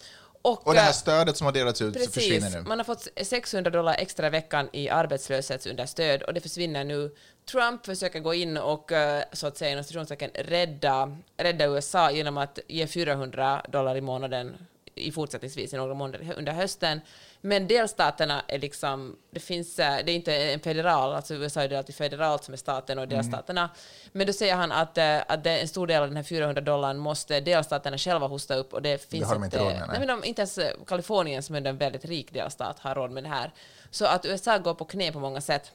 Och, 0.43 0.67
Och 0.67 0.75
det 0.75 0.81
här 0.81 0.89
eh, 0.89 0.93
stödet 0.93 1.37
som 1.37 1.45
har 1.45 1.53
delats 1.53 1.83
ut 1.83 1.95
Precis. 1.95 2.15
försvinner 2.15 2.51
nu. 2.51 2.61
Man 2.69 2.79
har 2.79 2.85
fått 2.85 3.09
600 3.23 3.71
dollar 3.71 3.95
extra 3.99 4.27
i 4.27 4.31
veckan 4.31 4.69
i 4.73 4.89
arbetslöshetsunderstöd 4.89 6.23
och 6.23 6.35
det 6.35 6.41
försvinner 6.41 6.85
nu. 6.85 7.15
Trump 7.51 7.87
försöker 7.87 8.21
gå 8.21 8.35
in 8.35 8.57
och 8.57 8.93
eh, 8.93 9.23
så 9.33 9.47
att 9.47 9.57
säga 9.57 9.71
inom 9.73 9.85
citationstecken 9.85 10.31
rädda, 10.35 11.17
rädda 11.37 11.65
USA 11.67 12.11
genom 12.11 12.39
att 12.39 12.59
ge 12.69 12.87
400 12.87 13.63
dollar 13.69 13.97
i 13.97 14.01
månaden 14.01 14.57
i 14.95 15.13
fortsättningsvis 15.13 15.73
i 15.75 15.77
några 15.77 15.95
månader 15.95 16.35
under 16.37 16.53
hösten. 16.53 17.01
Men 17.47 17.67
delstaterna 17.67 18.43
är 18.49 18.59
liksom, 18.59 19.17
det 19.31 19.41
finns, 19.41 19.79
eh, 19.79 20.05
det 20.05 20.13
är 20.13 20.15
inte 20.15 20.37
en 20.37 20.61
federal, 20.61 21.15
alltså 21.15 21.35
USA 21.35 21.63
är 21.63 21.69
det 21.69 21.79
alltid 21.79 21.95
federalt 21.95 22.45
som 22.45 22.55
är 22.55 22.59
staten 22.59 22.99
och 22.99 23.09
delstaterna. 23.09 23.71
Men 24.13 24.27
då 24.27 24.33
säger 24.33 24.55
han 24.55 24.73
att, 24.73 24.99
eh, 24.99 25.19
att 25.29 25.45
det, 25.45 25.59
en 25.59 25.69
stor 25.69 25.87
del 25.87 26.03
av 26.03 26.09
den 26.09 26.17
här 26.17 26.25
400 26.25 26.61
dollar 26.61 26.95
måste 26.95 27.41
delstaterna 27.41 27.99
själva 27.99 28.27
hosta 28.27 28.55
upp 28.55 28.73
och 28.73 28.83
det 28.83 29.11
finns 29.11 29.25
har 29.27 29.35
de 29.35 29.45
inte 29.45 29.59
råd 29.59 29.67
med, 29.67 29.79
nej. 29.79 29.89
nej, 29.89 29.99
men 29.99 30.09
de, 30.09 30.25
inte 30.25 30.43
ens 30.43 30.59
eh, 30.59 30.71
Kalifornien 30.87 31.43
som 31.43 31.55
är 31.55 31.67
en 31.67 31.79
väldigt 31.79 32.05
rik 32.05 32.33
delstat 32.33 32.79
har 32.79 32.95
råd 32.95 33.11
med 33.11 33.23
det 33.23 33.29
här. 33.29 33.53
Så 33.91 34.05
att 34.07 34.27
USA 34.27 34.59
går 34.59 34.75
på 34.75 34.85
knä 34.85 35.13
på 35.13 35.21
många 35.21 35.41
sätt. 35.41 35.73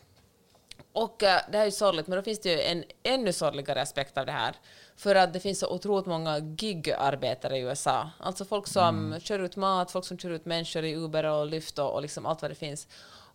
Och 0.93 1.15
det 1.19 1.26
här 1.53 1.61
är 1.61 1.65
ju 1.65 1.72
sorgligt, 1.72 2.07
men 2.07 2.15
då 2.15 2.24
finns 2.24 2.39
det 2.39 2.49
ju 2.49 2.61
en 2.61 2.84
ännu 3.03 3.34
sorgligare 3.34 3.82
aspekt 3.82 4.17
av 4.17 4.26
det 4.26 4.32
här. 4.32 4.55
För 4.96 5.16
att 5.16 5.34
det 5.34 5.39
finns 5.39 5.60
så 5.60 5.68
otroligt 5.68 6.06
många 6.06 6.39
gigarbetare 6.39 7.58
i 7.58 7.62
USA. 7.62 8.10
Alltså 8.20 8.46
folk 8.46 8.68
som 8.68 9.20
kör 9.20 9.39
ut 9.39 9.56
mat, 9.56 9.92
folk 9.92 10.06
som 10.06 10.18
kör 10.18 10.30
ut 10.30 10.46
människor 10.46 10.84
i 10.84 10.96
Uber 10.96 11.24
och 11.24 11.48
Lyft 11.48 11.80
och, 11.80 11.94
och 11.94 12.02
liksom 12.02 12.26
allt 12.26 12.42
vad 12.42 12.52
det 12.52 12.56
finns. 12.56 12.88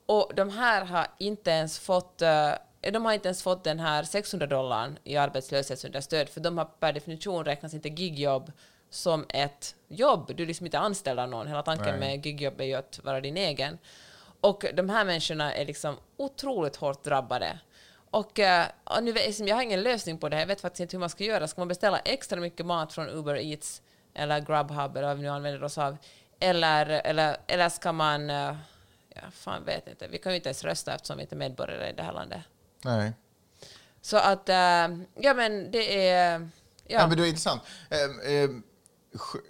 Och 0.06 0.32
de 0.34 0.50
här 0.50 0.84
har 0.84 1.06
inte 1.18 1.50
ens 1.50 1.78
fått 1.78 2.22
eh, 2.22 2.50
de 2.92 3.04
har 3.04 3.12
inte 3.12 3.28
ens 3.28 3.42
fått 3.42 3.64
den 3.64 3.80
här 3.80 4.02
600 4.02 4.46
dollar 4.46 4.92
i 5.04 5.16
arbetslöshetsunderstöd, 5.16 6.28
för 6.28 6.40
de 6.40 6.58
har 6.58 6.64
per 6.64 6.92
definition 6.92 7.44
räknas 7.44 7.74
inte 7.74 7.88
gigjobb 7.88 8.52
som 8.90 9.26
ett 9.28 9.74
jobb. 9.88 10.32
Du 10.36 10.42
är 10.42 10.46
liksom 10.46 10.66
inte 10.66 10.78
anställd 10.78 11.20
av 11.20 11.28
någon. 11.28 11.46
Hela 11.46 11.62
tanken 11.62 11.98
Nej. 11.98 11.98
med 11.98 12.26
gigjobb 12.26 12.60
är 12.60 12.64
ju 12.64 12.74
att 12.74 13.00
vara 13.04 13.20
din 13.20 13.36
egen. 13.36 13.78
Och 14.40 14.64
de 14.74 14.88
här 14.88 15.04
människorna 15.04 15.54
är 15.54 15.66
liksom 15.66 15.96
otroligt 16.16 16.76
hårt 16.76 17.04
drabbade. 17.04 17.58
Och, 18.10 18.38
eh, 18.38 18.66
och 18.84 19.04
nu, 19.04 19.14
jag 19.38 19.56
har 19.56 19.62
ingen 19.62 19.82
lösning 19.82 20.18
på 20.18 20.28
det 20.28 20.36
här. 20.36 20.42
Jag 20.42 20.46
vet 20.46 20.60
faktiskt 20.60 20.80
inte 20.80 20.96
hur 20.96 21.00
man 21.00 21.10
ska 21.10 21.24
göra. 21.24 21.48
Ska 21.48 21.60
man 21.60 21.68
beställa 21.68 21.98
extra 21.98 22.40
mycket 22.40 22.66
mat 22.66 22.92
från 22.92 23.08
Uber 23.08 23.34
Eats 23.36 23.82
eller 24.14 24.40
Grubhub 24.40 24.96
eller 24.96 25.08
vad 25.08 25.16
vi 25.16 25.22
nu 25.22 25.28
använder 25.28 25.64
oss 25.64 25.78
av? 25.78 25.96
Eller, 26.40 26.86
eller, 26.86 27.36
eller 27.46 27.68
ska 27.68 27.92
man... 27.92 28.30
eh, 28.30 28.56
Ja, 29.18 29.22
fan 29.32 29.64
vet 29.64 29.88
inte. 29.88 30.08
Vi 30.08 30.18
kan 30.18 30.32
ju 30.32 30.36
inte 30.36 30.48
ens 30.48 30.64
rösta 30.64 30.94
eftersom 30.94 31.16
vi 31.16 31.22
inte 31.22 31.34
är 31.34 31.36
medborgare 31.36 31.88
i 31.90 31.92
det 31.92 32.02
här 32.02 32.12
landet. 32.12 32.40
Nej. 32.84 33.12
Så 34.00 34.16
att, 34.16 34.48
eh, 34.48 34.56
ja 35.14 35.34
men 35.34 35.70
det 35.70 36.08
är... 36.08 36.38
Ja. 36.40 36.48
Ja, 37.00 37.06
men 37.06 37.16
det 37.16 37.24
är 37.24 37.26
intressant. 37.26 37.62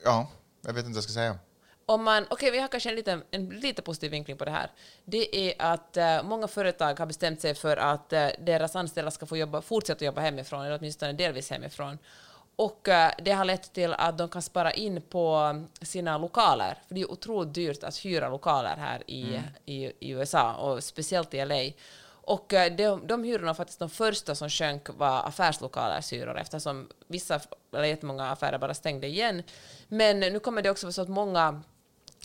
Ja, 0.05 0.27
jag 0.67 0.73
vet 0.73 0.85
inte 0.85 0.89
vad 0.89 0.97
jag 0.97 1.05
ska 1.05 1.13
säga. 1.13 1.39
Om 1.87 2.05
man, 2.05 2.27
okej, 2.31 2.51
vi 2.51 2.59
har 2.59 2.69
kanske 2.69 2.89
en 2.89 2.97
lite, 2.97 3.21
en 3.31 3.49
lite 3.49 3.83
positiv 3.83 4.11
vinkling 4.11 4.37
på 4.37 4.45
det 4.45 4.51
här. 4.51 4.71
Det 5.05 5.37
är 5.37 5.55
att 5.59 5.97
eh, 5.97 6.23
många 6.23 6.49
företag 6.49 6.99
har 6.99 7.07
bestämt 7.07 7.41
sig 7.41 7.55
för 7.55 7.77
att 7.77 8.13
eh, 8.13 8.29
deras 8.39 8.77
anställda 8.77 9.11
ska 9.11 9.27
få 9.27 9.37
jobba, 9.37 9.63
fortsätta 9.63 10.05
jobba 10.05 10.21
hemifrån, 10.21 10.65
eller 10.65 10.79
åtminstone 10.79 11.13
delvis 11.13 11.51
hemifrån. 11.51 11.99
Och 12.57 12.89
eh, 12.89 13.11
det 13.19 13.31
har 13.33 13.45
lett 13.45 13.73
till 13.73 13.93
att 13.93 14.19
de 14.19 14.29
kan 14.29 14.43
spara 14.43 14.73
in 14.73 15.03
på 15.03 15.55
sina 15.83 16.19
lokaler, 16.19 16.79
för 16.89 16.95
det 16.95 17.01
är 17.01 17.11
otroligt 17.11 17.55
dyrt 17.55 17.85
att 17.85 17.97
hyra 17.97 18.29
lokaler 18.29 18.77
här 18.77 19.11
i, 19.11 19.41
i, 19.67 19.93
i 20.01 20.11
USA, 20.11 20.55
och 20.55 20.85
speciellt 20.85 21.35
i 21.35 21.45
LA. 21.45 21.73
Och 22.29 22.47
de, 22.77 23.07
de 23.07 23.25
hyrorna, 23.25 23.55
faktiskt 23.55 23.79
de 23.79 23.91
första 23.91 24.35
som 24.35 24.51
sjönk 24.51 24.89
var 24.89 25.23
affärslokalers 25.29 26.13
hyror 26.13 26.39
eftersom 26.39 26.89
vissa, 27.07 27.41
eller 27.73 27.85
jättemånga 27.85 28.31
affärer 28.31 28.59
bara 28.59 28.75
stängde 28.75 29.07
igen. 29.07 29.43
Men 29.89 30.21
nu 30.21 30.41
kommer 30.41 30.63
det 30.63 30.71
också 30.71 30.87
vara 30.87 30.93
så 30.93 31.03
att 31.03 31.09
många 31.09 31.63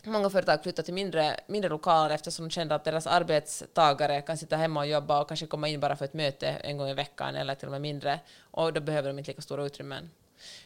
Många 0.04 0.30
företag 0.30 0.64
flyttar 0.64 0.84
till 0.84 0.93
mindre, 0.93 1.39
mindre 1.47 1.70
lokaler 1.70 2.16
eftersom 2.16 2.45
de 2.45 2.52
kände 2.52 2.76
att 2.76 2.84
deras 2.84 3.08
arbetstagare 3.08 4.22
kan 4.22 4.38
sitta 4.38 4.56
hemma 4.56 4.80
och 4.80 4.88
jobba 4.88 5.22
och 5.22 5.28
kanske 5.28 5.45
komma 5.45 5.68
in 5.68 5.80
bara 5.80 5.95
för 5.95 6.06
ett 6.06 6.14
möte 6.14 6.47
en 6.47 6.78
gång 6.78 6.89
i 6.89 6.93
veckan 6.93 7.36
eller 7.36 7.56
till 7.56 7.68
och 7.68 7.72
med 7.72 7.82
mindre. 7.82 8.20
Och 8.52 8.74
då 8.74 8.82
behöver 8.82 9.10
de 9.10 9.20
inte 9.20 9.32
lika 9.32 9.41
stora 9.41 9.66
utrymmen. 9.66 10.10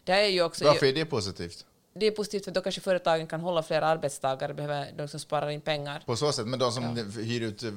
Det 0.04 0.12
är 0.12 0.28
ju 0.28 0.44
också... 0.44 0.66
Varför 0.66 0.86
är 0.86 0.94
det 0.94 1.06
positivt? 1.06 1.66
Det 2.00 2.06
är 2.06 2.12
positivt 2.12 2.44
för 2.46 2.52
då 2.52 2.62
kanske 2.62 2.82
företagen 2.82 3.28
kan 3.28 3.42
hålla 3.42 3.64
fler 3.64 3.82
arbetstagare, 3.82 4.54
behöver 4.54 4.92
de 4.98 5.08
som 5.08 5.20
sparar 5.20 5.50
in 5.50 5.62
pengar. 5.62 6.04
På 6.06 6.16
så 6.16 6.32
sätt, 6.32 6.48
men 6.48 6.60
de 6.60 6.72
som 6.72 6.98
hyr 7.18 7.42
ut 7.42 7.64
eh, 7.64 7.70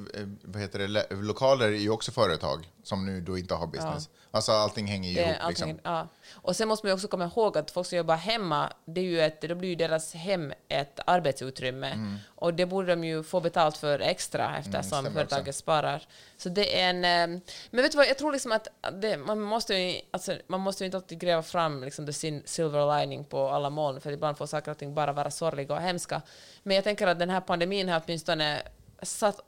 vad 0.44 0.62
heter 0.62 0.78
det, 0.78 0.88
le- 0.88 1.06
lokaler 1.10 1.66
är 1.66 1.70
ju 1.78 1.90
också 1.90 2.12
företag 2.12 2.70
som 2.82 3.06
nu 3.06 3.20
då 3.20 3.38
inte 3.38 3.54
har 3.54 3.66
business. 3.66 4.08
Alltså 4.30 4.52
allting 4.52 4.86
hänger 4.86 5.08
ju 5.08 5.14
Det, 5.14 5.20
ihop. 5.22 5.34
är 5.34 5.38
allting, 5.40 5.66
Liksom. 5.68 5.92
ja. 5.92 6.08
Och 6.34 6.56
sen 6.56 6.68
måste 6.68 6.86
man 6.86 6.90
ju 6.90 6.94
också 6.94 7.08
komma 7.08 7.24
ihåg 7.24 7.58
att 7.58 7.70
folk 7.70 7.86
som 7.86 7.98
jobbar 7.98 8.16
hemma, 8.16 8.72
det 8.84 9.00
är 9.00 9.04
ju 9.04 9.20
ett, 9.20 9.40
då 9.42 9.54
blir 9.54 9.68
ju 9.68 9.74
deras 9.74 10.14
hem 10.14 10.52
ett 10.68 11.00
arbetsutrymme. 11.06 11.90
Mm. 11.90 12.16
Och 12.41 12.55
det 12.55 12.66
borde 12.66 12.86
de 12.95 13.05
ju 13.05 13.22
få 13.22 13.41
betalt 13.41 13.76
för 13.76 13.99
extra 14.01 14.57
eftersom 14.59 14.82
stämmer 14.82 15.11
företaget 15.11 15.49
också. 15.49 15.59
sparar. 15.59 16.07
Så 16.36 16.49
det 16.49 16.80
är 16.80 16.91
en... 16.91 16.97
eh, 17.05 17.41
Men 17.70 17.82
vet 17.82 17.93
du 17.93 17.97
vad, 17.99 18.07
jag 18.07 18.18
tror 18.18 18.32
liksom 18.32 18.53
att 18.53 18.68
det, 18.93 19.16
man, 19.16 19.41
måste 19.41 19.74
ju, 19.74 20.01
alltså, 20.11 20.34
man 20.47 20.61
måste 20.61 20.84
ju 20.84 20.86
inte 20.86 20.97
alltid 20.97 21.18
gräva 21.20 21.43
fram 21.43 21.84
liksom 21.84 22.07
the 22.07 22.12
sin- 22.12 22.43
silver 22.45 23.01
lining 23.01 23.24
på 23.24 23.49
alla 23.49 23.70
moln, 23.70 24.01
för 24.01 24.12
ibland 24.12 24.39
får 24.39 24.47
saker 24.47 24.70
och 24.70 24.78
ting 24.78 24.95
bara 24.95 25.12
vara 25.12 25.30
sorgliga 25.30 25.74
och 25.74 25.80
hemska. 25.80 26.22
Men 26.62 26.74
jag 26.74 26.84
tänker 26.84 27.07
att 27.07 27.18
den 27.18 27.30
här 27.30 27.41
pandemin 27.41 27.89
har 27.89 28.03
åtminstone 28.07 28.62
satt 29.03 29.41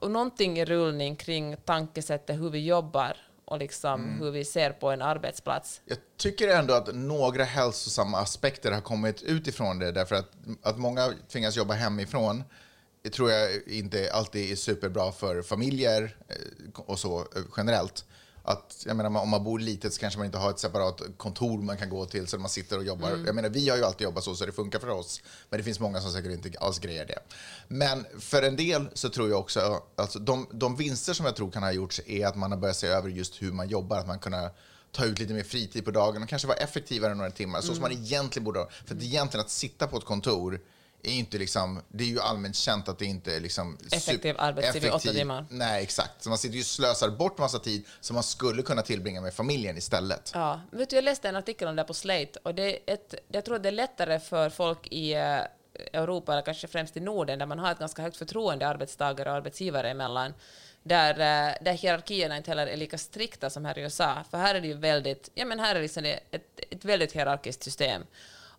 någonting 0.00 0.58
i 0.58 0.64
rullning 0.64 1.16
kring 1.16 1.56
tankesättet 1.56 2.36
hur 2.36 2.50
vi 2.50 2.66
jobbar 2.66 3.16
och 3.52 3.58
liksom 3.58 4.18
hur 4.20 4.30
vi 4.30 4.44
ser 4.44 4.70
på 4.70 4.90
en 4.90 5.02
arbetsplats. 5.02 5.80
Jag 5.84 5.98
tycker 6.16 6.48
ändå 6.48 6.74
att 6.74 6.94
några 6.94 7.44
hälsosamma 7.44 8.18
aspekter 8.18 8.72
har 8.72 8.80
kommit 8.80 9.22
utifrån 9.22 9.78
det, 9.78 9.92
därför 9.92 10.14
att, 10.14 10.30
att 10.62 10.78
många 10.78 11.12
tvingas 11.28 11.56
jobba 11.56 11.74
hemifrån 11.74 12.44
det 13.02 13.10
tror 13.10 13.30
jag 13.30 13.50
inte 13.66 14.12
alltid 14.12 14.52
är 14.52 14.56
superbra 14.56 15.12
för 15.12 15.42
familjer 15.42 16.16
eh, 16.28 16.80
och 16.80 16.98
så 16.98 17.18
eh, 17.20 17.42
generellt. 17.56 18.04
Att, 18.44 18.82
jag 18.86 18.96
menar, 18.96 19.20
om 19.20 19.28
man 19.28 19.44
bor 19.44 19.58
litet 19.58 19.94
så 19.94 20.00
kanske 20.00 20.18
man 20.18 20.26
inte 20.26 20.38
har 20.38 20.50
ett 20.50 20.58
separat 20.58 21.00
kontor 21.16 21.58
man 21.58 21.76
kan 21.76 21.90
gå 21.90 22.06
till 22.06 22.26
så 22.26 22.38
man 22.38 22.50
sitter 22.50 22.78
och 22.78 22.84
jobbar. 22.84 23.10
Jag 23.26 23.34
menar, 23.34 23.48
vi 23.48 23.68
har 23.68 23.76
ju 23.76 23.84
alltid 23.84 24.04
jobbat 24.04 24.24
så, 24.24 24.34
så 24.34 24.46
det 24.46 24.52
funkar 24.52 24.78
för 24.78 24.88
oss. 24.88 25.22
Men 25.50 25.58
det 25.58 25.64
finns 25.64 25.80
många 25.80 26.00
som 26.00 26.12
säkert 26.12 26.32
inte 26.32 26.58
alls 26.58 26.78
grejer 26.78 27.06
det. 27.06 27.18
Men 27.68 28.06
för 28.18 28.42
en 28.42 28.56
del 28.56 28.88
så 28.94 29.08
tror 29.08 29.30
jag 29.30 29.40
också, 29.40 29.82
alltså 29.96 30.18
de, 30.18 30.46
de 30.52 30.76
vinster 30.76 31.12
som 31.12 31.26
jag 31.26 31.36
tror 31.36 31.50
kan 31.50 31.62
ha 31.62 31.72
gjorts 31.72 32.00
är 32.06 32.26
att 32.26 32.36
man 32.36 32.52
har 32.52 32.58
börjat 32.58 32.76
se 32.76 32.86
över 32.86 33.08
just 33.08 33.42
hur 33.42 33.52
man 33.52 33.68
jobbar, 33.68 33.98
att 33.98 34.06
man 34.06 34.18
kan 34.18 34.50
ta 34.90 35.04
ut 35.04 35.18
lite 35.18 35.34
mer 35.34 35.42
fritid 35.42 35.84
på 35.84 35.90
dagen 35.90 36.22
och 36.22 36.28
kanske 36.28 36.48
vara 36.48 36.58
effektivare 36.58 37.14
några 37.14 37.30
timmar, 37.30 37.60
så 37.60 37.74
som 37.74 37.82
man 37.82 37.92
egentligen 37.92 38.44
borde 38.44 38.58
ha. 38.58 38.68
För 38.86 38.94
att 38.94 39.02
egentligen 39.02 39.44
att 39.44 39.50
sitta 39.50 39.86
på 39.86 39.96
ett 39.96 40.04
kontor 40.04 40.60
är 41.02 41.14
inte 41.14 41.38
liksom, 41.38 41.82
det 41.88 42.04
är 42.04 42.08
ju 42.08 42.20
allmänt 42.20 42.56
känt 42.56 42.88
att 42.88 42.98
det 42.98 43.04
inte 43.04 43.36
är 43.36 43.40
liksom 43.40 43.78
Effektiv 43.92 44.34
arbetstid 44.38 44.84
i 44.84 44.90
åtta 44.90 45.12
timmar. 45.12 45.46
Nej, 45.50 45.82
exakt. 45.82 46.22
Så 46.22 46.28
man 46.28 46.38
sitter 46.38 46.54
ju 46.54 46.60
och 46.60 46.66
slösar 46.66 47.10
bort 47.10 47.38
massa 47.38 47.58
tid 47.58 47.86
som 48.00 48.14
man 48.14 48.22
skulle 48.22 48.62
kunna 48.62 48.82
tillbringa 48.82 49.20
med 49.20 49.34
familjen 49.34 49.76
istället. 49.76 50.30
Ja, 50.34 50.60
vet 50.70 50.90
du, 50.90 50.96
jag 50.96 51.04
läste 51.04 51.28
en 51.28 51.36
artikel 51.36 51.68
om 51.68 51.76
det 51.76 51.84
på 51.84 51.94
Slate 51.94 52.38
och 52.42 52.54
det 52.54 52.90
är 52.90 52.94
ett, 52.94 53.14
jag 53.28 53.44
tror 53.44 53.56
att 53.56 53.62
det 53.62 53.68
är 53.68 53.72
lättare 53.72 54.20
för 54.20 54.50
folk 54.50 54.86
i 54.90 55.12
eh, 55.12 55.40
Europa, 55.92 56.32
eller 56.32 56.42
kanske 56.42 56.68
främst 56.68 56.96
i 56.96 57.00
Norden, 57.00 57.38
där 57.38 57.46
man 57.46 57.58
har 57.58 57.72
ett 57.72 57.78
ganska 57.78 58.02
högt 58.02 58.16
förtroende 58.16 58.68
arbetstagare 58.68 59.30
och 59.30 59.36
arbetsgivare 59.36 59.90
emellan, 59.90 60.34
där, 60.82 61.10
eh, 61.10 61.54
där 61.60 61.72
hierarkierna 61.72 62.36
inte 62.36 62.50
heller 62.50 62.66
är 62.66 62.76
lika 62.76 62.98
strikta 62.98 63.50
som 63.50 63.64
här 63.64 63.78
i 63.78 63.82
USA. 63.82 64.24
För 64.30 64.38
här 64.38 64.54
är 64.54 64.60
det 64.60 64.66
ju 64.66 64.74
väldigt, 64.74 65.30
ja 65.34 65.44
men 65.44 65.60
här 65.60 65.74
är 65.74 65.82
liksom 65.82 66.02
det 66.02 66.20
ett, 66.30 66.60
ett 66.70 66.84
väldigt 66.84 67.12
hierarkiskt 67.12 67.62
system. 67.62 68.02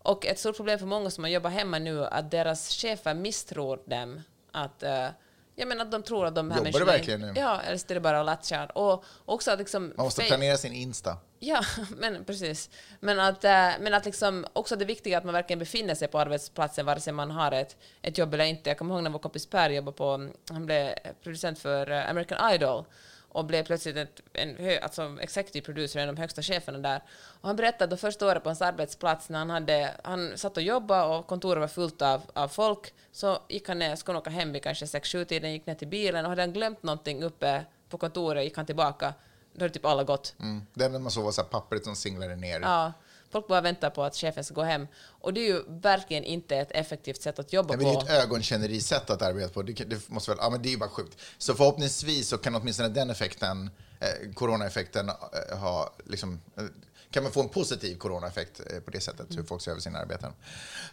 Och 0.03 0.25
ett 0.25 0.39
stort 0.39 0.55
problem 0.55 0.79
för 0.79 0.85
många 0.85 1.09
som 1.09 1.23
har 1.23 1.31
jobbat 1.31 1.53
hemma 1.53 1.79
nu 1.79 2.03
är 2.03 2.13
att 2.13 2.31
deras 2.31 2.69
chefer 2.69 3.13
misstror 3.13 3.79
dem. 3.85 4.21
Att, 4.51 4.83
eh, 4.83 5.07
ja, 5.55 5.65
men 5.65 5.81
att 5.81 5.91
de 5.91 6.03
tror 6.03 6.25
att 6.25 6.35
de 6.35 6.51
här 6.51 6.65
Jobbar 6.65 6.79
du 6.79 6.85
verkligen 6.85 7.21
nu? 7.21 7.33
Ja, 7.35 7.61
eller 7.61 7.77
så 7.77 7.85
är 7.89 7.93
det 7.93 8.01
bara 8.01 8.19
att 8.19 8.25
latcha. 8.25 8.65
Och 8.65 9.03
också 9.25 9.51
att 9.51 9.59
liksom... 9.59 9.93
Man 9.97 10.05
måste 10.05 10.21
planera 10.21 10.57
sin 10.57 10.73
Insta. 10.73 11.17
Ja, 11.39 11.61
men 11.97 12.25
precis. 12.25 12.69
Men 12.99 13.19
att, 13.19 13.43
eh, 13.43 13.69
men 13.79 13.93
att 13.93 14.05
liksom 14.05 14.45
också 14.53 14.75
det 14.75 14.85
viktiga 14.85 15.13
är 15.13 15.17
att 15.17 15.25
man 15.25 15.33
verkligen 15.33 15.59
befinner 15.59 15.95
sig 15.95 16.07
på 16.07 16.19
arbetsplatsen 16.19 16.85
vare 16.85 16.99
sig 16.99 17.13
man 17.13 17.31
har 17.31 17.51
ett, 17.51 17.77
ett 18.01 18.17
jobb 18.17 18.33
eller 18.33 18.45
inte. 18.45 18.69
Jag 18.69 18.77
kommer 18.77 18.95
ihåg 18.95 19.03
när 19.03 19.09
vår 19.11 19.19
kompis 19.19 19.45
Per 19.45 19.69
jobbade 19.69 19.97
på, 19.97 20.29
han 20.49 20.65
blev 20.65 20.93
producent 21.23 21.59
för 21.59 21.91
eh, 21.91 22.09
American 22.09 22.53
Idol 22.53 22.85
och 23.33 23.45
blev 23.45 23.63
plötsligt 23.63 23.97
ett, 23.97 24.21
en 24.33 24.55
hö, 24.57 24.79
alltså 24.79 25.17
executive 25.21 25.65
producer, 25.65 25.99
en 25.99 26.09
av 26.09 26.15
de 26.15 26.21
högsta 26.21 26.41
cheferna 26.41 26.77
där. 26.77 27.03
Och 27.41 27.47
han 27.47 27.55
berättade 27.55 27.93
att 27.93 28.01
första 28.01 28.27
året 28.27 28.43
på 28.43 28.49
hans 28.49 28.61
arbetsplats 28.61 29.29
när 29.29 29.39
han, 29.39 29.49
hade, 29.49 29.95
han 30.03 30.37
satt 30.37 30.57
och 30.57 30.63
jobbade 30.63 31.15
och 31.15 31.27
kontoret 31.27 31.61
var 31.61 31.67
fullt 31.67 32.01
av, 32.01 32.21
av 32.33 32.47
folk, 32.47 32.93
så 33.11 33.39
gick 33.49 33.67
han 33.67 33.79
ner, 33.79 33.95
skulle 33.95 34.17
åka 34.17 34.29
hem 34.29 34.53
vid 34.53 34.63
kanske 34.63 34.85
6-7 34.85 35.25
tiden, 35.25 35.51
gick 35.51 35.65
ner 35.65 35.75
till 35.75 35.87
bilen 35.87 36.25
och 36.25 36.29
hade 36.29 36.41
han 36.41 36.53
glömt 36.53 36.83
någonting 36.83 37.23
uppe 37.23 37.65
på 37.89 37.97
kontoret, 37.97 38.43
gick 38.43 38.57
han 38.57 38.65
tillbaka, 38.65 39.13
då 39.53 39.63
hade 39.63 39.73
typ 39.73 39.85
alla 39.85 40.03
gått. 40.03 40.35
Mm. 40.39 40.65
Det 40.73 40.85
enda 40.85 40.99
man 40.99 41.11
såg 41.11 41.23
var 41.23 41.31
så 41.31 41.41
här 41.41 41.49
pappret 41.49 41.83
som 41.83 41.95
singlade 41.95 42.35
ner. 42.35 42.59
Ja, 42.59 42.93
folk 43.33 43.47
bara 43.47 43.61
väntar 43.61 43.89
på 43.89 44.03
att 44.03 44.15
chefen 44.15 44.43
ska 44.43 44.53
gå 44.53 44.63
hem. 44.63 44.87
Och 45.21 45.33
det 45.33 45.39
är 45.39 45.47
ju 45.47 45.63
verkligen 45.67 46.23
inte 46.23 46.55
ett 46.55 46.71
effektivt 46.71 47.21
sätt 47.21 47.39
att 47.39 47.53
jobba 47.53 47.77
men 47.77 47.85
det 47.85 47.93
på. 47.93 47.99
är 47.99 48.03
ett 48.03 48.23
ögonkännerisätt 48.23 49.09
att 49.09 49.21
arbeta 49.21 49.53
på. 49.53 49.61
Det, 49.61 49.73
det 49.73 50.09
måste 50.09 50.31
väl, 50.31 50.37
ja, 50.41 50.49
men 50.49 50.61
det 50.61 50.69
är 50.69 50.71
ju 50.71 50.77
bara 50.77 50.89
sjukt. 50.89 51.17
Så 51.37 51.53
förhoppningsvis 51.55 52.27
så 52.27 52.37
kan 52.37 52.55
åtminstone 52.55 52.89
den 52.89 53.09
effekten, 53.09 53.69
eh, 53.99 54.33
coronaeffekten, 54.33 55.09
eh, 55.09 55.57
ha 55.57 55.93
liksom, 56.05 56.41
eh, 56.57 56.63
kan 57.11 57.23
man 57.23 57.31
få 57.31 57.41
en 57.41 57.49
positiv 57.49 57.97
coronaeffekt 57.97 58.61
eh, 58.71 58.79
på 58.79 58.91
det 58.91 58.99
sättet, 59.01 59.27
hur 59.29 59.43
folk 59.43 59.61
ser 59.61 59.71
över 59.71 59.81
sina 59.81 59.99
arbeten. 59.99 60.31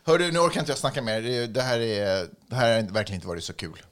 Hörru, 0.04 0.32
nu 0.32 0.38
orkar 0.38 0.60
inte 0.60 0.72
jag 0.72 0.78
snacka 0.78 1.02
mer. 1.02 1.46
Det, 1.46 1.62
här, 1.62 1.80
är, 1.80 2.28
det 2.46 2.56
här 2.56 2.82
har 2.82 2.82
verkligen 2.92 3.16
inte 3.16 3.28
varit 3.28 3.44
så 3.44 3.52
kul. 3.52 3.82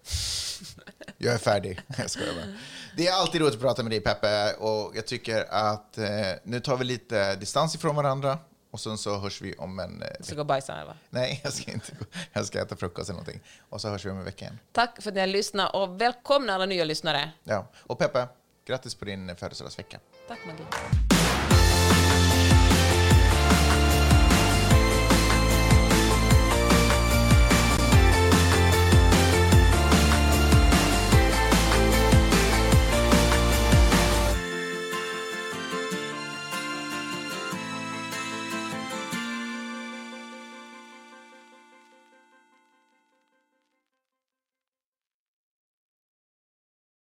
Jag 1.18 1.34
är 1.34 1.38
färdig. 1.38 1.80
Jag 1.98 2.10
skojar 2.10 2.34
bara. 2.34 2.54
Det 2.96 3.06
är 3.08 3.12
alltid 3.12 3.40
roligt 3.40 3.54
att 3.54 3.60
prata 3.60 3.82
med 3.82 3.92
dig, 3.92 4.00
Peppe. 4.00 4.52
Och 4.54 4.92
jag 4.96 5.06
tycker 5.06 5.46
att 5.50 5.98
eh, 5.98 6.06
nu 6.42 6.60
tar 6.60 6.76
vi 6.76 6.84
lite 6.84 7.34
distans 7.36 7.74
ifrån 7.74 7.96
varandra. 7.96 8.38
Och 8.70 8.80
sen 8.80 8.98
så 8.98 9.18
hörs 9.18 9.42
vi 9.42 9.54
om 9.54 9.78
en... 9.78 10.02
Eh, 10.02 10.08
Så 10.20 10.34
gå 10.34 10.40
och 10.40 10.46
bajsa 10.46 10.80
eller? 10.80 10.96
Nej, 11.10 11.40
jag 11.44 11.52
ska 11.52 11.72
inte 11.72 11.92
gå. 11.98 12.04
Jag 12.32 12.46
ska 12.46 12.62
äta 12.62 12.76
frukost 12.76 13.10
eller 13.10 13.20
någonting. 13.20 13.40
Och 13.68 13.80
så 13.80 13.88
hörs 13.88 14.04
vi 14.06 14.10
om 14.10 14.18
en 14.18 14.24
vecka 14.24 14.44
igen. 14.44 14.58
Tack 14.72 15.02
för 15.02 15.10
att 15.10 15.14
ni 15.14 15.20
har 15.20 15.26
lyssnat 15.26 15.74
och 15.74 16.00
välkomna 16.00 16.54
alla 16.54 16.66
nya 16.66 16.84
lyssnare. 16.84 17.32
Ja. 17.44 17.70
Och 17.78 17.98
Peppe, 17.98 18.28
grattis 18.66 18.94
på 18.94 19.04
din 19.04 19.36
födelsedagsvecka. 19.36 19.98
Tack 20.28 20.38
Maggie. 20.46 21.17